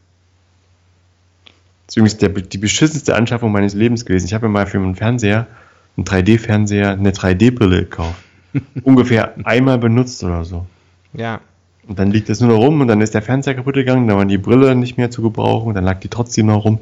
Das 1.91 1.97
ist 1.97 1.97
übrigens 1.97 2.19
der, 2.19 2.29
die 2.29 2.59
beschissenste 2.59 3.17
Anschaffung 3.17 3.51
meines 3.51 3.75
Lebens 3.75 4.05
gewesen. 4.05 4.27
Ich 4.27 4.33
habe 4.33 4.47
mir 4.47 4.53
mal 4.53 4.67
für 4.69 4.79
meinen 4.79 4.95
Fernseher, 4.95 5.49
einen 5.97 6.07
3D-Fernseher, 6.07 6.93
eine 6.93 7.11
3D-Brille 7.11 7.81
gekauft. 7.81 8.23
Ungefähr 8.85 9.35
einmal 9.43 9.77
benutzt 9.79 10.23
oder 10.23 10.45
so. 10.45 10.67
Ja. 11.15 11.41
Und 11.89 11.99
dann 11.99 12.13
liegt 12.13 12.31
es 12.31 12.41
nur 12.41 12.51
noch 12.51 12.59
rum 12.59 12.81
und 12.81 12.87
dann 12.87 13.01
ist 13.01 13.15
der 13.15 13.23
Fernseher 13.23 13.57
kaputt 13.57 13.75
gegangen, 13.75 14.07
dann 14.07 14.17
war 14.17 14.25
die 14.25 14.39
Brille 14.39 14.77
nicht 14.77 14.99
mehr 14.99 15.11
zu 15.11 15.21
gebrauchen 15.21 15.67
und 15.67 15.75
dann 15.75 15.83
lag 15.83 15.99
die 15.99 16.07
trotzdem 16.07 16.47
noch 16.47 16.65
rum. 16.65 16.79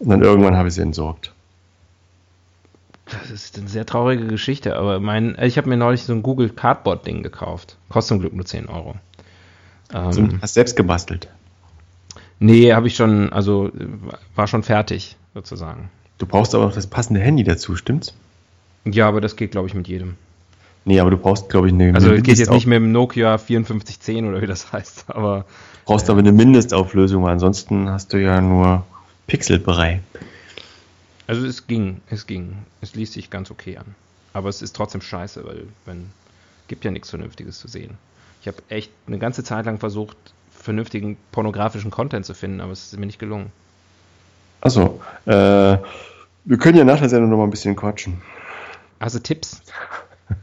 Und 0.00 0.08
dann 0.08 0.20
irgendwann 0.20 0.56
habe 0.56 0.66
ich 0.66 0.74
sie 0.74 0.82
entsorgt. 0.82 1.32
Das 3.04 3.30
ist 3.30 3.56
eine 3.56 3.68
sehr 3.68 3.86
traurige 3.86 4.26
Geschichte, 4.26 4.74
aber 4.74 4.98
mein, 4.98 5.36
ich 5.40 5.58
habe 5.58 5.68
mir 5.68 5.76
neulich 5.76 6.02
so 6.02 6.12
ein 6.12 6.24
Google 6.24 6.48
Cardboard-Ding 6.48 7.22
gekauft. 7.22 7.76
Kostet 7.88 8.08
zum 8.08 8.18
Glück 8.18 8.34
nur 8.34 8.44
10 8.46 8.66
Euro. 8.66 8.96
Ähm, 9.94 10.40
hast 10.42 10.54
selbst 10.54 10.74
gebastelt. 10.74 11.28
Nee, 12.38 12.72
habe 12.72 12.86
ich 12.86 12.96
schon, 12.96 13.32
also 13.32 13.68
äh, 13.68 13.86
war 14.34 14.46
schon 14.46 14.62
fertig, 14.62 15.16
sozusagen. 15.34 15.90
Du 16.18 16.26
brauchst 16.26 16.54
aber 16.54 16.64
noch 16.64 16.74
das 16.74 16.86
passende 16.86 17.20
Handy 17.20 17.44
dazu, 17.44 17.76
stimmt's? 17.76 18.14
Ja, 18.84 19.08
aber 19.08 19.20
das 19.20 19.36
geht, 19.36 19.50
glaube 19.50 19.68
ich, 19.68 19.74
mit 19.74 19.88
jedem. 19.88 20.14
Nee, 20.84 21.00
aber 21.00 21.10
du 21.10 21.16
brauchst, 21.16 21.48
glaube 21.48 21.66
ich, 21.66 21.74
eine, 21.74 21.94
Also 21.94 22.12
es 22.12 22.22
geht 22.22 22.38
jetzt 22.38 22.52
nicht 22.52 22.66
mit 22.66 22.76
dem 22.76 22.92
Nokia 22.92 23.38
5410 23.38 24.26
oder 24.28 24.40
wie 24.40 24.46
das 24.46 24.72
heißt, 24.72 25.06
aber 25.08 25.44
brauchst 25.84 26.08
aber 26.08 26.20
eine 26.20 26.32
Mindestauflösung, 26.32 27.24
weil 27.24 27.32
ansonsten 27.32 27.88
hast 27.90 28.12
du 28.12 28.20
ja 28.20 28.40
nur 28.40 28.86
Pixelbrei. 29.26 30.00
also 31.26 31.44
es 31.44 31.66
ging, 31.66 32.00
es 32.08 32.26
ging. 32.26 32.56
Es 32.80 32.94
ließ 32.94 33.12
sich 33.12 33.30
ganz 33.30 33.50
okay 33.50 33.76
an. 33.76 33.94
Aber 34.32 34.48
es 34.48 34.62
ist 34.62 34.76
trotzdem 34.76 35.00
scheiße, 35.00 35.44
weil 35.44 35.66
wenn 35.86 36.10
gibt 36.68 36.84
ja 36.84 36.90
nichts 36.90 37.10
Vernünftiges 37.10 37.58
zu 37.58 37.68
sehen. 37.68 37.98
Ich 38.40 38.48
habe 38.48 38.58
echt 38.68 38.90
eine 39.06 39.18
ganze 39.18 39.44
Zeit 39.44 39.66
lang 39.66 39.78
versucht, 39.78 40.16
vernünftigen 40.66 41.16
pornografischen 41.32 41.90
Content 41.90 42.26
zu 42.26 42.34
finden, 42.34 42.60
aber 42.60 42.72
es 42.72 42.92
ist 42.92 42.98
mir 42.98 43.06
nicht 43.06 43.18
gelungen. 43.18 43.50
Achso, 44.60 45.00
äh, 45.24 45.30
wir 46.44 46.58
können 46.58 46.76
ja 46.76 46.84
nach 46.84 46.98
der 46.98 47.08
Sendung 47.08 47.30
noch 47.30 47.38
mal 47.38 47.44
ein 47.44 47.50
bisschen 47.50 47.76
quatschen. 47.76 48.20
Also 48.98 49.18
Tipps? 49.18 49.62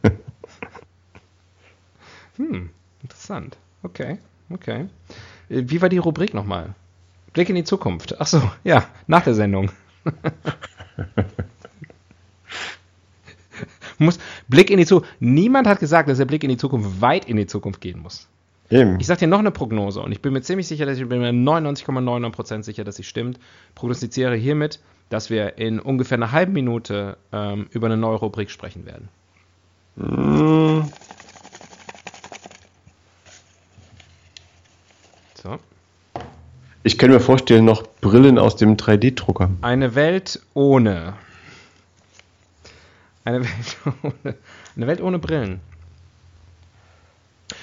hm, 2.38 2.70
interessant. 3.02 3.58
Okay, 3.84 4.18
okay. 4.50 4.88
Äh, 5.50 5.64
Wie 5.66 5.82
war 5.82 5.90
die 5.90 5.98
Rubrik 5.98 6.34
nochmal? 6.34 6.74
Blick 7.34 7.50
in 7.50 7.56
die 7.56 7.64
Zukunft. 7.64 8.20
Ach 8.20 8.28
so, 8.28 8.42
ja, 8.64 8.86
nach 9.08 9.24
der 9.24 9.34
Sendung. 9.34 9.72
muss 13.98 14.20
Blick 14.48 14.70
in 14.70 14.78
die 14.78 14.86
Zukunft. 14.86 15.14
Niemand 15.20 15.68
hat 15.68 15.80
gesagt, 15.80 16.10
dass 16.10 16.18
der 16.18 16.26
Blick 16.26 16.44
in 16.44 16.50
die 16.50 16.58
Zukunft 16.58 17.02
weit 17.02 17.26
in 17.26 17.38
die 17.38 17.48
Zukunft 17.48 17.82
gehen 17.82 18.00
muss. 18.00 18.28
Eben. 18.70 19.00
Ich 19.00 19.08
sag 19.08 19.20
dir 19.20 19.28
noch 19.28 19.40
eine 19.40 19.52
Prognose 19.52 20.02
und 20.02 20.12
ich 20.12 20.22
bin 20.22 20.34
mir 20.34 20.42
ziemlich 20.42 20.68
sicher, 20.68 20.86
dass 20.86 20.98
ich 20.98 21.08
bin 21.08 21.20
mir 21.20 21.32
99,99% 21.32 22.64
sicher, 22.64 22.84
dass 22.84 22.96
sie 22.96 23.04
stimmt. 23.04 23.40
Prognostiziere 23.76 24.36
hiermit, 24.36 24.80
dass 25.10 25.30
wir 25.30 25.58
in 25.58 25.80
ungefähr 25.80 26.18
einer 26.18 26.32
halben 26.32 26.54
Minute 26.54 27.18
ähm, 27.32 27.68
über 27.72 27.88
eine 27.88 27.98
neue 27.98 28.18
Rubrik 28.18 28.50
sprechen 28.50 28.86
werden. 28.86 29.10
Mm, 29.96 30.88
So. 35.44 35.60
Ich 36.84 36.98
könnte 36.98 37.16
mir 37.16 37.20
vorstellen, 37.22 37.66
noch 37.66 37.84
Brillen 38.02 38.40
aus 38.40 38.56
dem 38.56 38.78
3D-Drucker. 38.78 39.50
Eine 39.62 39.94
Welt 39.96 40.42
ohne. 40.54 41.16
Eine 43.26 43.42
Welt 43.42 43.78
ohne. 44.04 44.36
Eine 44.76 44.88
Welt 44.88 45.02
ohne 45.02 45.20
Brillen. 45.20 45.60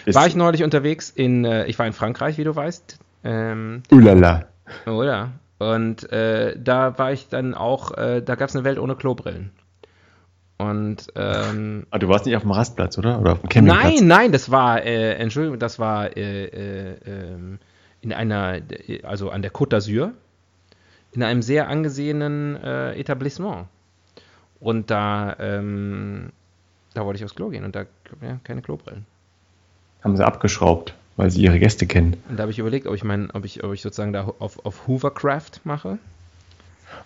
Ist- 0.06 0.14
War 0.14 0.26
ich 0.26 0.36
neulich 0.36 0.62
unterwegs 0.62 1.10
in, 1.10 1.44
äh, 1.44 1.66
ich 1.66 1.78
war 1.78 1.86
in 1.86 1.92
Frankreich, 1.92 2.38
wie 2.38 2.44
du 2.44 2.54
weißt. 2.54 2.98
Ähm, 3.24 3.82
Ulala. 3.90 4.46
oder? 4.86 5.30
Und 5.58 6.10
äh, 6.12 6.56
da 6.58 6.98
war 6.98 7.12
ich 7.12 7.28
dann 7.28 7.54
auch, 7.54 7.92
äh, 7.96 8.22
da 8.22 8.34
gab 8.34 8.48
es 8.48 8.56
eine 8.56 8.64
Welt 8.64 8.78
ohne 8.78 8.96
Klobrillen. 8.96 9.50
Und 10.58 11.06
ähm, 11.16 11.86
Ah, 11.90 11.98
du 11.98 12.08
warst 12.08 12.26
nicht 12.26 12.36
auf 12.36 12.42
dem 12.42 12.50
Rastplatz, 12.50 12.98
oder? 12.98 13.18
Oder 13.20 13.32
auf 13.32 13.40
dem 13.40 13.48
Campingplatz? 13.48 13.94
Nein, 14.00 14.06
nein, 14.06 14.32
das 14.32 14.50
war, 14.50 14.82
äh, 14.84 15.14
Entschuldigung, 15.14 15.58
das 15.58 15.78
war 15.78 16.16
äh, 16.16 16.44
äh, 16.44 16.96
ähm, 17.06 17.58
in 18.02 18.12
einer, 18.12 18.60
also 19.02 19.30
an 19.30 19.42
der 19.42 19.52
Côte 19.52 19.76
d'Azur, 19.76 20.10
in 21.12 21.22
einem 21.22 21.42
sehr 21.42 21.68
angesehenen 21.68 22.56
äh, 22.62 22.92
Etablissement. 22.98 23.66
Und 24.60 24.90
da, 24.90 25.34
ähm, 25.40 26.30
da 26.94 27.04
wollte 27.06 27.18
ich 27.18 27.24
aufs 27.24 27.34
Klo 27.34 27.48
gehen 27.48 27.64
und 27.64 27.74
da, 27.74 27.84
ja, 28.22 28.38
keine 28.44 28.60
Klobrillen. 28.62 29.06
Haben 30.02 30.16
sie 30.16 30.24
abgeschraubt, 30.24 30.94
weil 31.16 31.30
sie 31.30 31.42
ihre 31.42 31.58
Gäste 31.58 31.86
kennen. 31.86 32.16
Und 32.28 32.38
da 32.38 32.42
habe 32.42 32.52
ich 32.52 32.58
überlegt, 32.58 32.86
ob 32.86 32.94
ich 32.94 33.04
mein, 33.04 33.30
ob 33.30 33.44
ich, 33.44 33.62
ob 33.64 33.72
ich 33.72 33.82
sozusagen 33.82 34.12
da 34.12 34.32
auf, 34.38 34.64
auf 34.64 34.86
Hoovercraft 34.86 35.60
mache. 35.64 35.98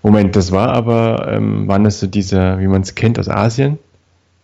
Moment, 0.02 0.36
das 0.36 0.52
war 0.52 0.68
aber, 0.68 1.32
ähm, 1.32 1.68
waren 1.68 1.84
das 1.84 2.00
so 2.00 2.06
diese, 2.06 2.58
wie 2.58 2.66
man 2.68 2.82
es 2.82 2.94
kennt 2.94 3.18
aus 3.18 3.28
Asien? 3.28 3.78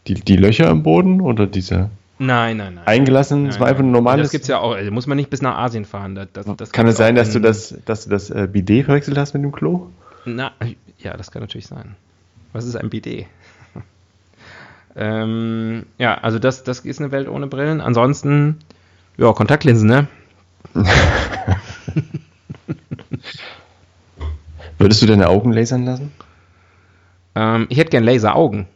Die, 0.07 0.15
die 0.15 0.37
Löcher 0.37 0.71
im 0.71 0.83
Boden 0.83 1.21
oder 1.21 1.47
diese 1.47 1.91
Nein, 2.23 2.59
nein, 2.59 2.75
nein. 2.75 2.87
eingelassenen? 2.87 3.45
Nein, 3.45 3.51
Das 3.51 3.61
war 3.61 3.69
einfach 3.69 3.83
ein 3.83 3.91
normales. 3.93 4.25
Das 4.25 4.33
gibt's 4.33 4.49
ja 4.49 4.59
auch, 4.59 4.73
also 4.73 4.91
muss 4.91 5.07
man 5.07 5.17
nicht 5.17 5.31
bis 5.31 5.41
nach 5.41 5.57
Asien 5.57 5.87
fahren. 5.87 6.15
Das, 6.15 6.29
das, 6.33 6.47
das 6.57 6.71
kann 6.71 6.87
es 6.87 6.99
sein, 6.99 7.15
dass 7.15 7.33
du 7.33 7.41
das, 7.41 7.75
dass 7.87 8.05
du 8.05 8.11
das 8.11 8.29
äh, 8.29 8.47
Bidet 8.51 8.85
verwechselt 8.85 9.17
hast 9.17 9.33
mit 9.33 9.43
dem 9.43 9.53
Klo? 9.53 9.87
Na, 10.27 10.53
ja, 10.99 11.17
das 11.17 11.31
kann 11.31 11.41
natürlich 11.41 11.67
sein. 11.67 11.97
Was 12.53 12.67
ist 12.67 12.77
ein 12.77 12.91
Bidet? 12.91 13.27
Ähm, 14.97 15.87
ja, 15.99 16.15
also 16.19 16.39
das, 16.39 16.65
das 16.65 16.81
ist 16.81 17.01
eine 17.01 17.13
Welt 17.13 17.29
ohne 17.29 17.47
Brillen. 17.47 17.81
Ansonsten, 17.81 18.59
ja, 19.17 19.33
Kontaktlinsen, 19.33 19.89
ne? 19.89 20.09
Würdest 24.79 25.03
du 25.03 25.07
deine 25.07 25.29
Augen 25.29 25.53
lasern 25.53 25.85
lassen? 25.85 26.13
Ähm, 27.35 27.67
ich 27.69 27.79
hätte 27.79 27.91
gern 27.91 28.05
Laseraugen. 28.05 28.67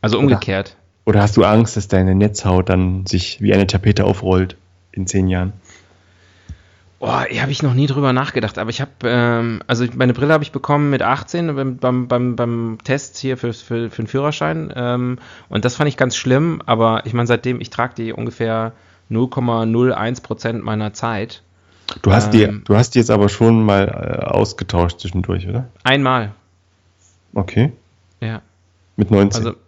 Also 0.00 0.18
umgekehrt. 0.18 0.76
Oder 1.04 1.22
hast 1.22 1.36
du 1.36 1.44
Angst, 1.44 1.76
dass 1.76 1.88
deine 1.88 2.14
Netzhaut 2.14 2.68
dann 2.68 3.06
sich 3.06 3.40
wie 3.40 3.52
eine 3.52 3.66
Tapete 3.66 4.04
aufrollt 4.04 4.56
in 4.92 5.06
zehn 5.06 5.28
Jahren? 5.28 5.52
Boah, 7.00 7.24
hier 7.28 7.40
habe 7.40 7.50
ich 7.50 7.62
noch 7.62 7.72
nie 7.72 7.86
drüber 7.86 8.12
nachgedacht, 8.12 8.58
aber 8.58 8.68
ich 8.68 8.82
habe, 8.82 8.90
ähm, 9.04 9.62
also 9.66 9.86
meine 9.96 10.12
Brille 10.12 10.34
habe 10.34 10.44
ich 10.44 10.52
bekommen 10.52 10.90
mit 10.90 11.00
18 11.00 11.56
beim, 11.56 11.76
beim, 11.78 12.08
beim, 12.08 12.36
beim 12.36 12.78
Test 12.84 13.16
hier 13.16 13.38
für, 13.38 13.54
für, 13.54 13.88
für 13.90 14.02
den 14.02 14.06
Führerschein 14.06 14.70
ähm, 14.76 15.18
und 15.48 15.64
das 15.64 15.76
fand 15.76 15.88
ich 15.88 15.96
ganz 15.96 16.14
schlimm, 16.14 16.60
aber 16.66 17.06
ich 17.06 17.14
meine, 17.14 17.26
seitdem, 17.26 17.60
ich 17.62 17.70
trage 17.70 17.94
die 17.96 18.12
ungefähr 18.12 18.72
0,01 19.10 20.22
Prozent 20.22 20.62
meiner 20.62 20.92
Zeit. 20.92 21.42
Du 22.02 22.12
hast, 22.12 22.34
Ähm. 22.34 22.58
die, 22.58 22.64
du 22.64 22.76
hast 22.76 22.94
die 22.94 22.98
jetzt 22.98 23.10
aber 23.10 23.30
schon 23.30 23.64
mal 23.64 23.88
äh, 23.88 24.24
ausgetauscht 24.26 25.00
zwischendurch, 25.00 25.48
oder? 25.48 25.68
Einmal, 25.82 26.32
Okay. 27.32 27.72
ja. 28.20 28.42
Mit 28.96 29.10
19. 29.10 29.46
Also, 29.46 29.58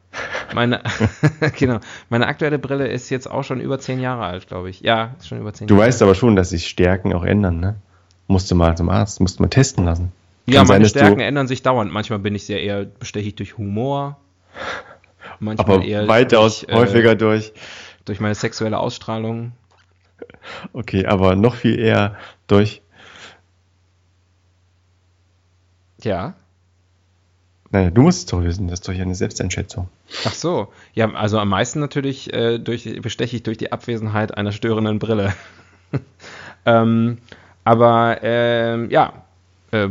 Meine, 0.54 0.82
genau, 1.58 1.78
meine 2.10 2.26
aktuelle 2.26 2.58
Brille 2.58 2.88
ist 2.88 3.08
jetzt 3.10 3.30
auch 3.30 3.42
schon 3.44 3.60
über 3.60 3.78
zehn 3.78 4.00
Jahre 4.00 4.24
alt, 4.24 4.46
glaube 4.46 4.68
ich. 4.70 4.80
Ja, 4.82 5.14
ist 5.18 5.28
schon 5.28 5.38
über 5.40 5.52
zehn 5.54 5.66
Du 5.66 5.74
Jahre 5.74 5.86
weißt 5.86 6.02
aber 6.02 6.14
schon, 6.14 6.36
dass 6.36 6.50
sich 6.50 6.66
Stärken 6.68 7.12
auch 7.14 7.24
ändern, 7.24 7.60
ne? 7.60 7.76
Musst 8.26 8.50
du 8.50 8.54
mal 8.54 8.76
zum 8.76 8.88
Arzt, 8.90 9.20
musst 9.20 9.38
du 9.38 9.42
mal 9.42 9.48
testen 9.48 9.84
lassen. 9.84 10.12
Ja, 10.46 10.60
Kann 10.60 10.68
meine 10.68 10.84
sein, 10.86 10.90
Stärken 11.00 11.18
du- 11.18 11.24
ändern 11.24 11.48
sich 11.48 11.62
dauernd. 11.62 11.92
Manchmal 11.92 12.18
bin 12.18 12.34
ich 12.34 12.44
sehr 12.44 12.62
eher 12.62 12.84
bestechig 12.84 13.36
durch 13.36 13.56
Humor. 13.58 14.18
Manchmal 15.40 15.76
Aber 15.76 15.84
eher 15.84 16.06
weitaus 16.08 16.60
durch, 16.60 16.72
äh, 16.72 16.76
häufiger 16.76 17.14
durch. 17.14 17.52
durch 18.04 18.20
meine 18.20 18.34
sexuelle 18.34 18.78
Ausstrahlung. 18.78 19.52
Okay, 20.72 21.06
aber 21.06 21.34
noch 21.36 21.54
viel 21.54 21.78
eher 21.78 22.16
durch. 22.46 22.82
Ja. 26.02 26.34
Naja, 27.72 27.90
du 27.90 28.02
musst 28.02 28.18
es 28.18 28.26
doch 28.26 28.44
wissen, 28.44 28.68
das 28.68 28.80
ist 28.80 28.88
doch 28.88 28.94
eine 28.94 29.14
Selbsteinschätzung. 29.14 29.88
Ach 30.26 30.34
so. 30.34 30.68
Ja, 30.92 31.10
also 31.12 31.38
am 31.38 31.48
meisten 31.48 31.80
natürlich 31.80 32.30
äh, 32.32 32.58
durch, 32.58 32.84
bestechig 33.00 33.42
durch 33.44 33.56
die 33.56 33.72
Abwesenheit 33.72 34.36
einer 34.36 34.52
störenden 34.52 34.98
Brille. 34.98 35.32
ähm, 36.66 37.18
aber 37.64 38.18
ähm, 38.22 38.90
ja. 38.90 39.14
Äh, 39.70 39.88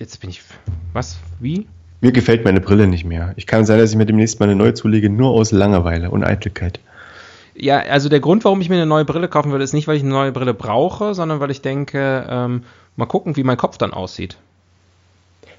jetzt 0.00 0.20
bin 0.20 0.30
ich. 0.30 0.42
Was? 0.92 1.18
Wie? 1.38 1.68
Mir 2.00 2.10
gefällt 2.10 2.44
meine 2.44 2.60
Brille 2.60 2.88
nicht 2.88 3.04
mehr. 3.04 3.34
Ich 3.36 3.46
kann 3.46 3.64
sein, 3.64 3.78
dass 3.78 3.90
ich 3.90 3.96
mir 3.96 4.06
demnächst 4.06 4.40
mal 4.40 4.46
eine 4.46 4.56
neue 4.56 4.74
zulege, 4.74 5.10
nur 5.10 5.30
aus 5.30 5.52
Langeweile 5.52 6.10
und 6.10 6.24
Eitelkeit. 6.24 6.80
Ja, 7.54 7.78
also 7.78 8.08
der 8.08 8.20
Grund, 8.20 8.44
warum 8.44 8.60
ich 8.62 8.68
mir 8.68 8.76
eine 8.76 8.86
neue 8.86 9.04
Brille 9.04 9.28
kaufen 9.28 9.52
würde, 9.52 9.62
ist 9.62 9.74
nicht, 9.74 9.86
weil 9.86 9.96
ich 9.96 10.02
eine 10.02 10.10
neue 10.10 10.32
Brille 10.32 10.54
brauche, 10.54 11.14
sondern 11.14 11.38
weil 11.38 11.52
ich 11.52 11.62
denke, 11.62 12.26
ähm, 12.28 12.64
mal 12.96 13.06
gucken, 13.06 13.36
wie 13.36 13.44
mein 13.44 13.58
Kopf 13.58 13.78
dann 13.78 13.92
aussieht. 13.92 14.38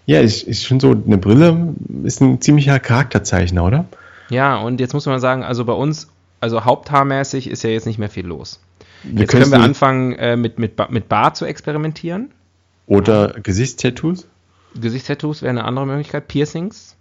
Ja, 0.06 0.22
ich, 0.22 0.48
ich 0.48 0.68
finde 0.68 0.88
so, 0.88 1.04
eine 1.06 1.18
Brille 1.18 1.76
ist 2.04 2.22
ein 2.22 2.42
ziemlicher 2.42 2.80
Charakterzeichner, 2.80 3.64
oder? 3.64 3.86
Ja, 4.30 4.58
und 4.58 4.80
jetzt 4.80 4.94
muss 4.94 5.06
man 5.06 5.20
sagen, 5.20 5.44
also 5.44 5.66
bei 5.66 5.74
uns, 5.74 6.10
also 6.40 6.66
haupthaarmäßig 6.66 7.50
ist 7.50 7.64
ja 7.64 7.70
jetzt 7.70 7.86
nicht 7.86 8.00
mehr 8.00 8.10
viel 8.10 8.26
los. 8.26 8.60
Wir 9.04 9.22
Jetzt 9.22 9.32
können 9.32 9.52
wir 9.52 9.60
anfangen, 9.60 10.14
äh, 10.14 10.36
mit, 10.36 10.60
mit, 10.60 10.74
mit 10.90 11.10
Bart 11.10 11.38
zu 11.38 11.46
experimentieren. 11.46 12.32
Oder 12.88 13.36
Gesichtstattoos. 13.42 14.28
Gesichtstattoos 14.80 15.42
wäre 15.42 15.50
eine 15.52 15.64
andere 15.66 15.86
Möglichkeit. 15.86 16.28
Piercings, 16.28 16.96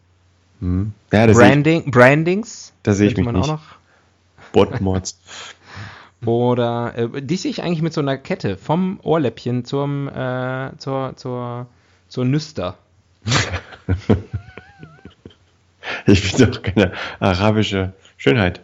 Hm. 0.60 0.92
Ja, 1.12 1.26
das 1.26 1.36
sehe 1.36 1.46
ich, 1.46 1.52
Branding, 1.52 1.90
Brandings. 1.90 2.72
da 2.82 2.92
sehe 2.92 3.08
ich 3.08 3.16
mich 3.16 3.24
man 3.24 3.34
nicht. 3.34 3.44
auch 3.44 3.54
noch. 3.54 3.62
Botmods. 4.52 5.18
Oder 6.26 6.92
äh, 6.96 7.22
die 7.22 7.36
sehe 7.36 7.50
ich 7.50 7.62
eigentlich 7.62 7.82
mit 7.82 7.94
so 7.94 8.00
einer 8.02 8.18
Kette 8.18 8.56
vom 8.58 9.00
Ohrläppchen 9.02 9.64
zum, 9.64 10.08
äh, 10.08 10.70
zur, 10.76 11.16
zur, 11.16 11.66
zur 12.08 12.24
Nüster. 12.26 12.76
Ich 16.06 16.36
bin 16.36 16.50
doch 16.50 16.62
keine 16.62 16.92
arabische 17.18 17.92
Schönheit. 18.16 18.60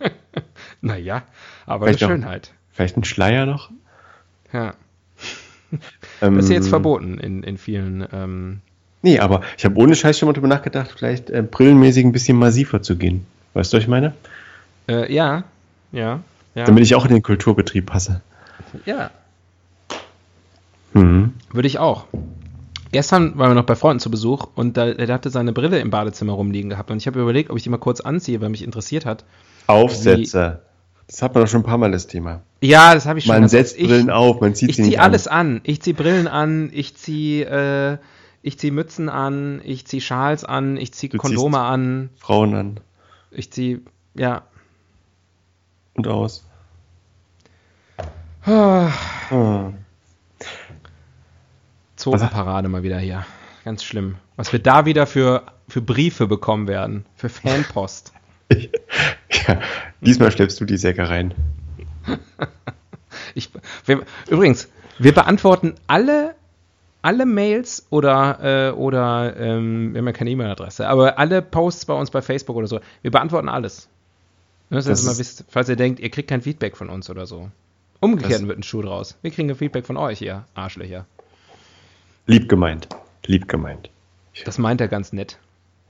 Naja, 0.82 1.22
aber 1.66 1.86
Vielleicht 1.86 2.02
eine 2.04 2.12
Schönheit. 2.14 2.52
Vielleicht 2.72 2.96
ein 2.96 3.04
Schleier 3.04 3.46
noch? 3.46 3.70
Ja. 4.52 4.74
Ähm, 6.22 6.34
Das 6.34 6.44
ist 6.46 6.50
ja 6.50 6.56
jetzt 6.56 6.68
verboten 6.68 7.18
in, 7.18 7.42
in 7.44 7.56
vielen. 7.56 8.04
Ähm, 8.12 8.60
Nee, 9.02 9.20
aber 9.20 9.42
ich 9.56 9.64
habe 9.64 9.76
ohne 9.76 9.94
Scheiß 9.94 10.18
schon 10.18 10.26
mal 10.26 10.32
drüber 10.32 10.48
nachgedacht, 10.48 10.90
vielleicht 10.96 11.30
äh, 11.30 11.42
brillenmäßig 11.42 12.04
ein 12.04 12.10
bisschen 12.12 12.36
massiver 12.36 12.82
zu 12.82 12.96
gehen. 12.96 13.24
Weißt 13.54 13.72
du, 13.72 13.76
was 13.76 13.84
ich 13.84 13.88
meine? 13.88 14.14
äh, 14.88 15.10
ja, 15.14 15.44
ja, 15.92 16.20
ja. 16.56 16.64
Damit 16.64 16.82
ich 16.82 16.94
auch 16.96 17.04
in 17.06 17.12
den 17.12 17.22
Kulturbetrieb 17.22 17.86
passe. 17.86 18.20
ja, 18.84 19.10
Mhm. 20.92 21.34
würde 21.52 21.68
ich 21.68 21.78
auch. 21.78 22.06
Gestern 22.92 23.38
waren 23.38 23.50
wir 23.50 23.54
noch 23.54 23.64
bei 23.64 23.76
Freunden 23.76 24.00
zu 24.00 24.10
Besuch 24.10 24.48
und 24.54 24.76
da, 24.76 24.92
der 24.92 25.14
hatte 25.14 25.30
seine 25.30 25.52
Brille 25.52 25.78
im 25.78 25.90
Badezimmer 25.90 26.32
rumliegen 26.32 26.70
gehabt 26.70 26.90
und 26.90 26.98
ich 26.98 27.06
habe 27.06 27.20
überlegt, 27.20 27.50
ob 27.50 27.56
ich 27.56 27.62
die 27.62 27.68
mal 27.68 27.78
kurz 27.78 28.00
anziehe, 28.00 28.40
weil 28.40 28.48
mich 28.48 28.64
interessiert 28.64 29.06
hat. 29.06 29.24
Aufsätze. 29.66 30.62
Das 31.06 31.22
hat 31.22 31.34
man 31.34 31.44
doch 31.44 31.50
schon 31.50 31.60
ein 31.60 31.64
paar 31.64 31.78
Mal 31.78 31.90
das 31.92 32.06
Thema. 32.06 32.42
Ja, 32.60 32.94
das 32.94 33.06
habe 33.06 33.18
ich 33.18 33.24
schon. 33.24 33.34
Man 33.34 33.42
ganz 33.42 33.52
setzt 33.52 33.78
ich, 33.78 33.88
Brillen 33.88 34.10
auf, 34.10 34.40
man 34.40 34.54
zieht 34.54 34.70
Ich 34.70 34.76
sie 34.76 34.82
nicht 34.82 34.92
ziehe 34.92 35.02
alles 35.02 35.26
an. 35.28 35.60
Ich 35.64 35.82
ziehe 35.82 35.94
Brillen 35.94 36.28
an, 36.28 36.70
ich 36.72 36.96
ziehe 36.96 37.46
äh, 37.46 37.98
ich 38.42 38.58
zieh 38.58 38.70
Mützen 38.70 39.08
an, 39.08 39.60
ich 39.64 39.86
ziehe 39.86 40.00
Schals 40.00 40.44
an, 40.44 40.76
ich 40.76 40.92
ziehe 40.92 41.10
Kondome 41.10 41.58
an, 41.58 42.10
Frauen 42.16 42.54
an 42.54 42.80
ich 43.30 43.50
ziehe, 43.52 43.80
ja. 44.14 44.42
und 45.94 46.06
aus. 46.08 46.44
Ah, 48.44 48.90
Ah. 49.30 49.72
Zotenparade 52.00 52.68
mal 52.68 52.82
wieder 52.82 52.98
hier. 52.98 53.24
Ganz 53.64 53.84
schlimm. 53.84 54.16
Was 54.36 54.52
wir 54.52 54.58
da 54.58 54.86
wieder 54.86 55.06
für, 55.06 55.42
für 55.68 55.82
Briefe 55.82 56.26
bekommen 56.26 56.66
werden. 56.68 57.04
Für 57.14 57.28
Fanpost. 57.28 58.12
Ich, 58.48 58.70
ja, 59.46 59.60
diesmal 60.00 60.32
schleppst 60.32 60.60
du 60.60 60.64
die 60.64 60.76
Säcke 60.76 61.08
rein. 61.08 61.34
Ich, 63.34 63.50
wir, 63.86 64.02
übrigens, 64.28 64.68
wir 64.98 65.12
beantworten 65.12 65.74
alle, 65.86 66.34
alle 67.02 67.26
Mails 67.26 67.86
oder, 67.90 68.70
äh, 68.70 68.72
oder 68.72 69.36
ähm, 69.36 69.92
wir 69.92 69.98
haben 69.98 70.06
ja 70.06 70.12
keine 70.12 70.30
E-Mail-Adresse, 70.30 70.88
aber 70.88 71.18
alle 71.18 71.42
Posts 71.42 71.86
bei 71.86 71.94
uns 71.94 72.10
bei 72.10 72.22
Facebook 72.22 72.56
oder 72.56 72.66
so. 72.66 72.80
Wir 73.02 73.10
beantworten 73.10 73.48
alles. 73.48 73.88
Ne, 74.68 74.76
dass 74.78 74.86
ihr 74.86 74.90
Das 74.90 75.04
mal 75.04 75.18
wisst, 75.18 75.44
falls 75.48 75.68
ihr 75.68 75.76
denkt, 75.76 76.00
ihr 76.00 76.10
kriegt 76.10 76.28
kein 76.28 76.40
Feedback 76.42 76.76
von 76.76 76.88
uns 76.88 77.10
oder 77.10 77.26
so. 77.26 77.50
Umgekehrt 78.00 78.40
Das- 78.42 78.48
wird 78.48 78.58
ein 78.58 78.62
Schuh 78.62 78.82
draus. 78.82 79.16
Wir 79.22 79.30
kriegen 79.30 79.50
ein 79.50 79.56
Feedback 79.56 79.86
von 79.86 79.96
euch, 79.96 80.22
ihr 80.22 80.44
Arschlöcher. 80.54 81.04
Lieb 82.26 82.48
gemeint. 82.48 82.88
Lieb 83.26 83.48
gemeint. 83.48 83.90
Das 84.44 84.58
meint 84.58 84.80
er 84.80 84.88
ganz 84.88 85.12
nett. 85.12 85.38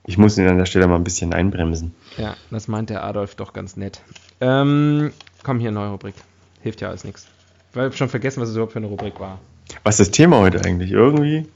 Ich 0.06 0.16
muss 0.18 0.38
ihn 0.38 0.48
an 0.48 0.58
der 0.58 0.64
Stelle 0.66 0.86
mal 0.88 0.96
ein 0.96 1.04
bisschen 1.04 1.32
einbremsen. 1.34 1.94
Ja, 2.16 2.34
das 2.50 2.68
meint 2.68 2.90
der 2.90 3.04
Adolf 3.04 3.34
doch 3.34 3.52
ganz 3.52 3.76
nett. 3.76 4.00
Ähm, 4.40 5.12
komm, 5.42 5.60
hier, 5.60 5.70
neue 5.70 5.90
Rubrik. 5.90 6.14
Hilft 6.62 6.80
ja 6.80 6.88
alles 6.88 7.04
nichts. 7.04 7.26
Weil 7.74 7.90
ich 7.90 7.96
schon 7.96 8.08
vergessen, 8.08 8.40
was 8.40 8.48
es 8.48 8.54
überhaupt 8.54 8.72
für 8.72 8.78
eine 8.78 8.88
Rubrik 8.88 9.20
war. 9.20 9.38
Was 9.84 10.00
ist 10.00 10.08
das 10.08 10.10
Thema 10.16 10.38
heute 10.38 10.64
eigentlich? 10.64 10.90
Irgendwie? 10.90 11.46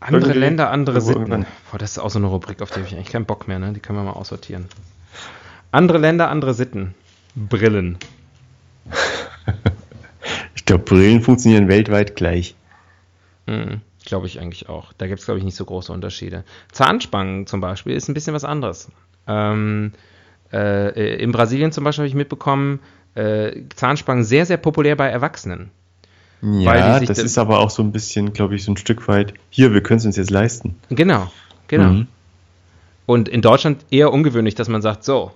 Andere 0.00 0.22
Irgendwie- 0.22 0.38
Länder, 0.38 0.70
andere 0.70 1.00
Sitten. 1.00 1.22
irgendwann. 1.22 1.46
Boah, 1.70 1.78
das 1.78 1.92
ist 1.92 1.98
auch 1.98 2.10
so 2.10 2.18
eine 2.20 2.28
Rubrik, 2.28 2.62
auf 2.62 2.70
die 2.70 2.76
habe 2.76 2.86
ich 2.86 2.94
eigentlich 2.94 3.10
keinen 3.10 3.26
Bock 3.26 3.48
mehr, 3.48 3.58
ne? 3.58 3.72
Die 3.72 3.80
können 3.80 3.98
wir 3.98 4.04
mal 4.04 4.12
aussortieren. 4.12 4.66
Andere 5.72 5.98
Länder, 5.98 6.30
andere 6.30 6.54
Sitten. 6.54 6.94
Brillen. 7.34 7.98
Ich 10.54 10.64
glaube, 10.66 10.84
Brillen 10.84 11.22
funktionieren 11.22 11.68
weltweit 11.68 12.14
gleich. 12.14 12.54
Hm, 13.48 13.80
glaube 14.04 14.26
ich 14.26 14.40
eigentlich 14.40 14.68
auch. 14.68 14.92
Da 14.98 15.06
gibt 15.06 15.20
es, 15.20 15.24
glaube 15.24 15.38
ich, 15.38 15.44
nicht 15.44 15.56
so 15.56 15.64
große 15.64 15.92
Unterschiede. 15.92 16.44
Zahnspangen 16.70 17.46
zum 17.46 17.60
Beispiel 17.60 17.94
ist 17.94 18.08
ein 18.08 18.14
bisschen 18.14 18.34
was 18.34 18.44
anderes. 18.44 18.90
Ähm, 19.26 19.92
äh, 20.52 21.22
in 21.22 21.32
Brasilien 21.32 21.72
zum 21.72 21.84
Beispiel 21.84 22.02
habe 22.02 22.08
ich 22.08 22.14
mitbekommen, 22.14 22.80
äh, 23.14 23.62
Zahnspangen 23.74 24.24
sehr, 24.24 24.44
sehr 24.44 24.58
populär 24.58 24.96
bei 24.96 25.08
Erwachsenen. 25.08 25.70
Ja, 26.40 27.00
das 27.00 27.18
ist 27.18 27.36
aber 27.36 27.58
auch 27.58 27.70
so 27.70 27.82
ein 27.82 27.90
bisschen, 27.90 28.32
glaube 28.32 28.54
ich, 28.54 28.64
so 28.64 28.70
ein 28.70 28.76
Stück 28.76 29.08
weit, 29.08 29.34
hier, 29.50 29.74
wir 29.74 29.82
können 29.82 29.98
es 29.98 30.06
uns 30.06 30.16
jetzt 30.16 30.30
leisten. 30.30 30.76
Genau, 30.88 31.32
genau. 31.66 31.90
Mhm. 31.90 32.06
Und 33.06 33.28
in 33.28 33.42
Deutschland 33.42 33.84
eher 33.90 34.12
ungewöhnlich, 34.12 34.54
dass 34.54 34.68
man 34.68 34.80
sagt, 34.80 35.02
so, 35.02 35.32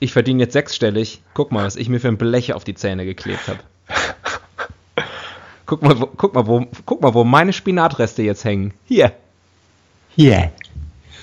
ich 0.00 0.12
verdiene 0.12 0.42
jetzt 0.42 0.54
sechsstellig, 0.54 1.22
guck 1.34 1.52
mal, 1.52 1.64
was 1.64 1.76
ich 1.76 1.88
mir 1.88 2.00
für 2.00 2.08
ein 2.08 2.16
Blech 2.16 2.52
auf 2.52 2.64
die 2.64 2.74
Zähne 2.74 3.04
geklebt 3.04 3.46
habe. 3.46 3.60
guck 5.70 5.82
mal, 5.82 6.00
wo, 6.00 6.06
guck, 6.06 6.34
mal, 6.34 6.46
wo, 6.48 6.66
guck 6.84 7.00
mal, 7.00 7.14
wo 7.14 7.22
meine 7.22 7.52
Spinatreste 7.52 8.22
jetzt 8.24 8.44
hängen. 8.44 8.74
Hier. 8.86 9.12
Hier. 10.16 10.50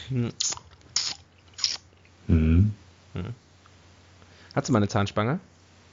Hm. 0.08 0.30
Mhm. 2.28 2.72
Hast 4.56 4.70
du 4.70 4.74
mal 4.74 4.80
eine 4.80 4.88
Zahnspange? 4.88 5.40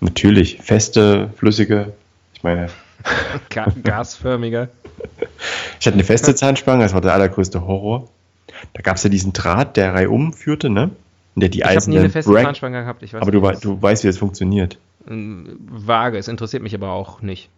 Natürlich, 0.01 0.59
feste, 0.63 1.31
flüssige. 1.37 1.95
Ich 2.35 2.45
meine, 2.45 2.69
Ga 3.51 3.67
gasförmige. 3.83 4.69
ich 5.81 5.87
hatte 5.87 5.95
eine 5.95 6.05
feste 6.05 6.35
Zahnspange, 6.37 6.85
das 6.85 6.95
war 6.95 7.01
der 7.01 7.13
allergrößte 7.15 7.67
Horror. 7.67 8.09
Da 8.73 8.83
gab 8.83 8.97
es 8.97 9.03
ja 9.03 9.11
diesen 9.11 9.33
Draht, 9.33 9.77
der 9.77 9.95
reihum 9.95 10.33
führte, 10.33 10.71
ne? 10.71 10.91
Und 11.35 11.41
der 11.41 11.49
die 11.49 11.59
Ich 11.61 11.65
habe 11.67 11.91
nie 11.91 11.99
eine 11.99 12.09
feste 12.11 12.31
Brack- 12.31 12.45
Zahnspange 12.45 12.83
gehabt. 12.83 13.03
Ich 13.03 13.13
weiß 13.13 13.21
Aber 13.23 13.33
du, 13.33 13.41
nicht, 13.41 13.49
wei- 13.49 13.61
du 13.61 13.83
weißt, 13.83 14.05
wie 14.05 14.09
das 14.09 14.19
funktioniert. 14.19 14.79
Ähm, 15.09 15.59
Vage, 15.69 16.19
es 16.19 16.29
interessiert 16.29 16.63
mich 16.63 16.75
aber 16.75 16.93
auch 16.93 17.21
nicht. 17.21 17.49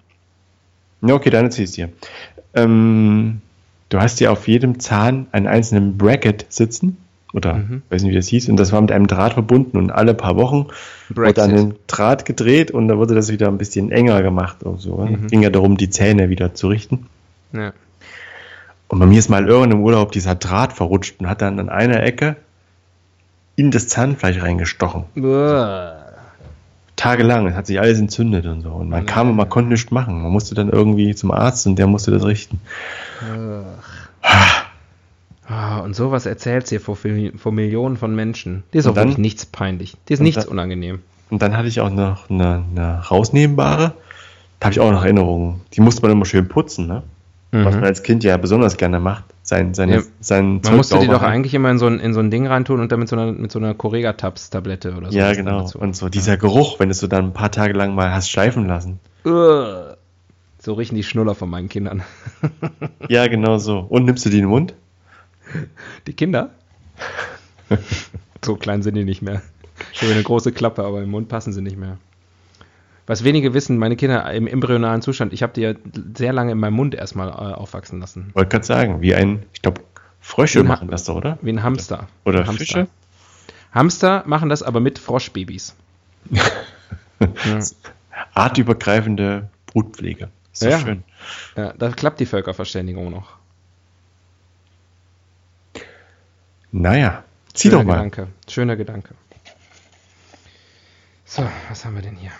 Ja, 1.08 1.14
okay, 1.14 1.30
dann 1.30 1.44
erzähl 1.46 1.64
ich 1.64 1.72
dir. 1.72 1.88
Ähm, 2.54 3.40
du 3.88 3.98
hast 4.00 4.20
ja 4.20 4.30
auf 4.30 4.48
jedem 4.48 4.80
Zahn 4.80 5.26
einen 5.32 5.46
einzelnen 5.46 5.96
Bracket 5.98 6.46
sitzen. 6.48 6.96
Oder, 7.32 7.54
Mhm. 7.54 7.82
weiß 7.90 8.02
nicht, 8.02 8.12
wie 8.12 8.16
das 8.16 8.28
hieß. 8.28 8.48
Und 8.48 8.56
das 8.56 8.72
war 8.72 8.80
mit 8.80 8.92
einem 8.92 9.06
Draht 9.08 9.34
verbunden. 9.34 9.76
Und 9.76 9.90
alle 9.90 10.14
paar 10.14 10.36
Wochen 10.36 10.68
wurde 11.08 11.32
Brexit. 11.32 11.38
an 11.44 11.50
den 11.54 11.74
Draht 11.86 12.24
gedreht 12.24 12.70
und 12.70 12.88
da 12.88 12.96
wurde 12.96 13.14
das 13.14 13.30
wieder 13.30 13.48
ein 13.48 13.58
bisschen 13.58 13.90
enger 13.92 14.22
gemacht. 14.22 14.62
Und 14.62 14.80
so. 14.80 14.96
Mhm. 14.98 15.26
Ging 15.26 15.42
ja 15.42 15.50
darum, 15.50 15.76
die 15.76 15.90
Zähne 15.90 16.30
wieder 16.30 16.54
zu 16.54 16.68
richten. 16.68 17.06
Ja. 17.52 17.72
Und 18.88 19.00
bei 19.00 19.06
mir 19.06 19.18
ist 19.18 19.28
mal 19.28 19.46
irgendwann 19.46 19.72
im 19.72 19.82
Urlaub 19.82 20.12
dieser 20.12 20.34
Draht 20.36 20.72
verrutscht 20.72 21.16
und 21.20 21.28
hat 21.28 21.42
dann 21.42 21.58
an 21.58 21.68
einer 21.68 22.02
Ecke 22.04 22.36
in 23.56 23.70
das 23.70 23.88
Zahnfleisch 23.88 24.40
reingestochen. 24.40 25.04
Uah. 25.16 26.05
Tagelang. 26.96 27.46
Es 27.46 27.54
hat 27.54 27.66
sich 27.66 27.78
alles 27.78 27.98
entzündet 27.98 28.46
und 28.46 28.62
so. 28.62 28.70
Und 28.70 28.88
man 28.88 29.04
kam 29.06 29.28
und 29.30 29.36
man 29.36 29.48
konnte 29.48 29.70
nichts 29.70 29.90
machen. 29.90 30.22
Man 30.22 30.32
musste 30.32 30.54
dann 30.54 30.70
irgendwie 30.70 31.14
zum 31.14 31.30
Arzt 31.30 31.66
und 31.66 31.76
der 31.78 31.86
musste 31.86 32.10
das 32.10 32.24
richten. 32.24 32.60
Ah, 35.48 35.78
und 35.78 35.94
sowas 35.94 36.26
erzählt 36.26 36.66
sie 36.66 36.78
vor, 36.80 36.96
vor 36.96 37.52
Millionen 37.52 37.96
von 37.96 38.14
Menschen. 38.16 38.64
Dir 38.72 38.78
ist 38.78 38.86
Und 38.86 38.92
auch 38.92 38.94
dann- 38.96 39.04
wirklich 39.08 39.18
nichts 39.18 39.46
peinlich. 39.46 39.94
Dir 40.08 40.14
ist 40.14 40.20
nichts 40.20 40.42
dann- 40.44 40.50
unangenehm. 40.52 41.00
Und 41.30 41.42
dann 41.42 41.56
hatte 41.56 41.68
ich 41.68 41.80
auch 41.80 41.90
noch 41.90 42.28
eine, 42.30 42.64
eine 42.74 43.00
rausnehmbare. 43.10 43.92
Da 44.58 44.64
habe 44.66 44.72
ich 44.72 44.80
auch 44.80 44.90
noch 44.90 45.02
Erinnerungen. 45.04 45.60
Die 45.74 45.80
musste 45.80 46.02
man 46.02 46.10
immer 46.12 46.24
schön 46.24 46.48
putzen, 46.48 46.86
ne? 46.86 47.02
Was 47.52 47.74
man 47.74 47.84
als 47.84 48.02
Kind 48.02 48.24
ja 48.24 48.36
besonders 48.36 48.76
gerne 48.76 49.00
macht. 49.00 49.24
Sein, 49.42 49.72
seine, 49.72 49.96
Ja. 49.96 50.02
sein 50.20 50.60
Man 50.64 50.76
musste 50.76 50.98
die 50.98 51.06
doch 51.06 51.22
eigentlich 51.22 51.54
immer 51.54 51.70
in 51.70 51.78
so 51.78 51.86
ein, 51.86 52.00
in 52.00 52.12
so 52.12 52.20
ein 52.20 52.30
Ding 52.30 52.46
reintun 52.46 52.80
und 52.80 52.90
dann 52.90 52.98
mit 52.98 53.08
so 53.08 53.16
einer, 53.16 53.32
mit 53.32 53.52
so 53.52 53.58
einer 53.60 53.72
Correga-Tabs-Tablette 53.74 54.96
oder 54.96 55.12
so. 55.12 55.16
Ja, 55.16 55.32
genau. 55.32 55.70
Und 55.74 55.94
so 55.94 56.08
dieser 56.08 56.36
Geruch, 56.36 56.80
wenn 56.80 56.88
du 56.88 56.92
es 56.92 56.98
so 56.98 57.06
dann 57.06 57.26
ein 57.26 57.32
paar 57.32 57.52
Tage 57.52 57.72
lang 57.72 57.94
mal 57.94 58.12
hast 58.12 58.28
schleifen 58.30 58.66
lassen. 58.66 58.98
So 59.24 60.74
riechen 60.74 60.96
die 60.96 61.04
Schnuller 61.04 61.34
von 61.34 61.48
meinen 61.48 61.68
Kindern. 61.68 62.02
Ja, 63.08 63.28
genau 63.28 63.58
so. 63.58 63.78
Und 63.78 64.04
nimmst 64.04 64.26
du 64.26 64.30
die 64.30 64.38
in 64.38 64.44
den 64.44 64.50
Mund? 64.50 64.74
Die 66.08 66.12
Kinder? 66.12 66.50
so 68.44 68.56
klein 68.56 68.82
sind 68.82 68.96
die 68.96 69.04
nicht 69.04 69.22
mehr. 69.22 69.42
Ich 69.92 70.02
habe 70.02 70.12
eine 70.12 70.24
große 70.24 70.50
Klappe, 70.50 70.82
aber 70.82 71.02
im 71.02 71.10
Mund 71.10 71.28
passen 71.28 71.52
sie 71.52 71.62
nicht 71.62 71.76
mehr. 71.76 71.98
Was 73.06 73.22
wenige 73.22 73.54
wissen, 73.54 73.78
meine 73.78 73.94
Kinder 73.96 74.28
im 74.32 74.46
embryonalen 74.48 75.00
Zustand, 75.00 75.32
ich 75.32 75.42
habe 75.42 75.52
die 75.52 75.60
ja 75.60 75.74
sehr 76.16 76.32
lange 76.32 76.52
in 76.52 76.58
meinem 76.58 76.74
Mund 76.74 76.94
erstmal 76.94 77.28
äh, 77.28 77.54
aufwachsen 77.54 78.00
lassen. 78.00 78.30
Wollte 78.34 78.48
gerade 78.48 78.66
sagen, 78.66 79.00
wie 79.00 79.14
ein, 79.14 79.44
ich 79.52 79.62
glaube, 79.62 79.82
Frösche 80.20 80.58
Wie 80.58 80.64
ein 80.64 80.68
machen 80.68 80.88
das 80.88 81.04
doch, 81.04 81.14
oder? 81.14 81.38
Wie 81.40 81.50
ein 81.50 81.62
Hamster. 81.62 82.08
Oder 82.24 82.40
Hamster. 82.46 82.58
Fische? 82.58 82.88
Hamster 83.70 84.24
machen 84.26 84.48
das 84.48 84.64
aber 84.64 84.80
mit 84.80 84.98
Froschbabys. 84.98 85.76
ja. 86.30 86.42
Artübergreifende 88.34 89.48
Brutpflege. 89.66 90.30
Ist 90.52 90.64
doch 90.64 90.70
Ja. 90.70 90.78
schön. 90.80 91.04
ja, 91.56 91.72
da 91.74 91.90
klappt 91.90 92.18
die 92.18 92.26
Völkerverständigung 92.26 93.10
noch. 93.10 93.36
Naja, 96.72 97.22
zieh 97.54 97.68
Schöner 97.68 97.78
doch 97.82 97.86
mal. 97.86 97.94
Gedanke. 97.94 98.28
Schöner 98.48 98.76
Gedanke. 98.76 99.14
So, 101.24 101.46
was 101.68 101.84
haben 101.84 101.94
wir 101.94 102.02
denn 102.02 102.16
hier? 102.16 102.32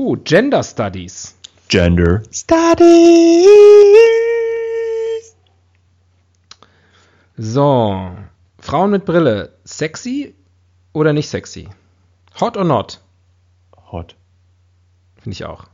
Uh, 0.00 0.16
Gender 0.24 0.62
Studies. 0.62 1.34
Gender 1.68 2.22
Studies. 2.32 3.44
So, 7.36 8.10
Frauen 8.60 8.90
mit 8.92 9.04
Brille, 9.04 9.52
sexy 9.64 10.34
oder 10.94 11.12
nicht 11.12 11.28
sexy? 11.28 11.68
Hot 12.40 12.56
or 12.56 12.64
not? 12.64 13.02
Hot. 13.92 14.16
Finde 15.16 15.34
ich 15.34 15.44
auch. 15.44 15.64
Auf 15.64 15.68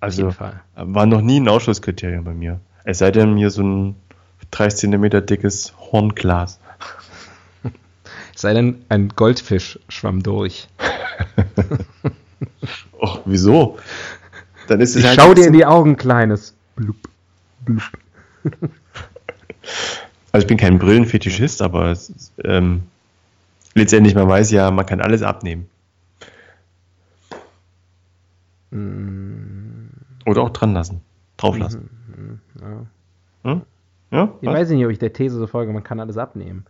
Also 0.00 0.22
jeden 0.22 0.32
Fall. 0.32 0.62
war 0.74 1.04
noch 1.04 1.20
nie 1.20 1.40
ein 1.40 1.48
Ausschlusskriterium 1.48 2.24
bei 2.24 2.32
mir. 2.32 2.58
Es 2.84 3.00
sei 3.00 3.10
denn 3.10 3.34
mir 3.34 3.50
so 3.50 3.62
ein 3.62 3.96
30 4.50 4.80
Zentimeter 4.80 5.20
dickes 5.20 5.74
Hornglas. 5.92 6.58
Es 8.34 8.40
sei 8.40 8.54
denn, 8.54 8.84
ein 8.88 9.10
Goldfisch 9.10 9.78
schwamm 9.90 10.22
durch. 10.22 10.68
Och, 13.04 13.20
wieso? 13.26 13.76
Dann 14.66 14.80
ist 14.80 14.90
es 14.90 15.02
Ich 15.02 15.06
halt 15.06 15.20
schau 15.20 15.34
dir 15.34 15.46
in 15.46 15.52
die 15.52 15.66
Augen, 15.66 15.96
Kleines. 15.96 16.54
Blub, 16.74 16.96
blub. 17.64 17.82
Also 20.32 20.44
ich 20.44 20.48
bin 20.48 20.58
kein 20.58 20.80
Brillenfetischist, 20.80 21.62
aber 21.62 21.92
ist, 21.92 22.32
ähm, 22.42 22.82
letztendlich 23.74 24.16
man 24.16 24.28
weiß 24.28 24.50
ja, 24.50 24.72
man 24.72 24.84
kann 24.84 25.00
alles 25.00 25.22
abnehmen. 25.22 25.68
Mm, 28.72 29.90
Oder 30.26 30.42
auch 30.42 30.50
dran 30.50 30.74
lassen. 30.74 31.02
Drauf 31.36 31.56
lassen. 31.56 31.88
ja. 32.60 33.50
Hm? 33.50 33.62
Ja? 34.10 34.34
Ich 34.40 34.48
Was? 34.48 34.54
weiß 34.54 34.70
nicht, 34.70 34.84
ob 34.84 34.90
ich 34.90 34.98
der 34.98 35.12
These 35.12 35.38
so 35.38 35.46
folge, 35.46 35.72
man 35.72 35.84
kann 35.84 36.00
alles 36.00 36.18
abnehmen. 36.18 36.66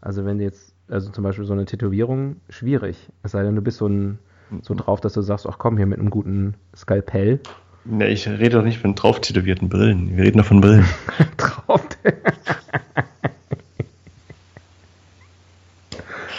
Also 0.00 0.24
wenn 0.24 0.38
du 0.38 0.44
jetzt, 0.44 0.74
also 0.88 1.12
zum 1.12 1.22
Beispiel 1.22 1.44
so 1.44 1.52
eine 1.52 1.66
Tätowierung, 1.66 2.40
schwierig. 2.48 2.96
Es 3.22 3.30
sei 3.30 3.44
denn, 3.44 3.54
du 3.54 3.62
bist 3.62 3.78
so, 3.78 3.86
ein, 3.86 4.18
so 4.62 4.74
drauf, 4.74 5.00
dass 5.00 5.14
du 5.14 5.22
sagst, 5.22 5.46
ach 5.48 5.58
komm, 5.58 5.76
hier 5.76 5.86
mit 5.86 5.98
einem 5.98 6.10
guten 6.10 6.54
Skalpell. 6.76 7.40
Ne, 7.84 8.08
ich 8.08 8.26
rede 8.28 8.56
doch 8.56 8.62
nicht 8.64 8.78
von 8.78 8.94
drauf 8.94 9.20
tätowierten 9.20 9.68
Brillen. 9.68 10.16
Wir 10.16 10.24
reden 10.24 10.38
doch 10.38 10.46
von 10.46 10.60
Brillen. 10.60 10.84
drauf. 11.36 11.82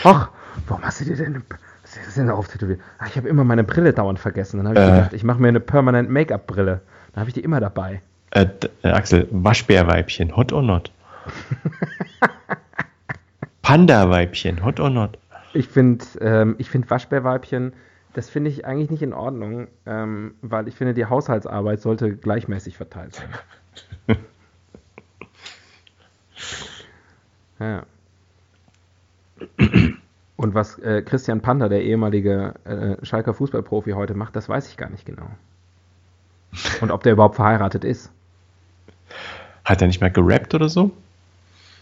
ach, 0.03 0.29
warum 0.67 0.83
hast 0.83 1.01
du 1.01 1.05
dir 1.05 1.15
denn, 1.15 1.43
was 1.83 2.07
ist 2.07 2.17
denn 2.17 2.29
auf 2.29 2.47
tätowiert? 2.47 2.79
Ach, 2.99 3.07
ich 3.07 3.17
habe 3.17 3.27
immer 3.27 3.43
meine 3.43 3.63
Brille 3.63 3.93
dauernd 3.93 4.19
vergessen. 4.19 4.57
Dann 4.57 4.67
habe 4.69 4.79
ich 4.79 4.85
Äh. 4.85 4.91
gedacht, 4.91 5.13
ich 5.13 5.23
mache 5.23 5.41
mir 5.41 5.47
eine 5.49 5.59
Permanent 5.59 6.09
Make-up-Brille. 6.09 6.81
Dann 7.13 7.19
habe 7.19 7.29
ich 7.29 7.33
die 7.33 7.41
immer 7.41 7.59
dabei. 7.59 8.01
äh, 8.31 8.47
äh, 8.83 8.89
Axel, 8.89 9.27
Waschbärweibchen, 9.31 10.35
hot 10.35 10.51
or 10.51 10.61
not? 10.61 10.91
Panda-Weibchen, 13.61 14.63
hot 14.63 14.79
or 14.79 14.89
not? 14.89 15.17
Ich 15.53 15.67
finde 15.67 16.05
ähm, 16.21 16.55
ich 16.57 16.69
find 16.69 16.89
Waschbärweibchen, 16.89 17.73
das 18.15 18.29
finde 18.29 18.49
ich 18.49 18.65
eigentlich 18.65 18.89
nicht 18.89 19.01
in 19.03 19.13
Ordnung, 19.13 19.67
ähm, 19.85 20.35
weil 20.41 20.69
ich 20.69 20.75
finde, 20.75 20.93
die 20.93 21.05
Haushaltsarbeit 21.05 21.81
sollte 21.81 22.15
gleichmäßig 22.15 22.77
verteilt 22.77 23.21
sein. 24.07 24.17
ja. 27.59 27.83
Und 30.37 30.53
was 30.55 30.79
äh, 30.79 31.01
Christian 31.01 31.41
Panda, 31.41 31.67
der 31.67 31.83
ehemalige 31.83 32.53
äh, 32.63 33.05
Schalker 33.05 33.33
Fußballprofi, 33.33 33.91
heute 33.91 34.13
macht, 34.13 34.37
das 34.37 34.47
weiß 34.47 34.69
ich 34.69 34.77
gar 34.77 34.89
nicht 34.89 35.05
genau. 35.05 35.27
Und 36.79 36.91
ob 36.91 37.03
der 37.03 37.11
überhaupt 37.11 37.35
verheiratet 37.35 37.83
ist, 37.83 38.09
Hat 39.65 39.81
er 39.81 39.87
nicht 39.87 39.99
mal 39.99 40.09
gerappt 40.11 40.53
oder 40.55 40.69
so? 40.69 40.91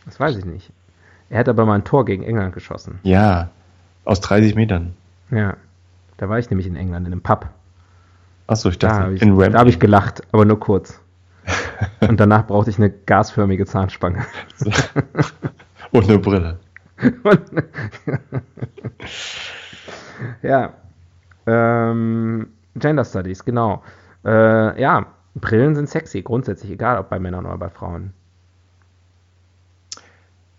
das 0.05 0.19
weiß 0.19 0.35
ich 0.37 0.45
nicht. 0.45 0.71
Er 1.29 1.39
hat 1.39 1.47
aber 1.47 1.65
mal 1.67 1.75
ein 1.75 1.83
Tor 1.83 2.05
gegen 2.05 2.23
England 2.23 2.55
geschossen. 2.55 2.99
Ja, 3.03 3.51
aus 4.03 4.19
30 4.19 4.55
Metern. 4.55 4.95
Ja. 5.29 5.57
Da 6.17 6.29
war 6.29 6.39
ich 6.39 6.49
nämlich 6.49 6.67
in 6.67 6.75
England, 6.75 7.07
in 7.07 7.13
einem 7.13 7.21
Pub. 7.21 7.49
Achso, 8.47 8.69
ich 8.69 8.79
Da 8.79 8.87
dachte, 8.87 9.03
habe 9.03 9.13
ich, 9.15 9.21
in 9.21 9.37
da 9.37 9.59
hab 9.59 9.67
ich 9.67 9.79
gelacht, 9.79 10.21
aber 10.31 10.45
nur 10.45 10.59
kurz. 10.59 10.99
Und 12.07 12.19
danach 12.19 12.47
brauchte 12.47 12.69
ich 12.69 12.77
eine 12.77 12.89
gasförmige 12.89 13.65
Zahnspange. 13.65 14.25
Und 15.91 16.09
eine 16.09 16.19
Brille. 16.19 16.59
Ja. 20.41 20.73
Ähm, 21.45 22.47
Gender 22.75 23.05
Studies, 23.05 23.43
genau. 23.43 23.83
Äh, 24.25 24.81
ja, 24.81 25.05
Brillen 25.35 25.75
sind 25.75 25.89
sexy, 25.89 26.21
grundsätzlich, 26.21 26.71
egal 26.71 26.97
ob 26.97 27.09
bei 27.09 27.19
Männern 27.19 27.45
oder 27.45 27.57
bei 27.57 27.69
Frauen. 27.69 28.13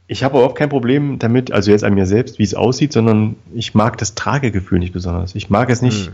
Ich 0.06 0.22
habe 0.22 0.36
überhaupt 0.36 0.58
kein 0.58 0.68
Problem 0.68 1.18
damit, 1.18 1.50
also 1.50 1.70
jetzt 1.70 1.82
an 1.84 1.94
mir 1.94 2.04
selbst, 2.06 2.38
wie 2.38 2.42
es 2.42 2.54
aussieht, 2.54 2.92
sondern 2.92 3.36
ich 3.54 3.74
mag 3.74 3.96
das 3.98 4.14
Tragegefühl 4.14 4.78
nicht 4.78 4.92
besonders. 4.92 5.34
Ich 5.34 5.48
mag 5.48 5.70
es 5.70 5.80
nicht, 5.80 6.08
Hm. 6.08 6.12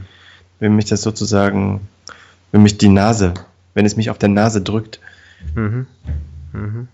wenn 0.61 0.77
mich 0.77 0.85
das 0.85 1.03
sozusagen, 1.03 1.89
wenn 2.53 2.63
mich 2.63 2.79
die 2.79 2.89
Nase, 2.89 3.35
wenn 3.75 3.85
es 3.87 3.97
mich 3.97 4.09
auf 4.11 4.19
der 4.19 4.29
Nase 4.29 4.63
drückt. 4.63 5.01
Mhm. 5.55 5.87
Mhm. 6.53 6.89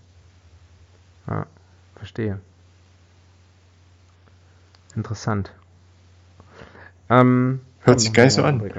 Ja, 1.27 1.45
verstehe. 1.95 2.39
Interessant. 4.95 5.51
Ähm, 7.09 7.59
Hört 7.81 7.99
sich 7.99 8.11
gar 8.13 8.23
nicht 8.23 8.33
so 8.33 8.43
an. 8.43 8.61
Wir 8.63 8.73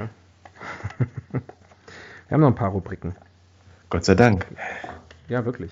haben 2.31 2.41
noch 2.41 2.47
ein 2.49 2.55
paar 2.55 2.71
Rubriken. 2.71 3.15
Gott 3.89 4.03
sei 4.05 4.15
Dank. 4.15 4.45
Ja, 5.29 5.45
wirklich. 5.45 5.71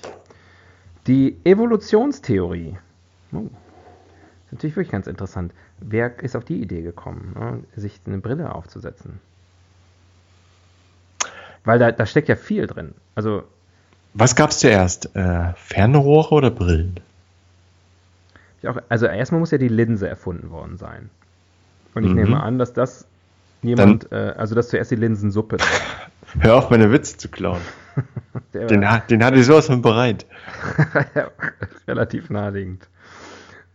Die 1.08 1.38
Evolutionstheorie. 1.44 2.78
Oh. 3.32 3.38
Ist 4.46 4.54
natürlich 4.54 4.76
wirklich 4.76 4.92
ganz 4.92 5.08
interessant. 5.08 5.54
Wer 5.80 6.20
ist 6.22 6.36
auf 6.36 6.46
die 6.46 6.62
Idee 6.62 6.82
gekommen, 6.82 7.36
ne, 7.38 7.64
sich 7.76 8.00
eine 8.06 8.18
Brille 8.20 8.54
aufzusetzen? 8.54 9.20
Weil 11.64 11.80
da, 11.80 11.92
da 11.92 12.06
steckt 12.06 12.30
ja 12.30 12.36
viel 12.36 12.68
drin. 12.68 12.94
Also, 13.16 13.44
Was 14.14 14.36
gab 14.36 14.52
es 14.52 14.60
zuerst? 14.60 15.16
Äh, 15.16 15.54
Fernrohre 15.56 16.34
oder 16.36 16.52
Brillen? 16.52 17.00
auch, 18.66 18.78
also 18.90 19.06
erstmal 19.06 19.40
muss 19.40 19.52
ja 19.52 19.58
die 19.58 19.68
Linse 19.68 20.08
erfunden 20.10 20.50
worden 20.50 20.78
sein. 20.78 21.10
Und 21.94 22.04
ich 22.04 22.10
Mhm. 22.10 22.16
nehme 22.16 22.44
an, 22.44 22.58
dass 22.60 22.74
das 22.74 23.06
jemand, 23.62 24.12
äh, 24.12 24.34
also 24.38 24.56
dass 24.56 24.70
zuerst 24.70 24.92
die 24.92 24.96
Linsensuppe. 24.96 25.58
Hör 26.40 26.56
auf, 26.56 26.70
meine 26.70 26.92
Witze 26.92 27.18
zu 27.18 27.30
klauen. 27.30 27.62
Den, 28.54 28.86
den 29.10 29.24
hatte 29.24 29.40
ich 29.40 29.46
sowas 29.46 29.68
von 29.68 29.82
bereit. 29.82 30.26
Relativ 31.88 32.30
naheliegend. 32.30 32.88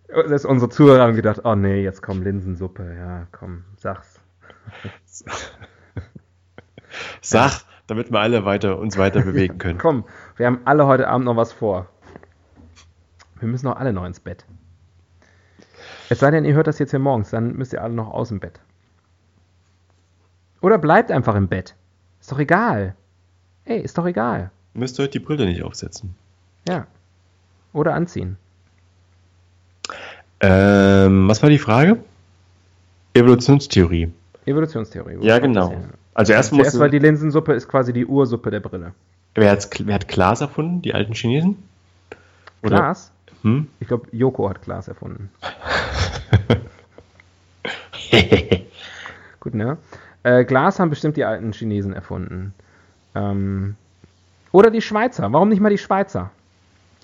Dass 0.09 0.45
unsere 0.45 0.71
Zuhörer 0.71 1.03
haben 1.03 1.17
gedacht, 1.17 1.41
oh 1.45 1.55
nee, 1.55 1.83
jetzt 1.83 2.03
kommt 2.03 2.25
Linsensuppe. 2.25 2.95
Ja, 2.97 3.27
komm, 3.33 3.65
sag's. 3.77 4.21
Sag, 7.21 7.63
damit 7.87 8.11
wir 8.11 8.21
alle 8.21 8.45
weiter, 8.45 8.79
uns 8.79 8.99
weiter 8.99 9.23
bewegen 9.23 9.59
können. 9.59 9.79
Komm, 9.79 10.05
wir 10.37 10.47
haben 10.47 10.61
alle 10.65 10.87
heute 10.87 11.09
Abend 11.09 11.27
noch 11.27 11.37
was 11.37 11.53
vor. 11.53 11.89
Wir 13.41 13.49
müssen 13.49 13.67
noch 13.67 13.77
alle 13.77 13.93
noch 13.93 14.05
ins 14.05 14.21
Bett. 14.21 14.45
Es 16.09 16.21
sei 16.21 16.31
denn, 16.31 16.45
ihr 16.45 16.55
hört 16.55 16.67
das 16.67 16.79
jetzt 16.79 16.91
hier 16.91 17.01
morgens, 17.01 17.31
dann 17.31 17.55
müsst 17.55 17.73
ihr 17.73 17.83
alle 17.83 17.95
noch 17.95 18.09
aus 18.11 18.29
dem 18.29 18.41
Bett. 18.41 18.61
Oder 20.61 20.79
bleibt 20.79 21.11
einfach 21.11 21.35
im 21.35 21.49
Bett. 21.49 21.75
Ist 22.21 22.31
doch 22.31 22.39
egal. 22.39 22.95
Ey, 23.65 23.81
ist 23.81 23.97
doch 23.99 24.07
egal. 24.07 24.51
Müsst 24.75 24.99
ihr 24.99 25.05
heute 25.05 25.13
die 25.13 25.25
Brille 25.25 25.47
nicht 25.47 25.63
aufsetzen. 25.63 26.15
Ja. 26.69 26.87
oder 27.73 27.95
anziehen? 27.95 28.37
Ähm, 30.41 31.29
was 31.29 31.43
war 31.43 31.51
die 31.51 31.59
Frage? 31.59 31.99
Evolutionstheorie. 33.15 34.13
Evolutionstheorie. 34.47 35.19
Ja, 35.21 35.39
genau. 35.39 35.75
Also 36.15 36.33
erst 36.33 36.53
muss 36.53 36.63
Zuerst, 36.63 36.79
weil 36.81 36.91
die 36.91 36.99
Linsensuppe 36.99 37.53
ist 37.55 37.69
quasi 37.69 37.93
die 37.93 38.05
Ursuppe 38.07 38.51
der 38.51 38.61
Brille. 38.61 38.93
wer, 39.35 39.51
hat's- 39.51 39.71
wer 39.85 39.95
hat 39.95 40.09
Glas 40.09 40.41
erfunden? 40.41 40.83
Die 40.83 40.95
alten 40.95 41.15
Chinesen? 41.15 41.57
Oder- 42.63 42.77
Glas? 42.77 43.13
Hm? 43.43 43.69
Ich 43.81 43.89
glaube, 43.89 44.07
Joko 44.13 44.49
hat 44.49 44.63
Glas 44.63 44.89
erfunden. 44.89 45.31
Gut, 49.41 49.55
ne? 49.55 49.79
Äh, 50.23 50.45
Glas 50.45 50.79
haben 50.79 50.91
bestimmt 50.91 51.17
die 51.17 51.25
alten 51.25 51.53
Chinesen 51.53 51.93
erfunden. 51.93 52.55
Ähm, 53.15 53.77
oder 54.53 54.71
die 54.71 54.83
Schweizer. 54.83 55.33
Warum 55.33 55.49
nicht 55.49 55.61
mal 55.61 55.71
die 55.71 55.79
Schweizer? 55.79 56.31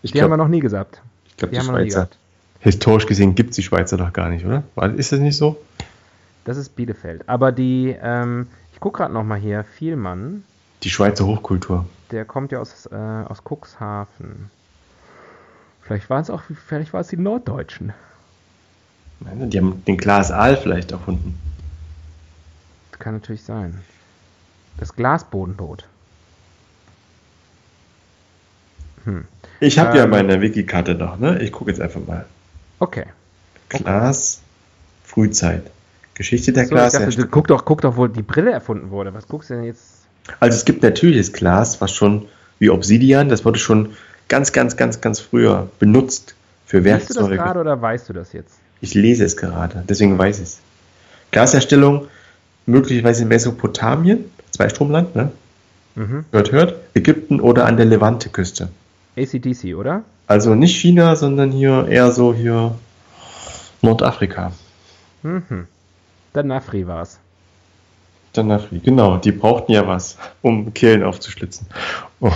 Ich 0.03 0.13
Die 0.13 0.19
haben 0.21 0.31
wir 0.31 0.37
glaube, 0.37 0.43
noch 0.45 0.49
nie 0.51 0.61
gesagt. 0.61 1.03
glaub, 1.37 1.51
Die 1.51 1.57
die 1.57 1.63
nie 1.63 1.69
Schweizer. 1.69 2.09
Historisch 2.61 3.07
gesehen 3.07 3.35
gibt 3.35 3.51
es 3.51 3.57
die 3.57 3.63
Schweizer 3.63 3.97
doch 3.97 4.13
gar 4.13 4.29
nicht, 4.31 4.45
oder? 4.45 4.63
Ist 4.97 5.13
das 5.13 5.21
nicht 5.21 5.37
so? 5.37 5.57
Das 6.45 6.57
ist 6.57 6.75
Bielefeld. 6.77 7.29
Aber 7.29 7.53
die, 7.53 7.97
ähm, 8.01 8.49
ich 8.73 8.81
gucke 8.81 8.99
gerade 8.99 9.13
noch 9.15 9.23
mal 9.25 9.39
hier, 9.39 9.65
Vielmann, 9.65 10.45
Die 10.83 10.91
Schweizer 10.91 11.27
Hochkultur. 11.27 11.85
der 12.11 12.25
kommt 12.25 12.53
ja 12.53 12.59
aus, 12.61 12.87
äh, 12.87 12.95
aus 12.95 13.43
Cuxhaven. 13.45 14.51
Vielleicht 15.83 16.11
waren 16.11 16.23
es 16.23 16.31
auch, 16.31 16.43
vielleicht 16.67 16.93
war 16.93 17.01
es 17.01 17.09
die 17.09 17.17
Norddeutschen. 17.17 17.93
Nein, 19.21 19.51
Die 19.51 19.59
haben 19.59 19.85
den 19.87 19.97
Glas 19.97 20.31
Aal 20.31 20.57
vielleicht 20.57 20.93
erfunden. 20.93 21.39
Das 22.91 22.99
kann 23.01 23.15
natürlich 23.15 23.43
sein. 23.43 23.79
Das 24.79 24.95
Glasbodenboot. 24.95 25.87
Hm. 29.09 29.25
Ich 29.61 29.79
habe 29.79 29.97
ja 29.97 30.05
Ähm. 30.05 30.11
meine 30.11 30.41
Wikikarte 30.41 30.95
noch, 30.95 31.19
ne? 31.19 31.41
Ich 31.43 31.51
gucke 31.51 31.71
jetzt 31.71 31.81
einfach 31.81 32.01
mal. 32.07 32.27
Okay. 32.79 33.05
Glas, 33.69 34.41
Frühzeit. 35.05 35.63
Geschichte 36.15 36.53
der 36.53 36.67
So, 36.67 36.75
ich 36.75 36.75
dachte, 36.75 36.89
du, 36.89 36.91
Glasherstellung. 36.99 37.31
guck 37.31 37.47
doch, 37.49 37.65
guck 37.65 37.81
doch, 37.81 37.97
wo 37.97 38.07
die 38.07 38.23
Brille 38.23 38.51
erfunden 38.51 38.91
wurde. 38.91 39.15
Was 39.15 39.27
guckst 39.27 39.51
du 39.51 39.55
denn 39.55 39.65
jetzt? 39.65 39.83
Also 40.41 40.57
es 40.57 40.65
gibt 40.65 40.83
natürliches 40.83 41.33
Glas, 41.33 41.81
was 41.81 41.93
schon 41.93 42.27
wie 42.59 42.71
Obsidian, 42.71 43.29
das 43.29 43.45
wurde 43.45 43.59
schon 43.59 43.95
ganz, 44.29 44.53
ganz, 44.53 44.77
ganz, 44.77 45.01
ganz 45.01 45.21
früher 45.21 45.69
benutzt 45.79 46.35
für 46.67 46.85
Weißt 46.85 47.09
du 47.11 47.15
das 47.15 47.17
Werkzeuge. 47.17 47.37
gerade 47.37 47.61
oder 47.61 47.81
weißt 47.81 48.09
du 48.09 48.13
das 48.13 48.33
jetzt? 48.33 48.59
Ich 48.81 48.95
lese 48.95 49.25
es 49.25 49.37
gerade, 49.37 49.85
deswegen 49.89 50.19
weiß 50.19 50.37
ich 50.39 50.43
es. 50.45 50.59
Glasherstellung 51.31 52.09
möglicherweise 52.67 53.23
in 53.23 53.29
Mesopotamien, 53.29 54.25
Zweistromland, 54.51 55.15
ne? 55.17 55.33
Mhm. 55.95 56.25
Hört, 56.33 56.53
hört. 56.53 56.75
Ägypten 56.95 57.41
oder 57.41 57.65
an 57.67 57.77
der 57.77 57.87
Levante-Küste. 57.87 58.69
ACDC, 59.19 59.75
oder? 59.77 60.05
Also 60.27 60.55
nicht 60.55 60.77
China, 60.77 61.17
sondern 61.17 61.51
hier 61.53 61.87
eher 61.89 62.11
so 62.13 62.35
hier 62.35 62.75
Nordafrika. 63.83 64.53
Mhm. 65.23 65.67
Der 66.35 66.43
Nafri 66.45 66.87
war's. 66.87 67.19
Dann 68.35 68.51
Afri, 68.51 68.79
genau, 68.81 69.17
die 69.17 69.33
brauchten 69.33 69.73
ja 69.73 69.87
was, 69.87 70.19
um 70.43 70.73
Kehlen 70.75 71.03
aufzuschlitzen. 71.03 71.67
Oh. 72.21 72.31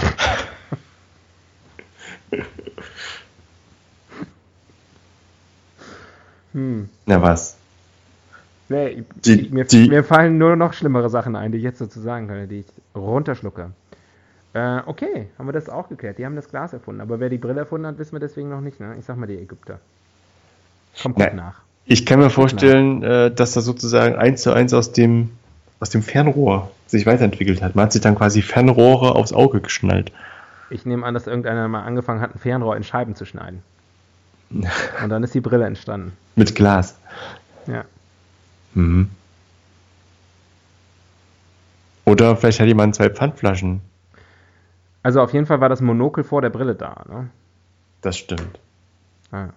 Hm. 6.52 6.88
Na 7.06 7.22
was? 7.22 7.56
Nee, 8.68 9.04
Die- 9.24 9.48
mir, 9.50 9.64
die- 9.64 9.88
mir 9.88 10.04
fallen 10.04 10.38
nur 10.38 10.56
noch 10.56 10.72
schlimmere 10.72 11.10
Sachen 11.10 11.36
ein, 11.36 11.52
die 11.52 11.58
ich 11.58 11.64
jetzt 11.64 11.78
sozusagen 11.78 12.28
kann, 12.28 12.48
die 12.48 12.60
ich 12.60 12.66
runterschlucke. 12.94 13.70
Äh, 14.54 14.80
okay, 14.84 15.28
haben 15.38 15.46
wir 15.46 15.52
das 15.52 15.68
auch 15.68 15.88
geklärt. 15.88 16.18
Die 16.18 16.26
haben 16.26 16.36
das 16.36 16.48
Glas 16.48 16.72
erfunden. 16.72 17.00
Aber 17.00 17.20
wer 17.20 17.30
die 17.30 17.38
Brille 17.38 17.60
erfunden 17.60 17.86
hat, 17.86 17.98
wissen 17.98 18.12
wir 18.12 18.20
deswegen 18.20 18.50
noch 18.50 18.60
nicht. 18.60 18.80
Ne? 18.80 18.96
Ich 18.98 19.06
sag 19.06 19.16
mal 19.16 19.26
die 19.26 19.38
Ägypter. 19.38 19.80
Komm, 21.00 21.14
guck 21.14 21.24
Nein. 21.24 21.36
nach. 21.36 21.62
Ich 21.84 22.06
kann 22.06 22.20
mir 22.20 22.30
vorstellen, 22.30 23.02
äh, 23.02 23.30
dass 23.30 23.52
das 23.52 23.64
sozusagen 23.64 24.14
eins 24.14 24.42
zu 24.42 24.52
eins 24.52 24.72
aus 24.74 24.92
dem, 24.92 25.30
aus 25.80 25.90
dem 25.90 26.02
Fernrohr 26.02 26.70
sich 26.86 27.06
weiterentwickelt 27.06 27.62
hat. 27.62 27.74
Man 27.74 27.86
hat 27.86 27.92
sich 27.92 28.02
dann 28.02 28.14
quasi 28.14 28.42
Fernrohre 28.42 29.14
aufs 29.14 29.32
Auge 29.32 29.60
geschnallt. 29.60 30.12
Ich 30.70 30.86
nehme 30.86 31.04
an, 31.04 31.14
dass 31.14 31.26
irgendeiner 31.26 31.66
mal 31.68 31.82
angefangen 31.82 32.20
hat, 32.20 32.34
ein 32.34 32.38
Fernrohr 32.38 32.76
in 32.76 32.84
Scheiben 32.84 33.14
zu 33.14 33.24
schneiden. 33.24 33.62
Und 34.50 35.08
dann 35.08 35.22
ist 35.22 35.34
die 35.34 35.40
Brille 35.40 35.64
entstanden. 35.64 36.12
Mit 36.36 36.54
Glas. 36.54 36.96
Ja. 37.66 37.84
Mhm. 38.74 39.10
Oder 42.04 42.36
vielleicht 42.36 42.60
hat 42.60 42.66
jemand 42.66 42.94
zwei 42.94 43.10
Pfandflaschen. 43.10 43.80
Also 45.02 45.20
auf 45.20 45.32
jeden 45.32 45.46
Fall 45.46 45.60
war 45.60 45.68
das 45.68 45.80
Monokel 45.80 46.24
vor 46.24 46.42
der 46.42 46.50
Brille 46.50 46.74
da. 46.74 47.04
Ne? 47.08 47.30
Das 48.00 48.16
stimmt. 48.16 48.60
Ah. 49.30 49.48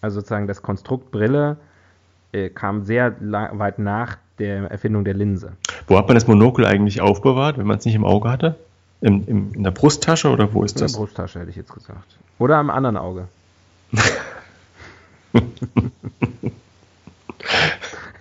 Also 0.00 0.20
sozusagen 0.20 0.46
das 0.46 0.62
Konstrukt 0.62 1.10
Brille 1.10 1.56
äh, 2.32 2.50
kam 2.50 2.84
sehr 2.84 3.14
weit 3.20 3.78
nach 3.78 4.18
der 4.38 4.70
Erfindung 4.70 5.04
der 5.04 5.14
Linse. 5.14 5.52
Wo 5.86 5.96
hat 5.96 6.08
man 6.08 6.14
das 6.14 6.26
Monokel 6.26 6.66
eigentlich 6.66 7.00
aufbewahrt, 7.00 7.56
wenn 7.58 7.66
man 7.66 7.78
es 7.78 7.84
nicht 7.84 7.94
im 7.94 8.04
Auge 8.04 8.28
hatte? 8.30 8.56
Im, 9.00 9.26
im, 9.26 9.52
in 9.54 9.62
der 9.62 9.70
Brusttasche 9.70 10.28
oder 10.30 10.52
wo 10.52 10.64
ist 10.64 10.72
In 10.72 10.78
der 10.78 10.86
das? 10.86 10.96
Brusttasche 10.96 11.38
hätte 11.40 11.50
ich 11.50 11.56
jetzt 11.56 11.72
gesagt. 11.72 12.18
Oder 12.38 12.56
am 12.56 12.70
anderen 12.70 12.96
Auge. 12.96 13.28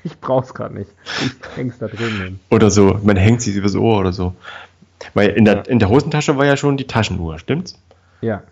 ich 0.03 0.19
brauch's 0.19 0.53
gerade 0.53 0.75
nicht. 0.75 0.91
Ich 1.25 1.33
häng's 1.55 1.79
da 1.79 1.87
drin. 1.87 2.21
Hin. 2.21 2.39
Oder 2.51 2.69
so, 2.69 2.99
man 3.03 3.17
hängt 3.17 3.41
sich 3.41 3.55
übers 3.55 3.75
Ohr 3.75 3.99
oder 3.99 4.13
so. 4.13 4.35
Weil 5.13 5.29
in 5.31 5.45
der, 5.45 5.55
Ja. 5.57 5.61
in 5.63 5.79
der 5.79 5.89
Hosentasche 5.89 6.37
war 6.37 6.45
ja 6.45 6.55
schon 6.57 6.77
die 6.77 6.87
Taschenuhr, 6.87 7.39
stimmt's? 7.39 7.79
Ja. 8.21 8.43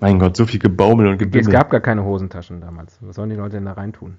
Mein 0.00 0.18
Gott, 0.18 0.36
so 0.36 0.46
viel 0.46 0.60
Gebaumel 0.60 1.06
und 1.08 1.14
Es 1.14 1.18
Gebimmel. 1.18 1.52
gab 1.52 1.70
gar 1.70 1.80
keine 1.80 2.04
Hosentaschen 2.04 2.60
damals. 2.60 2.98
Was 3.00 3.16
sollen 3.16 3.30
die 3.30 3.36
Leute 3.36 3.56
denn 3.56 3.64
da 3.64 3.72
reintun? 3.72 4.16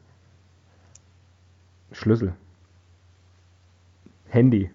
Schlüssel. 1.94 2.34
Handy. 4.30 4.70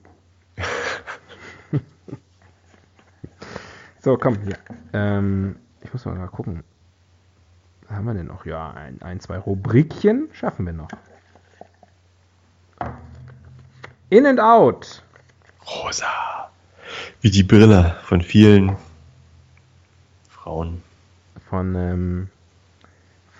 so, 4.00 4.16
komm, 4.16 4.38
hier. 4.40 4.56
Ähm, 4.92 5.56
ich 5.82 5.92
muss 5.92 6.04
mal, 6.04 6.14
mal 6.14 6.28
gucken. 6.28 6.64
Was 7.88 7.96
haben 7.98 8.04
wir 8.06 8.14
denn 8.14 8.26
noch? 8.26 8.46
Ja, 8.46 8.70
ein, 8.72 9.00
ein, 9.02 9.20
zwei 9.20 9.38
Rubrikchen 9.38 10.28
schaffen 10.32 10.66
wir 10.66 10.72
noch. 10.72 10.88
In 14.10 14.26
and 14.26 14.40
out. 14.40 15.02
Rosa. 15.66 16.06
Wie 17.24 17.30
die 17.30 17.42
Brille 17.42 17.96
von 18.02 18.20
vielen 18.20 18.76
Frauen. 20.28 20.82
Von, 21.48 21.74
ähm, 21.74 22.28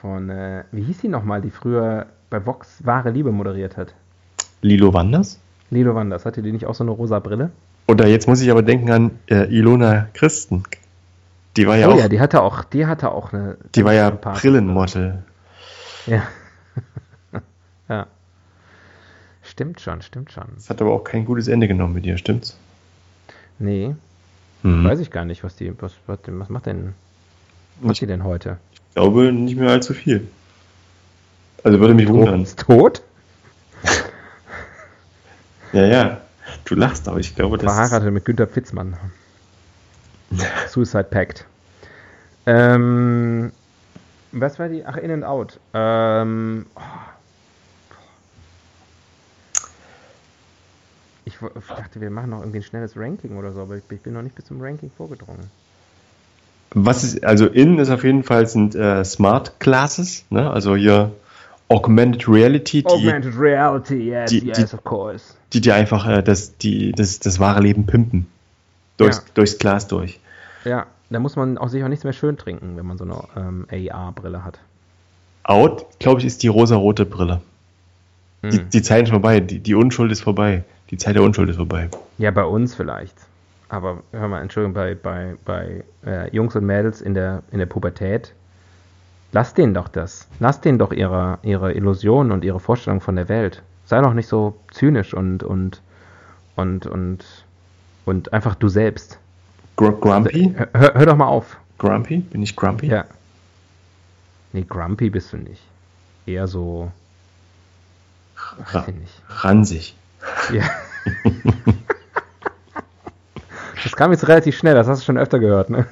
von, 0.01 0.31
äh, 0.31 0.65
wie 0.73 0.85
hieß 0.85 1.03
die 1.03 1.09
nochmal, 1.09 1.43
die 1.43 1.51
früher 1.51 2.07
bei 2.31 2.47
Vox 2.47 2.87
Wahre 2.87 3.11
Liebe 3.11 3.31
moderiert 3.31 3.77
hat? 3.77 3.95
Lilo 4.63 4.95
Wanders? 4.95 5.39
Lido 5.69 5.95
Wanders, 5.95 6.25
hatte 6.25 6.41
die 6.41 6.51
nicht 6.51 6.65
auch 6.65 6.75
so 6.75 6.83
eine 6.83 6.93
rosa 6.93 7.19
Brille? 7.19 7.51
Oder 7.87 8.07
jetzt 8.07 8.27
muss 8.27 8.41
ich 8.41 8.51
aber 8.51 8.63
denken 8.63 8.91
an 8.91 9.11
äh, 9.27 9.55
Ilona 9.55 10.09
Christen. 10.15 10.63
Die 11.59 11.67
war 11.67 11.77
ja 11.77 11.89
oh 11.89 11.93
auch, 11.93 11.99
ja, 11.99 12.09
die 12.09 12.21
hatte 12.21 12.41
auch, 12.41 12.65
die 12.65 12.87
hatte 12.87 13.13
auch 13.13 13.35
eine. 13.35 13.59
die 13.75 13.85
war 13.85 13.93
ja 13.93 14.09
Brillenmodel. 14.09 15.23
Ja. 16.07 16.23
ja. 17.91 18.07
Stimmt 19.43 19.83
schon, 19.83 20.01
stimmt 20.01 20.33
schon. 20.33 20.47
Das 20.55 20.71
hat 20.71 20.81
aber 20.81 20.93
auch 20.93 21.05
kein 21.05 21.27
gutes 21.27 21.49
Ende 21.49 21.69
genommen 21.69 21.93
mit 21.93 22.07
ihr, 22.07 22.17
stimmt's? 22.17 22.57
Nee, 23.59 23.95
Hm. 24.63 24.85
weiß 24.85 24.99
ich 25.01 25.11
gar 25.11 25.25
nicht, 25.25 25.45
was 25.45 25.57
die, 25.57 25.73
was, 25.81 25.93
was, 26.07 26.19
was 26.27 26.49
macht 26.49 26.67
denn, 26.67 26.95
was 27.77 27.85
macht 27.85 27.93
Ich 27.95 28.01
die 28.01 28.07
denn 28.07 28.25
heute? 28.25 28.59
glaube 28.95 29.33
nicht 29.33 29.57
mehr 29.57 29.71
allzu 29.71 29.93
viel. 29.95 30.27
Also 31.63 31.81
würde 31.81 31.95
mich 31.95 32.09
wundern. 32.09 32.43
Ist 32.43 32.59
tot? 32.61 33.03
Ja, 35.73 35.85
ja. 35.87 36.21
Du 36.65 36.75
lachst, 36.75 37.09
aber 37.09 37.19
ich 37.19 37.35
glaube, 37.35 37.59
das 37.59 37.73
Verheiratet 37.73 38.13
mit 38.13 38.25
Günter 38.25 38.47
Pfitzmann. 38.47 38.97
Suicide 40.69 41.05
Pact. 41.05 41.47
Ähm, 42.47 43.51
was 44.33 44.59
war 44.59 44.69
die? 44.69 44.85
Ach, 44.85 44.97
In 44.97 45.11
and 45.11 45.25
Out. 45.25 45.59
Ähm, 45.73 46.67
oh. 46.77 46.81
Ich, 51.59 51.67
dachte, 51.69 52.01
wir 52.01 52.11
machen 52.11 52.31
noch 52.31 52.41
irgendwie 52.41 52.59
ein 52.59 52.63
schnelles 52.63 52.97
Ranking 52.97 53.37
oder 53.37 53.53
so, 53.53 53.61
aber 53.63 53.77
ich, 53.77 53.85
bin 53.85 54.13
noch 54.13 54.23
nicht 54.23 54.35
bis 54.35 54.45
zum 54.47 54.61
Ranking 54.61 54.91
vorgedrungen. 54.97 55.51
Was 56.77 57.05
ist, 57.05 57.25
also 57.25 57.47
in 57.47 57.79
ist 57.79 57.91
auf 57.91 58.03
jeden 58.05 58.25
Fall 58.25 58.47
sind 58.47 58.75
äh, 58.75 59.05
Smart 59.05 59.61
Glasses, 59.61 60.25
ne? 60.31 60.51
Also 60.51 60.75
hier 60.75 61.13
Augmented 61.69 62.29
Reality, 62.29 62.83
die, 62.83 62.87
Augmented 62.87 63.39
Reality, 63.39 64.09
yes, 64.11 64.31
die- 64.31 64.41
yes, 64.47 64.59
die- 64.71 64.75
of 64.77 64.83
course. 64.85 65.35
die 65.53 65.61
dir 65.61 65.75
einfach 65.77 66.07
äh, 66.09 66.23
das, 66.23 66.59
die, 66.59 66.93
das, 66.93 67.21
das 67.21 67.39
wahre 67.39 67.61
Leben 67.61 67.87
pimpen. 67.87 68.27
Durchs, 68.97 69.19
Ja. 69.19 69.23
durchs 69.35 69.59
Glas 69.59 69.87
durch. 69.87 70.19
Ja, 70.65 70.87
da 71.11 71.19
muss 71.21 71.37
man 71.37 71.59
auch 71.59 71.69
sich 71.69 71.83
auch 71.85 71.89
nichts 71.89 72.05
mehr 72.05 72.13
schön 72.13 72.37
trinken, 72.37 72.77
wenn 72.77 72.87
man 72.87 72.99
so 72.99 73.05
eine 73.05 73.19
ähm, 73.37 73.67
AR-Brille 73.93 74.45
hat. 74.45 74.59
Out, 75.45 75.87
glaube 75.99 76.21
ich, 76.21 76.27
ist 76.27 76.43
die 76.43 76.49
rosarote 76.49 77.05
Brille. 77.07 77.41
Die, 78.43 78.59
Hm. 78.59 78.71
die 78.71 78.83
Zeit 78.83 79.05
ist 79.05 79.11
vorbei, 79.11 79.41
die, 79.41 79.59
die 79.61 79.75
Unschuld 79.75 80.11
ist 80.13 80.23
vorbei. 80.23 80.65
Die 80.95 80.99
Zeit 80.99 81.17
der 81.17 81.25
Unschuld 81.25 81.51
ist 81.51 81.57
vorbei. 81.57 81.89
Ja, 82.19 82.31
bei 82.31 82.45
uns 82.45 82.77
vielleicht. 82.77 83.17
Aber 83.69 84.05
hör 84.13 84.29
mal, 84.29 84.41
Entschuldigung, 84.43 84.75
bei, 84.75 84.95
bei, 84.95 85.35
bei 85.45 85.83
äh, 86.07 86.31
Jungs 86.31 86.55
und 86.55 86.65
Mädels 86.65 87.03
in 87.03 87.15
der, 87.15 87.43
in 87.51 87.59
der 87.59 87.67
Pubertät, 87.67 88.33
lass 89.33 89.55
denen 89.55 89.75
doch 89.75 89.89
das. 89.89 90.29
Lass 90.39 90.61
denen 90.61 90.79
doch 90.79 90.93
ihre, 90.93 91.41
ihre 91.43 91.73
Illusionen 91.73 92.31
und 92.31 92.45
ihre 92.45 92.61
Vorstellung 92.61 93.01
von 93.01 93.17
der 93.17 93.29
Welt. 93.29 93.61
Sei 93.87 94.01
doch 94.01 94.15
nicht 94.15 94.29
so 94.29 94.55
zynisch 94.71 95.15
und, 95.15 95.43
und, 95.43 95.83
und, 96.55 96.87
und, 96.87 97.25
und 98.05 98.33
einfach 98.33 98.55
du 98.55 98.69
selbst. 98.69 99.19
Gr 99.75 99.91
grumpy? 99.95 100.55
Hör, 100.57 100.95
hör 100.95 101.07
doch 101.07 101.17
mal 101.17 101.27
auf. 101.27 101.57
Grumpy? 101.79 102.19
Bin 102.19 102.41
ich 102.41 102.55
grumpy? 102.55 102.87
Ja. 102.87 103.05
Nee, 104.53 104.65
grumpy 104.69 105.11
bist 105.11 105.33
du 105.33 105.39
nicht. 105.39 105.65
Eher 106.25 106.47
so. 106.47 106.93
Nicht. 108.87 109.23
Ransig. 109.29 109.97
Ja. 110.53 110.71
Das 113.83 113.97
kam 113.97 114.13
jetzt 114.13 114.27
relativ 114.27 114.57
schnell, 114.57 114.75
das 114.75 114.89
hast 114.89 115.03
du 115.03 115.05
schon 115.05 115.19
öfter 115.19 115.39
gehört, 115.39 115.71
ne? 115.71 115.87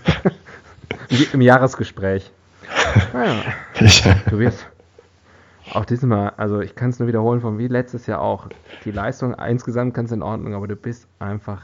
Im 1.32 1.40
Jahresgespräch. 1.40 2.32
Naja. 3.12 3.36
Du 4.30 4.38
wirst 4.38 4.66
auch 5.72 5.84
diesmal, 5.84 6.32
also 6.36 6.60
ich 6.60 6.74
kann 6.74 6.90
es 6.90 6.98
nur 6.98 7.06
wiederholen 7.08 7.40
von 7.40 7.58
wie 7.58 7.68
letztes 7.68 8.06
Jahr 8.06 8.20
auch. 8.20 8.48
Die 8.84 8.90
Leistung 8.90 9.34
insgesamt 9.34 9.94
ganz 9.94 10.10
in 10.10 10.22
Ordnung, 10.22 10.54
aber 10.54 10.66
du 10.68 10.76
bist 10.76 11.06
einfach 11.18 11.62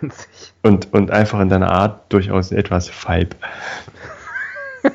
ranzig. 0.00 0.52
Und, 0.62 0.92
und 0.92 1.10
einfach 1.10 1.40
in 1.40 1.48
deiner 1.48 1.70
Art 1.70 2.12
durchaus 2.12 2.52
etwas 2.52 2.88
feib. 2.88 3.34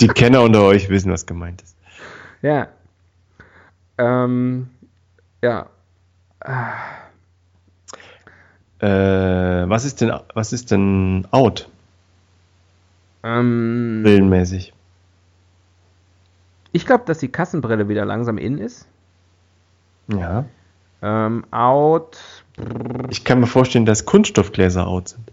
Die 0.00 0.08
Kenner 0.08 0.42
unter 0.42 0.62
euch 0.62 0.88
wissen, 0.88 1.12
was 1.12 1.26
gemeint 1.26 1.62
ist. 1.62 1.76
Ja. 2.42 2.68
Ähm, 3.98 4.68
ja, 5.42 5.68
äh, 8.78 9.68
was 9.68 9.84
ist 9.84 10.00
denn, 10.00 10.12
was 10.34 10.52
ist 10.52 10.70
denn 10.70 11.26
out? 11.30 11.68
Ähm, 13.22 14.02
Brillenmäßig. 14.04 14.72
Ich 16.72 16.84
glaube, 16.84 17.04
dass 17.06 17.18
die 17.18 17.28
Kassenbrille 17.28 17.88
wieder 17.88 18.04
langsam 18.04 18.38
in 18.38 18.58
ist. 18.58 18.86
Ja. 20.08 20.44
Ähm, 21.02 21.44
out. 21.50 22.18
Ich 23.10 23.24
kann 23.24 23.40
mir 23.40 23.46
vorstellen, 23.46 23.86
dass 23.86 24.04
Kunststoffgläser 24.04 24.86
out 24.86 25.08
sind. 25.08 25.32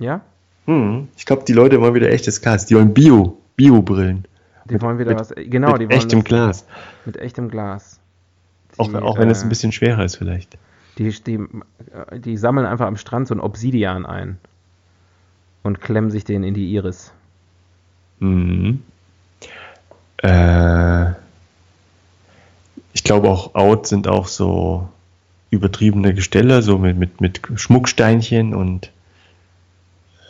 Ja? 0.00 0.22
Hm. 0.66 1.08
Ich 1.16 1.24
glaube, 1.24 1.44
die 1.44 1.52
Leute 1.52 1.80
wollen 1.80 1.94
wieder 1.94 2.10
echtes 2.10 2.42
Glas. 2.42 2.66
Die 2.66 2.74
wollen 2.74 2.92
Bio, 2.92 3.38
Bio-Brillen. 3.56 4.26
Die 4.70 4.80
wollen 4.80 4.98
wieder 4.98 5.10
mit, 5.10 5.20
was. 5.20 5.32
Genau, 5.36 5.72
mit 5.72 5.82
die 5.82 5.88
wollen. 5.88 5.98
Echtem 5.98 6.24
Glas. 6.24 6.66
Mit 7.04 7.16
echtem 7.16 7.48
Glas. 7.48 8.00
Die, 8.74 8.80
auch, 8.80 8.94
auch 8.94 9.18
wenn 9.18 9.30
es 9.30 9.42
ein 9.42 9.46
äh, 9.46 9.48
bisschen 9.48 9.72
schwerer 9.72 10.04
ist 10.04 10.16
vielleicht. 10.16 10.58
Die, 10.98 11.10
die, 11.10 11.40
die 12.18 12.36
sammeln 12.36 12.66
einfach 12.66 12.86
am 12.86 12.96
Strand 12.96 13.28
so 13.28 13.34
ein 13.34 13.40
Obsidian 13.40 14.06
ein 14.06 14.38
und 15.62 15.80
klemmen 15.80 16.10
sich 16.10 16.24
den 16.24 16.42
in 16.42 16.54
die 16.54 16.72
Iris. 16.72 17.12
Mhm. 18.18 18.82
Äh, 20.18 21.10
ich 22.92 23.04
glaube 23.04 23.28
auch 23.28 23.54
out 23.54 23.86
sind 23.86 24.08
auch 24.08 24.26
so 24.26 24.88
übertriebene 25.50 26.14
Gestelle, 26.14 26.62
so 26.62 26.78
mit, 26.78 26.96
mit, 26.96 27.20
mit 27.20 27.42
Schmucksteinchen 27.54 28.54
und 28.54 28.90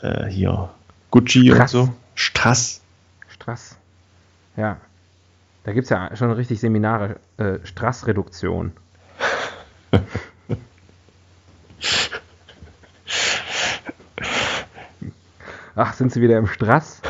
äh, 0.03 0.26
hier 0.26 0.70
Gucci 1.11 1.51
Strass. 1.53 1.74
und 1.74 1.87
so. 1.87 1.93
Strass. 2.14 2.80
Strass. 3.28 3.75
Ja. 4.57 4.78
Da 5.64 5.72
gibt 5.72 5.84
es 5.84 5.90
ja 5.90 6.14
schon 6.14 6.30
richtig 6.30 6.61
Seminare, 6.61 7.16
äh, 7.38 7.59
Strassreduktion. 7.64 8.72
Ach, 15.74 15.92
sind 15.92 16.12
Sie 16.12 16.22
wieder 16.22 16.38
im 16.38 16.46
Strass? 16.46 17.02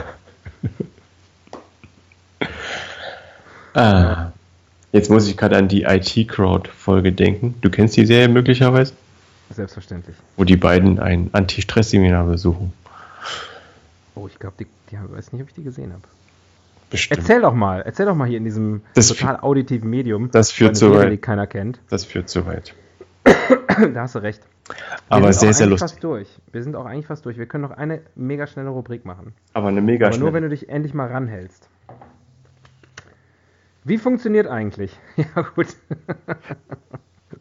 ah, 3.74 4.32
jetzt 4.90 5.08
muss 5.10 5.28
ich 5.28 5.36
gerade 5.36 5.56
an 5.56 5.68
die 5.68 5.82
IT-Crowd-Folge 5.82 7.12
denken. 7.12 7.54
Du 7.60 7.70
kennst 7.70 7.96
die 7.96 8.06
Serie 8.06 8.28
möglicherweise? 8.28 8.94
Selbstverständlich. 9.50 10.16
Wo 10.36 10.42
die 10.42 10.56
beiden 10.56 10.98
ein 10.98 11.30
Anti-Stress-Seminar 11.32 12.24
besuchen. 12.24 12.72
Oh, 14.16 14.26
ich 14.26 14.38
glaube, 14.38 14.56
die, 14.58 14.66
die 14.90 14.96
weiß 14.98 15.32
nicht, 15.32 15.42
ob 15.42 15.48
ich 15.48 15.54
die 15.54 15.62
gesehen 15.62 15.92
habe. 15.92 16.02
Bestimmt. 16.90 17.20
Erzähl 17.20 17.40
doch 17.40 17.54
mal, 17.54 17.82
erzähl 17.82 18.06
doch 18.06 18.14
mal 18.14 18.28
hier 18.28 18.38
in 18.38 18.44
diesem 18.44 18.82
das 18.94 19.08
total 19.08 19.40
auditiven 19.40 19.90
Medium. 19.90 20.30
Das 20.30 20.52
führt 20.52 20.76
zu 20.76 20.94
weit. 20.94 21.12
Die 21.12 21.16
keiner 21.16 21.46
kennt. 21.46 21.80
Das 21.90 22.04
führt 22.04 22.28
zu 22.28 22.46
weit. 22.46 22.74
da 23.24 24.02
hast 24.02 24.14
du 24.14 24.20
recht. 24.20 24.42
Wir 24.68 24.76
aber 25.08 25.32
sehr, 25.32 25.52
sehr 25.52 25.66
lustig. 25.66 25.90
Fast 25.90 26.04
durch. 26.04 26.28
Wir 26.52 26.62
sind 26.62 26.76
auch 26.76 26.86
eigentlich 26.86 27.06
fast 27.06 27.24
durch. 27.24 27.38
Wir 27.38 27.46
können 27.46 27.62
noch 27.62 27.72
eine 27.72 28.02
mega 28.14 28.46
schnelle 28.46 28.70
Rubrik 28.70 29.04
machen. 29.04 29.34
Aber 29.52 29.68
eine 29.68 29.80
mega 29.80 30.08
aber 30.08 30.18
nur, 30.18 30.32
wenn 30.32 30.42
du 30.42 30.48
dich 30.48 30.68
endlich 30.68 30.94
mal 30.94 31.08
ranhältst. 31.08 31.68
Wie 33.84 33.98
funktioniert 33.98 34.46
eigentlich? 34.46 34.98
Ja, 35.16 35.42
gut. 35.54 35.68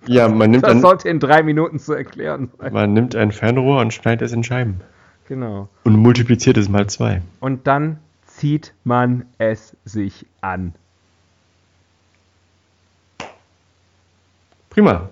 Ja, 0.07 0.27
man 0.27 0.51
nimmt 0.51 0.63
das 0.63 0.71
ein, 0.71 0.81
sollte 0.81 1.09
in 1.09 1.19
drei 1.19 1.41
Minuten 1.41 1.79
zu 1.79 1.93
erklären 1.93 2.51
sein. 2.59 2.73
Man 2.73 2.93
nimmt 2.93 3.15
ein 3.15 3.31
Fernrohr 3.31 3.81
und 3.81 3.93
schneidet 3.93 4.27
es 4.27 4.33
in 4.33 4.43
Scheiben. 4.43 4.81
Genau. 5.27 5.69
Und 5.83 5.95
multipliziert 5.95 6.57
es 6.57 6.69
mal 6.69 6.87
zwei. 6.87 7.21
Und 7.39 7.65
dann 7.65 7.99
zieht 8.35 8.73
man 8.83 9.25
es 9.37 9.75
sich 9.85 10.25
an. 10.41 10.73
Prima. 14.69 15.09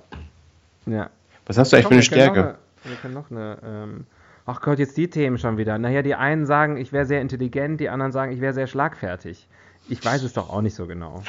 Ja. 0.85 1.09
Was 1.45 1.57
hast 1.57 1.71
du 1.71 1.77
eigentlich 1.77 1.87
für 1.87 1.93
eine 1.93 2.03
Stärke? 2.03 2.57
Wir 2.83 2.95
können 2.97 3.13
noch 3.13 3.31
eine. 3.31 3.57
Ähm, 3.63 4.05
ach 4.45 4.59
Gott, 4.61 4.79
jetzt 4.79 4.97
die 4.97 5.09
Themen 5.09 5.37
schon 5.37 5.57
wieder. 5.57 5.77
Naja, 5.77 6.01
die 6.01 6.15
einen 6.15 6.45
sagen, 6.45 6.75
ich 6.75 6.91
wäre 6.91 7.05
sehr 7.05 7.21
intelligent, 7.21 7.79
die 7.79 7.89
anderen 7.89 8.11
sagen, 8.11 8.33
ich 8.33 8.41
wäre 8.41 8.53
sehr 8.53 8.67
schlagfertig. 8.67 9.47
Ich 9.87 10.03
weiß 10.03 10.23
es 10.23 10.33
doch 10.33 10.49
auch 10.49 10.61
nicht 10.61 10.75
so 10.75 10.85
genau. 10.85 11.23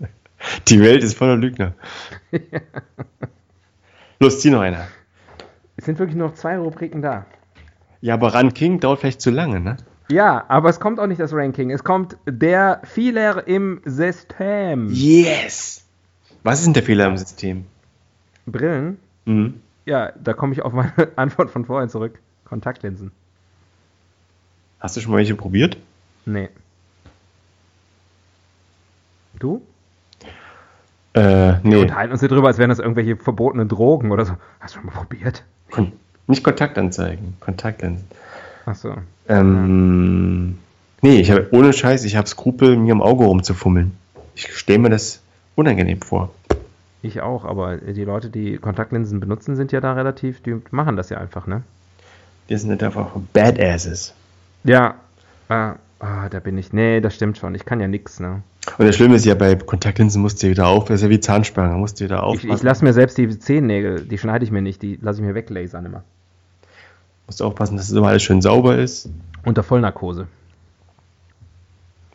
Die 0.68 0.80
Welt 0.80 1.02
ist 1.02 1.16
voller 1.16 1.36
Lügner. 1.36 1.74
Los, 4.20 4.40
zieh 4.40 4.50
noch 4.50 4.60
einer. 4.60 4.86
Es 5.76 5.84
sind 5.84 5.98
wirklich 5.98 6.16
nur 6.16 6.28
noch 6.28 6.34
zwei 6.34 6.58
Rubriken 6.58 7.02
da. 7.02 7.26
Ja, 8.00 8.14
aber 8.14 8.34
Ranking 8.34 8.80
dauert 8.80 9.00
vielleicht 9.00 9.20
zu 9.20 9.30
lange, 9.30 9.60
ne? 9.60 9.76
Ja, 10.08 10.44
aber 10.48 10.68
es 10.68 10.78
kommt 10.78 11.00
auch 11.00 11.06
nicht 11.06 11.20
das 11.20 11.32
Ranking. 11.32 11.70
Es 11.70 11.82
kommt 11.82 12.16
der 12.26 12.80
Fehler 12.84 13.46
im 13.48 13.80
System. 13.84 14.88
Yes! 14.92 15.84
Was 16.44 16.60
ist 16.60 16.66
denn 16.66 16.74
der 16.74 16.84
Fehler 16.84 17.06
im 17.06 17.16
System? 17.16 17.66
Brillen? 18.46 18.98
Mhm. 19.24 19.60
Ja, 19.84 20.12
da 20.12 20.32
komme 20.32 20.52
ich 20.52 20.62
auf 20.62 20.72
meine 20.72 20.92
Antwort 21.16 21.50
von 21.50 21.64
vorhin 21.64 21.88
zurück. 21.88 22.20
Kontaktlinsen. 22.44 23.10
Hast 24.78 24.96
du 24.96 25.00
schon 25.00 25.10
mal 25.10 25.18
welche 25.18 25.34
probiert? 25.34 25.76
Nee. 26.24 26.48
Du? 29.38 29.62
Äh, 31.14 31.58
nee. 31.62 31.72
Wir 31.72 31.80
unterhalten 31.80 32.12
uns 32.12 32.20
hier 32.20 32.28
drüber, 32.28 32.48
als 32.48 32.58
wären 32.58 32.70
das 32.70 32.78
irgendwelche 32.78 33.16
verbotenen 33.16 33.68
Drogen 33.68 34.12
oder 34.12 34.24
so. 34.24 34.34
Hast 34.60 34.74
du 34.74 34.80
schon 34.80 34.86
mal 34.86 34.92
probiert? 34.92 35.44
Kon 35.70 35.92
nicht 36.28 36.42
Kontaktanzeigen, 36.42 37.36
Kontaktlinsen. 37.40 38.06
Ach 38.66 38.74
so. 38.74 38.94
Ähm, 39.28 40.58
nee, 41.00 41.20
ich 41.20 41.30
habe 41.30 41.48
ohne 41.52 41.72
Scheiß, 41.72 42.04
ich 42.04 42.16
habe 42.16 42.26
Skrupel, 42.26 42.76
mir 42.76 42.92
im 42.92 43.00
Auge 43.00 43.24
rumzufummeln. 43.24 43.92
Ich 44.34 44.54
stelle 44.56 44.80
mir 44.80 44.90
das 44.90 45.22
unangenehm 45.54 46.02
vor. 46.02 46.30
Ich 47.00 47.20
auch, 47.20 47.44
aber 47.44 47.76
die 47.76 48.04
Leute, 48.04 48.28
die 48.28 48.58
Kontaktlinsen 48.58 49.20
benutzen, 49.20 49.54
sind 49.54 49.70
ja 49.70 49.80
da 49.80 49.92
relativ, 49.92 50.42
die 50.42 50.60
machen 50.72 50.96
das 50.96 51.10
ja 51.10 51.18
einfach, 51.18 51.46
ne? 51.46 51.62
Die 52.48 52.56
sind 52.56 52.82
einfach 52.82 53.10
Badasses. 53.32 54.12
Ja. 54.64 54.96
Ah, 55.48 55.76
ah, 56.00 56.28
da 56.28 56.40
bin 56.40 56.58
ich. 56.58 56.72
Nee, 56.72 57.00
das 57.00 57.14
stimmt 57.14 57.38
schon. 57.38 57.54
Ich 57.54 57.64
kann 57.64 57.80
ja 57.80 57.86
nix, 57.86 58.18
ne? 58.18 58.42
Und 58.78 58.86
das 58.86 58.96
Schlimme 58.96 59.14
ist 59.14 59.24
ja, 59.24 59.36
bei 59.36 59.54
Kontaktlinsen 59.54 60.20
musst 60.20 60.42
du 60.42 60.48
wieder 60.48 60.66
auf, 60.66 60.86
das 60.86 60.96
ist 60.96 61.02
ja 61.04 61.10
wie 61.10 61.20
Zahnspange, 61.20 61.76
musst 61.76 62.00
du 62.00 62.04
wieder 62.04 62.24
auf. 62.24 62.42
Ich, 62.42 62.50
ich 62.50 62.62
lasse 62.64 62.84
mir 62.84 62.92
selbst 62.92 63.16
die 63.16 63.38
Zehennägel, 63.38 64.00
die 64.00 64.18
schneide 64.18 64.44
ich 64.44 64.50
mir 64.50 64.62
nicht, 64.62 64.82
die 64.82 64.98
lasse 65.00 65.20
ich 65.20 65.26
mir 65.26 65.36
weglasern 65.36 65.86
immer. 65.86 66.02
Musst 67.26 67.40
du 67.40 67.44
aufpassen, 67.44 67.76
dass 67.76 67.88
es 67.88 67.92
immer 67.92 68.08
alles 68.08 68.22
schön 68.22 68.40
sauber 68.40 68.78
ist. 68.78 69.08
Unter 69.44 69.62
Vollnarkose. 69.62 70.28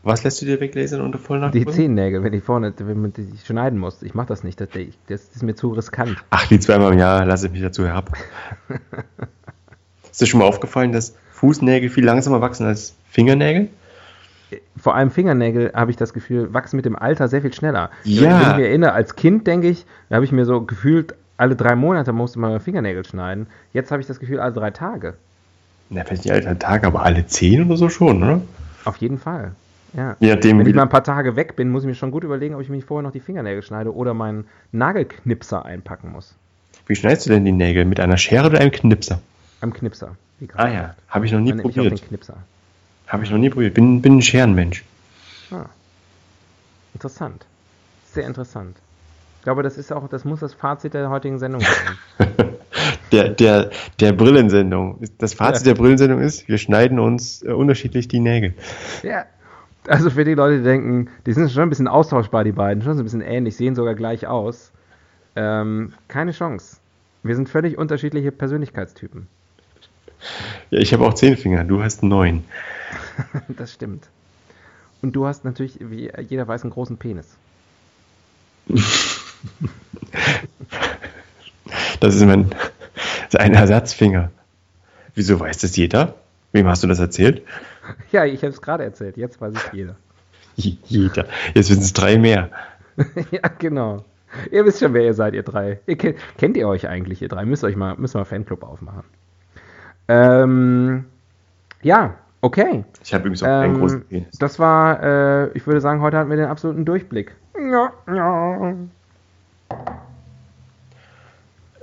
Was 0.03 0.23
lässt 0.23 0.41
du 0.41 0.45
dir 0.45 0.59
weglasern 0.59 1.01
unter 1.01 1.19
Vollnarkose? 1.19 1.65
Die 1.65 1.71
Zehennägel, 1.71 2.23
wenn 2.23 2.33
ich 2.33 2.43
vorne 2.43 2.73
wenn 2.77 3.01
man 3.01 3.13
die 3.13 3.27
schneiden 3.45 3.77
muss. 3.77 4.01
Ich 4.01 4.15
mache 4.15 4.27
das 4.27 4.43
nicht, 4.43 4.59
das, 4.59 4.69
das, 5.07 5.21
ist 5.35 5.43
mir 5.43 5.53
zu 5.53 5.69
riskant. 5.69 6.23
Ach, 6.31 6.47
die 6.47 6.59
zweimal 6.59 6.93
im 6.93 6.99
Jahr 6.99 7.25
lasse 7.25 7.47
ich 7.47 7.51
mich 7.51 7.61
dazu 7.61 7.85
herab. 7.85 8.11
ist 10.11 10.21
dir 10.21 10.25
schon 10.25 10.39
mal 10.39 10.47
aufgefallen, 10.47 10.91
dass 10.91 11.15
Fußnägel 11.33 11.89
viel 11.89 12.05
langsamer 12.05 12.41
wachsen 12.41 12.65
als 12.65 12.95
Fingernägel? 13.09 13.69
Vor 14.75 14.95
allem 14.95 15.11
Fingernägel, 15.11 15.71
habe 15.73 15.91
ich 15.91 15.97
das 15.97 16.13
Gefühl, 16.13 16.53
wachsen 16.53 16.77
mit 16.77 16.85
dem 16.85 16.95
Alter 16.95 17.27
sehr 17.27 17.41
viel 17.41 17.53
schneller. 17.53 17.91
Ja. 18.03 18.21
Wenn 18.21 18.41
ich 18.41 18.57
mich 18.57 18.65
erinnere, 18.65 18.93
als 18.93 19.15
Kind 19.15 19.45
denke 19.45 19.69
ich, 19.69 19.85
da 20.09 20.15
habe 20.15 20.25
ich 20.25 20.31
mir 20.31 20.45
so 20.45 20.61
gefühlt 20.61 21.15
alle 21.41 21.55
drei 21.55 21.75
Monate 21.75 22.13
musste 22.13 22.37
man 22.37 22.59
Fingernägel 22.59 23.03
schneiden. 23.03 23.47
Jetzt 23.73 23.89
habe 23.89 23.99
ich 23.99 24.07
das 24.07 24.19
Gefühl, 24.19 24.39
alle 24.39 24.53
drei 24.53 24.69
Tage. 24.69 25.15
Na, 25.89 26.03
vielleicht 26.03 26.25
nicht 26.25 26.31
alle 26.31 26.43
drei 26.43 26.53
Tage, 26.53 26.85
aber 26.85 27.01
alle 27.01 27.25
zehn 27.25 27.65
oder 27.65 27.77
so 27.77 27.89
schon, 27.89 28.21
oder? 28.21 28.41
Auf 28.85 28.97
jeden 28.97 29.17
Fall. 29.17 29.53
Ja. 29.93 30.15
Nachdem, 30.19 30.59
Wenn 30.59 30.67
wie 30.67 30.69
ich 30.69 30.75
mal 30.75 30.83
ein 30.83 30.89
paar 30.89 31.03
Tage 31.03 31.35
weg 31.35 31.55
bin, 31.55 31.71
muss 31.71 31.81
ich 31.81 31.87
mir 31.87 31.95
schon 31.95 32.11
gut 32.11 32.23
überlegen, 32.23 32.53
ob 32.53 32.61
ich 32.61 32.69
mich 32.69 32.85
vorher 32.85 33.01
noch 33.01 33.11
die 33.11 33.19
Fingernägel 33.19 33.63
schneide 33.63 33.93
oder 33.93 34.13
meinen 34.13 34.45
Nagelknipser 34.71 35.65
einpacken 35.65 36.11
muss. 36.11 36.35
wie 36.85 36.95
schneidest 36.95 37.25
du 37.25 37.31
denn 37.31 37.43
die 37.43 37.51
Nägel? 37.51 37.85
Mit 37.85 37.99
einer 37.99 38.17
Schere 38.17 38.45
oder 38.45 38.59
einem 38.59 38.71
Knipser? 38.71 39.19
Am 39.61 39.73
Knipser. 39.73 40.15
Wie 40.39 40.47
Ah 40.55 40.69
ja, 40.69 40.95
habe 41.09 41.25
ich 41.25 41.31
noch 41.31 41.39
nie 41.39 41.53
mich 41.53 41.65
auch 41.65 41.71
den 41.71 41.73
probiert. 41.73 42.07
Knipser. 42.07 42.37
Habe 43.07 43.23
ich 43.23 43.31
noch 43.31 43.39
nie 43.39 43.49
probiert. 43.49 43.73
Bin, 43.73 44.01
bin 44.01 44.17
ein 44.17 44.21
Scherenmensch. 44.21 44.83
Ah. 45.49 45.65
Interessant. 46.93 47.45
Sehr 48.13 48.27
interessant. 48.27 48.77
Ich 49.41 49.43
glaube, 49.43 49.63
das 49.63 49.75
ist 49.75 49.91
auch, 49.91 50.07
das 50.07 50.23
muss 50.23 50.39
das 50.39 50.53
Fazit 50.53 50.93
der 50.93 51.09
heutigen 51.09 51.39
Sendung 51.39 51.61
sein. 51.61 52.37
Der, 53.11 53.27
der, 53.27 53.71
der 53.99 54.13
Brillensendung. 54.13 54.99
Das 55.17 55.33
Fazit 55.33 55.65
Ja. 55.65 55.73
der 55.73 55.81
Brillensendung 55.81 56.21
ist, 56.21 56.47
wir 56.47 56.57
schneiden 56.57 56.97
uns 56.97 57.43
äh, 57.43 57.51
unterschiedlich 57.51 58.07
die 58.07 58.19
Nägel. 58.21 58.53
ja. 59.03 59.25
Also 59.87 60.11
für 60.11 60.23
die 60.23 60.35
Leute, 60.35 60.59
die 60.59 60.63
denken, 60.63 61.09
die 61.25 61.33
sind 61.33 61.51
schon 61.51 61.63
ein 61.63 61.69
bisschen 61.69 61.87
austauschbar, 61.89 62.43
die 62.45 62.51
beiden, 62.53 62.83
schon 62.83 62.93
so 62.93 63.01
ein 63.01 63.03
bisschen 63.03 63.21
ähnlich, 63.21 63.57
sehen 63.57 63.75
sogar 63.75 63.95
gleich 63.95 64.27
aus. 64.27 64.71
Ähm, 65.35 65.91
keine 66.07 66.31
Chance. 66.31 66.77
Wir 67.23 67.35
sind 67.35 67.49
völlig 67.49 67.77
unterschiedliche 67.77 68.31
Persönlichkeitstypen. 68.31 69.27
Ja, 70.69 70.79
ich 70.79 70.93
habe 70.93 71.03
auch 71.05 71.15
zehn 71.15 71.35
Finger, 71.35 71.63
du 71.65 71.81
hast 71.83 72.03
neun. 72.03 72.45
Das 73.49 73.73
stimmt. 73.73 74.07
Und 75.01 75.13
du 75.17 75.25
hast 75.25 75.43
natürlich, 75.43 75.79
wie 75.81 76.09
jeder 76.29 76.47
weiß, 76.47 76.61
einen 76.61 76.71
großen 76.71 76.95
Penis. 76.97 77.27
Das 81.99 82.15
ist 82.15 82.25
mein 82.25 82.49
das 82.49 83.35
ist 83.35 83.39
ein 83.39 83.53
Ersatzfinger. 83.53 84.29
Wieso 85.15 85.39
weiß 85.39 85.59
das 85.59 85.75
jeder? 85.77 86.15
Wem 86.51 86.67
hast 86.67 86.83
du 86.83 86.87
das 86.87 86.99
erzählt? 86.99 87.43
Ja, 88.11 88.25
ich 88.25 88.41
habe 88.41 88.49
es 88.51 88.61
gerade 88.61 88.83
erzählt, 88.83 89.17
jetzt 89.17 89.39
weiß 89.39 89.53
es 89.55 89.69
jeder. 89.71 89.95
Je- 90.55 90.77
Jeder. 90.85 91.25
Jetzt 91.53 91.67
sind 91.67 91.81
es 91.81 91.93
drei 91.93 92.17
mehr. 92.17 92.49
ja, 93.31 93.41
genau. 93.57 94.03
Ihr 94.51 94.65
wisst 94.65 94.79
schon, 94.79 94.93
wer 94.93 95.03
ihr 95.03 95.13
seid, 95.13 95.33
ihr 95.33 95.43
drei. 95.43 95.79
Ihr 95.87 95.97
kennt, 95.97 96.17
kennt 96.37 96.57
ihr 96.57 96.67
euch 96.67 96.87
eigentlich, 96.87 97.21
ihr 97.21 97.29
drei? 97.29 97.45
Müsst 97.45 97.63
euch 97.63 97.75
mal, 97.75 97.95
müsst 97.97 98.15
mal 98.15 98.25
Fanclub 98.25 98.63
aufmachen. 98.63 99.03
Ähm, 100.07 101.05
ja, 101.81 102.15
okay. 102.41 102.83
Ich 103.03 103.13
habe 103.13 103.23
übrigens 103.23 103.43
auch 103.43 103.47
einen 103.47 103.79
großen 103.79 103.99
Ähm, 104.01 104.07
Penis. 104.07 104.37
das 104.39 104.59
war, 104.59 105.01
äh, 105.03 105.49
ich 105.53 105.65
würde 105.67 105.79
sagen, 105.81 106.01
heute 106.01 106.17
hatten 106.17 106.29
wir 106.29 106.37
den 106.37 106.47
absoluten 106.47 106.83
Durchblick. 106.85 107.33
Ja, 107.57 107.91
ja. 108.13 108.73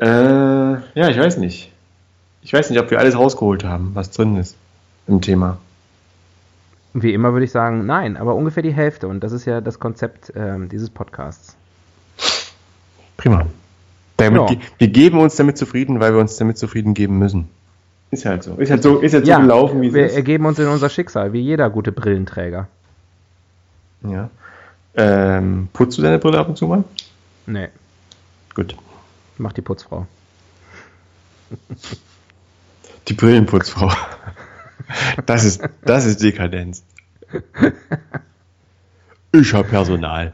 Äh, 0.01 0.07
ja, 0.07 1.09
ich 1.09 1.19
weiß 1.19 1.39
nicht. 1.39 1.73
Ich 2.43 2.53
weiß 2.53 2.71
nicht, 2.71 2.79
ob 2.81 2.91
wir 2.91 2.99
alles 2.99 3.17
rausgeholt 3.17 3.65
haben, 3.65 3.91
was 3.95 4.11
drin 4.11 4.37
ist 4.37 4.57
im 5.07 5.21
Thema. 5.21 5.59
Wie 6.95 7.13
immer 7.13 7.33
würde 7.33 7.45
ich 7.45 7.51
sagen, 7.53 7.85
nein, 7.87 8.17
aber 8.17 8.35
ungefähr 8.35 8.63
die 8.63 8.73
Hälfte. 8.73 9.09
Und 9.09 9.21
das 9.21 9.33
ist 9.33 9.45
ja 9.45 9.61
das 9.61 9.79
Konzept 9.79 10.33
ähm, 10.37 10.69
dieses 10.69 10.89
Podcasts. 10.91 11.57
Prima. 13.17 13.47
Damit, 14.17 14.41
Ja. 14.41 14.47
ge- 14.47 14.59
Wir 14.79 14.89
geben 14.89 15.19
uns 15.19 15.37
damit 15.37 15.59
zufrieden, 15.59 16.01
weil 16.01 16.13
wir 16.15 16.21
uns 16.21 16.37
damit 16.37 16.59
zufrieden 16.59 16.95
geben 16.95 17.19
müssen. 17.19 17.49
Ist 18.11 18.25
halt 18.25 18.43
so. 18.43 18.55
Ist 18.55 18.71
halt 18.71 18.83
so, 18.83 18.99
ist 19.01 19.13
halt 19.15 19.27
so 19.27 19.37
gelaufen, 19.37 19.83
wie 19.83 19.89
es 19.89 19.95
wir 19.95 20.07
ist. 20.07 20.15
ergeben 20.17 20.47
uns 20.47 20.59
in 20.59 20.67
unser 20.67 20.89
Schicksal, 20.89 21.33
wie 21.33 21.41
jeder 21.41 21.69
gute 21.71 21.93
Brillenträger. 21.93 22.67
Ja. 24.03 24.31
Ähm, 24.95 25.69
putzt 25.73 25.99
du 25.99 26.03
deine 26.03 26.19
Brille 26.19 26.39
ab 26.39 26.49
und 26.49 26.57
zu 26.57 26.67
mal? 26.67 26.85
Nee, 27.47 27.69
Gut. 28.55 28.75
Macht 29.39 29.57
die 29.57 29.63
Putzfrau. 29.63 30.07
Die 33.09 33.15
Brillenputzfrau. 33.15 33.91
Das 35.27 35.45
ist, 35.45 35.63
das 35.85 36.05
ist 36.07 36.23
Dekadenz. 36.23 36.83
Ich 39.33 39.53
habe 39.55 39.69
Personal. 39.69 40.33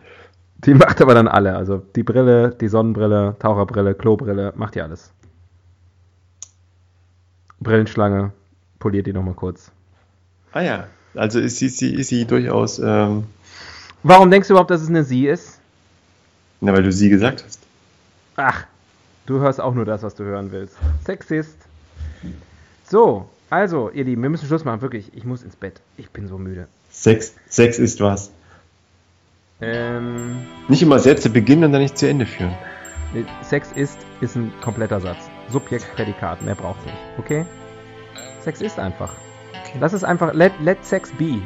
Die 0.59 0.75
macht 0.75 1.01
aber 1.03 1.15
dann 1.15 1.29
alle. 1.29 1.57
Also 1.57 1.79
die 1.79 2.03
Brille, 2.03 2.55
die 2.61 2.69
Sonnenbrille, 2.69 3.37
Taucherbrille, 3.39 3.95
Klobrille, 3.95 4.53
macht 4.57 4.75
die 4.77 4.81
alles. 4.83 5.13
Brillenschlange, 7.61 8.33
poliert 8.79 9.07
die 9.07 9.13
nochmal 9.13 9.35
kurz. 9.35 9.71
Ah 10.53 10.61
ja. 10.61 10.87
Also 11.15 11.41
ist 11.41 11.59
sie, 11.59 11.69
sie, 11.69 11.95
ist 11.95 12.09
sie 12.09 12.25
durchaus, 12.27 12.79
ähm, 12.79 13.25
Warum 14.03 14.31
denkst 14.31 14.49
du 14.49 14.55
überhaupt, 14.55 14.71
dass 14.71 14.83
es 14.83 14.89
eine 14.89 15.05
Sie 15.05 15.27
ist? 15.27 15.59
na, 16.61 16.73
weil 16.73 16.83
du 16.83 16.93
sie 16.93 17.09
gesagt 17.09 17.45
hast. 17.45 17.61
Ach, 18.37 18.67
du 19.27 19.41
hörst 19.41 19.61
auch 19.61 19.75
nur 19.75 19.85
das, 19.85 20.03
was 20.03 20.15
du 20.15 20.25
hören 20.25 20.53
willst. 20.53 20.77
Sexist. 21.05 21.57
So, 22.89 23.29
also, 23.51 23.91
ihr 23.91 24.05
Lieben, 24.05 24.23
wir 24.23 24.31
müssen 24.31 24.47
Schluss 24.47 24.65
machen. 24.65 24.83
Wirklich, 24.83 25.11
ich 25.15 25.25
muss 25.25 25.43
ins 25.43 25.57
Bett. 25.57 25.81
Ich 25.97 26.11
bin 26.11 26.29
so 26.29 26.39
müde. 26.39 26.67
Sex, 26.91 27.35
Sex 27.49 27.79
ist 27.79 28.01
was. 28.01 28.31
Ähm, 29.61 30.37
Nicht 30.69 30.83
immer 30.83 30.99
Sätze 30.99 31.31
beginnen 31.31 31.65
und 31.65 31.73
dann 31.73 31.81
nicht 31.83 31.97
zu 31.97 32.09
Ende 32.09 32.27
führen. 32.27 32.55
Sex 33.43 33.71
ist, 33.75 33.97
ist 34.21 34.35
ein 34.37 34.53
kompletter 34.61 35.01
Satz. 35.01 35.19
Subjekt, 35.49 35.87
Prädikat, 35.95 36.43
mehr 36.43 36.55
braucht's 36.57 36.85
nicht. 36.85 36.97
Okay? 37.19 37.47
Sex 38.43 38.61
ist 38.61 38.79
einfach. 38.79 39.13
Lass 39.81 39.93
es 39.93 40.05
einfach, 40.05 40.35
let, 40.35 40.53
let 40.61 40.85
Sex 40.85 41.11
be. 41.13 41.39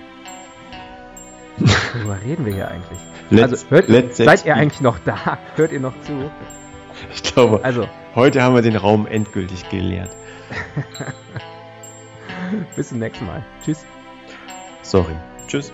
Worüber 1.95 2.19
reden 2.25 2.47
wir 2.47 2.55
hier 2.55 2.69
eigentlich? 2.69 2.99
Let's- 3.31 3.43
also, 3.53 3.71
hört, 3.71 3.89
let 3.89 4.17
Sex 4.17 4.27
seid 4.27 4.47
ihr 4.47 4.55
be. 4.55 4.61
eigentlich 4.61 4.81
noch 4.81 4.99
da? 5.01 5.39
Hört 5.57 5.73
ihr 5.73 5.81
noch 5.81 5.95
zu? 6.03 6.31
Ich 7.15 7.23
glaube, 7.23 7.61
Also, 7.63 7.89
heute 8.15 8.43
haben 8.43 8.55
wir 8.55 8.63
den 8.63 8.77
Raum 8.77 9.07
endgültig 9.07 9.69
geleert. 9.69 10.11
bis 12.77 12.89
zum 12.89 12.99
nächsten 12.99 13.27
Mal. 13.27 13.45
Tschüss. 13.65 13.85
Sorry. 14.83 15.15
Tschüss. 15.47 15.73